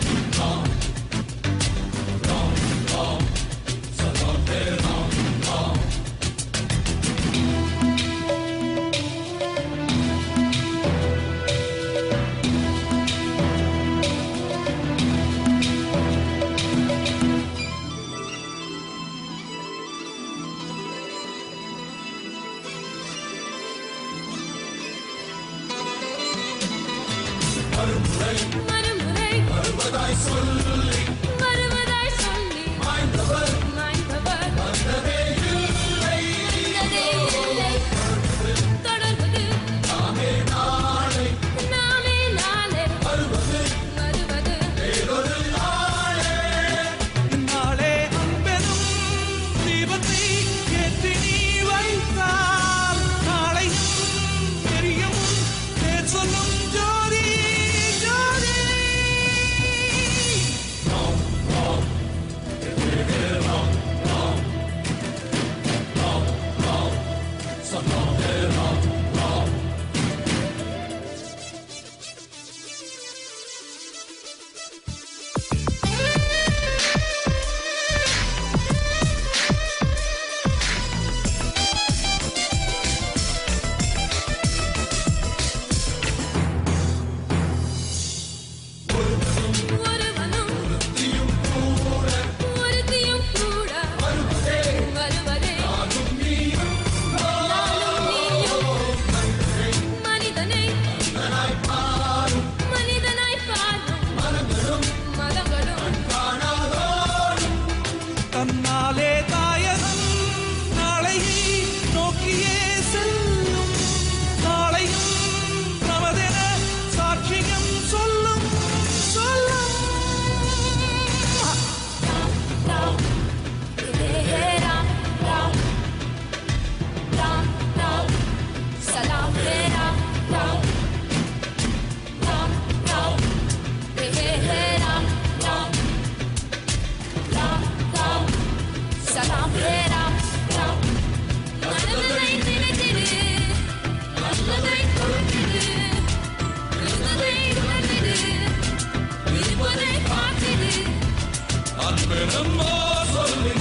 திருநம்மா 152.21 152.73
சொல்லி 153.13 153.53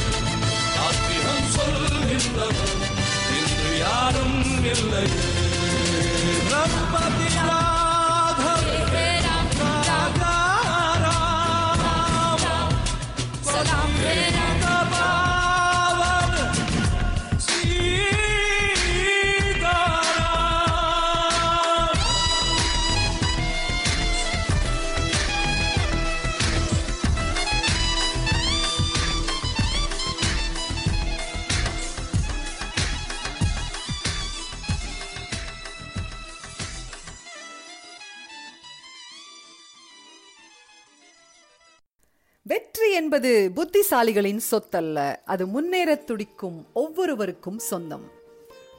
ஆத்திரம் 0.85 1.47
சொல்கின்றவர் 1.55 2.74
இன்று 3.39 3.70
யாரும் 3.78 4.41
இல்லை. 4.73 5.07
என்பது 43.20 43.52
புத்திசாலிகளின் 43.55 44.40
சொத்தல்ல 44.51 45.16
அது 45.24 45.47
முன்னேற 45.47 45.94
துடிக்கும் 45.94 46.66
ஒவ்வொருவருக்கும் 46.72 47.59
சொந்தம். 47.59 48.10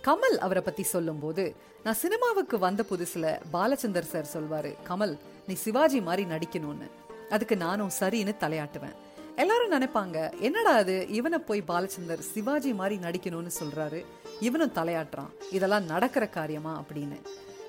கமல் 0.04 0.38
அவரை 0.38 0.64
பத்தி 0.64 0.84
சொல்லும்போது 0.84 1.56
நான் 1.84 1.94
சினிமாவுக்கு 1.94 2.60
வந்த 2.60 2.84
புதுசுல 2.90 3.40
பாலச்சந்தர் 3.54 4.02
சார் 4.02 4.28
சொல்வாரு 4.34 4.76
கமல் 4.88 5.18
நீ 5.48 5.54
சிவாஜி 5.54 6.02
மாதிரி 6.02 6.30
நடிக்கணும்னு. 6.30 6.90
அதுக்கு 7.30 7.58
நானும் 7.58 7.92
சரின்னு 8.00 8.36
தலையாட்டுவேன். 8.40 8.96
எல்லாரும் 9.36 9.72
நினைப்பாங்க 9.72 10.40
என்னடா 10.40 10.72
அது? 10.72 11.08
இவனை 11.08 11.40
போய் 11.40 11.64
பாலச்சந்தர் 11.68 12.20
சிவாஜி 12.20 12.74
மாதிரி 12.74 13.08
நடிக்கணும்னு 13.08 13.52
சொல்றாரு. 13.64 14.06
இவனும் 14.40 14.74
தலையாட்டுறான். 14.76 15.30
இதெல்லாம் 15.52 15.86
நடக்கிற 15.86 16.28
காரியமா? 16.28 16.84
அப்படின்னு. 16.84 17.22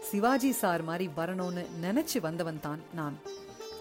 சிவாஜி 0.03 0.53
சார் 0.53 0.83
மாதிரி 0.83 1.11
வரணும்னு 1.17 1.67
நினைச்சு 1.83 2.21
வந்தவன் 2.21 2.61
தான் 2.61 2.81
நான். 2.95 3.19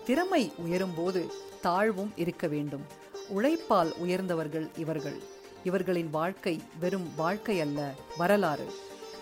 திறமை 0.06 0.54
உயரும் 0.58 0.94
போது 0.96 1.50
தாழ்வும் 1.62 2.14
இருக்க 2.16 2.48
வேண்டும். 2.48 2.86
உழைப்பால் 3.30 3.94
உயர்ந்தவர்கள் 3.98 4.70
இவர்கள். 4.78 5.20
இவர்களின் 5.64 6.10
வாழ்க்கை 6.10 6.62
வெறும் 6.80 7.16
வாழ்க்கை 7.16 7.62
அல்ல 7.62 7.94
வரலாறு. 8.18 8.66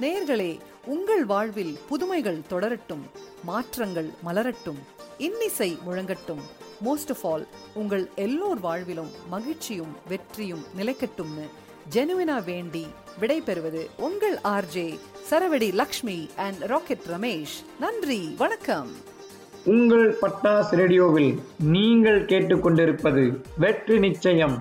நேர்களே 0.02 0.60
உங்கள் 0.86 1.26
வாழ்வில் 1.26 1.80
புதுமைகள் 1.90 2.42
தொடரட்டும் 2.50 3.02
மாற்றங்கள் 3.44 4.10
மலரட்டும் 4.26 4.80
இன்னிசை 5.18 5.78
முழங்கட்டும். 5.88 6.42
மோஸ்ட் 6.86 7.10
ஆஃப் 7.10 7.28
ஆல் 7.28 7.48
உங்கள் 7.74 8.10
எல்லோர் 8.16 8.62
வாழ்விலும் 8.62 9.12
மகிழ்ச்சியும் 9.30 9.96
வெற்றியும் 10.08 10.66
நிலைக்கட்டும்னு 10.78 11.46
ஜெனுவினா 11.92 12.44
வேண்டி 12.44 12.88
விடைபெறுவது 13.20 13.88
உங்கள் 13.98 14.38
RJ 14.44 15.00
Saravadi 15.30 15.74
Lakshmi 15.74 16.30
and 16.36 16.62
rocket 16.62 17.06
Ramesh 17.08 17.64
நன்றி 17.80 18.36
வணக்கம். 18.38 19.09
உங்கள் 19.66 20.18
பட்டாஸ் 20.22 20.70
ரேடியோவில் 20.70 21.40
நீங்கள் 21.60 22.26
கேட்டுக்கொண்டிருப்பது 22.26 23.40
வெற்றி 23.58 24.00
நிச்சயம். 24.00 24.58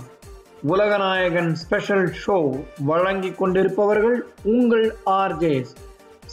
உலகநாயகன் 0.67 1.53
ஸ்பெஷல் 1.53 2.13
ஷோ 2.27 2.61
வழங்கிக் 2.79 3.39
கொண்டிருப்பவர்கள் 3.39 4.27
உங்கள் 4.43 4.97
RJs 5.07 5.73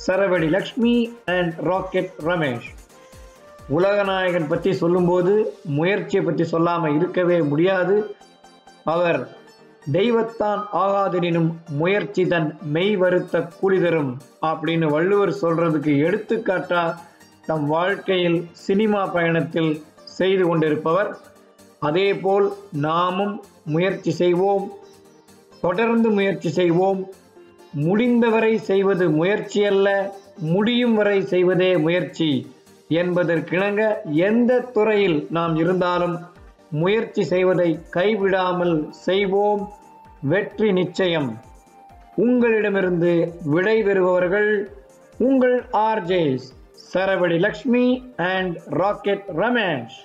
Saravadi 0.08 0.50
Lakshmi 0.50 1.12
and 1.26 1.54
rocket 1.60 2.12
Ramesh. 2.24 2.68
உலகநாயகன் 3.70 4.48
பற்றி 4.48 4.74
சொல்லும்போது 4.74 5.56
முயற்சியை 5.64 6.26
பற்றி 6.26 6.44
சொல்லாமல் 6.44 6.96
இருக்கவே 6.96 7.42
முடியாது. 7.42 8.16
அவர் 8.84 9.38
தெய்வத்தான் 9.92 10.68
ஆகாதெனினும் 10.74 11.52
முயற்சி 11.68 12.28
தன் 12.28 12.58
மெய் 12.62 12.96
வருத்த 12.96 13.42
கூலி 13.42 13.82
தரும் 13.82 14.18
அப்படின்னு 14.42 14.86
வள்ளுவர் 14.86 15.34
சொல்றதுக்கு 15.42 15.96
எடுத்துக்காட்டா 16.08 16.98
தம் 17.46 17.66
வாழ்க்கையில் 17.68 18.48
சினிமா 18.52 19.06
பயணத்தில் 19.06 19.72
செய்து 20.04 20.44
கொண்டிருப்பவர். 20.48 21.18
அதேபோல் 21.80 22.48
நாமும் 22.72 23.44
முயற்சி 23.66 24.12
செய்வோம். 24.12 24.66
தொடர்ந்து 25.62 26.10
முயற்சி 26.10 26.50
செய்வோம். 26.50 27.02
முடிந்தவரை 27.72 28.58
செய்வது 28.58 29.10
முயற்சி 29.10 29.66
அல்ல 29.66 29.88
முடியும் 30.54 30.96
வரை 30.96 31.22
செய்வதே 31.22 31.78
முயற்சி 31.78 32.30
என்பதற்கிணங்க 32.90 33.82
எந்த 34.28 34.60
துறையில் 34.60 35.28
நாம் 35.30 35.56
இருந்தாலும் 35.56 36.18
முயற்சி 36.70 37.24
செய்வதை 37.24 37.80
கைவிடாமல் 37.94 38.90
செய்வோம். 38.90 39.64
வெற்றி 40.22 40.72
நிச்சயம். 40.72 41.30
உங்களிடமிருந்து 42.16 43.14
விடை 43.46 43.84
பெறுபவர்கள் 43.84 44.52
உங்கள் 45.18 45.58
RJs 45.72 46.46
சரவடி 46.96 47.38
Lakshmi 47.40 47.86
and 48.28 48.54
rocket 48.74 49.26
Ramesh 49.38 49.96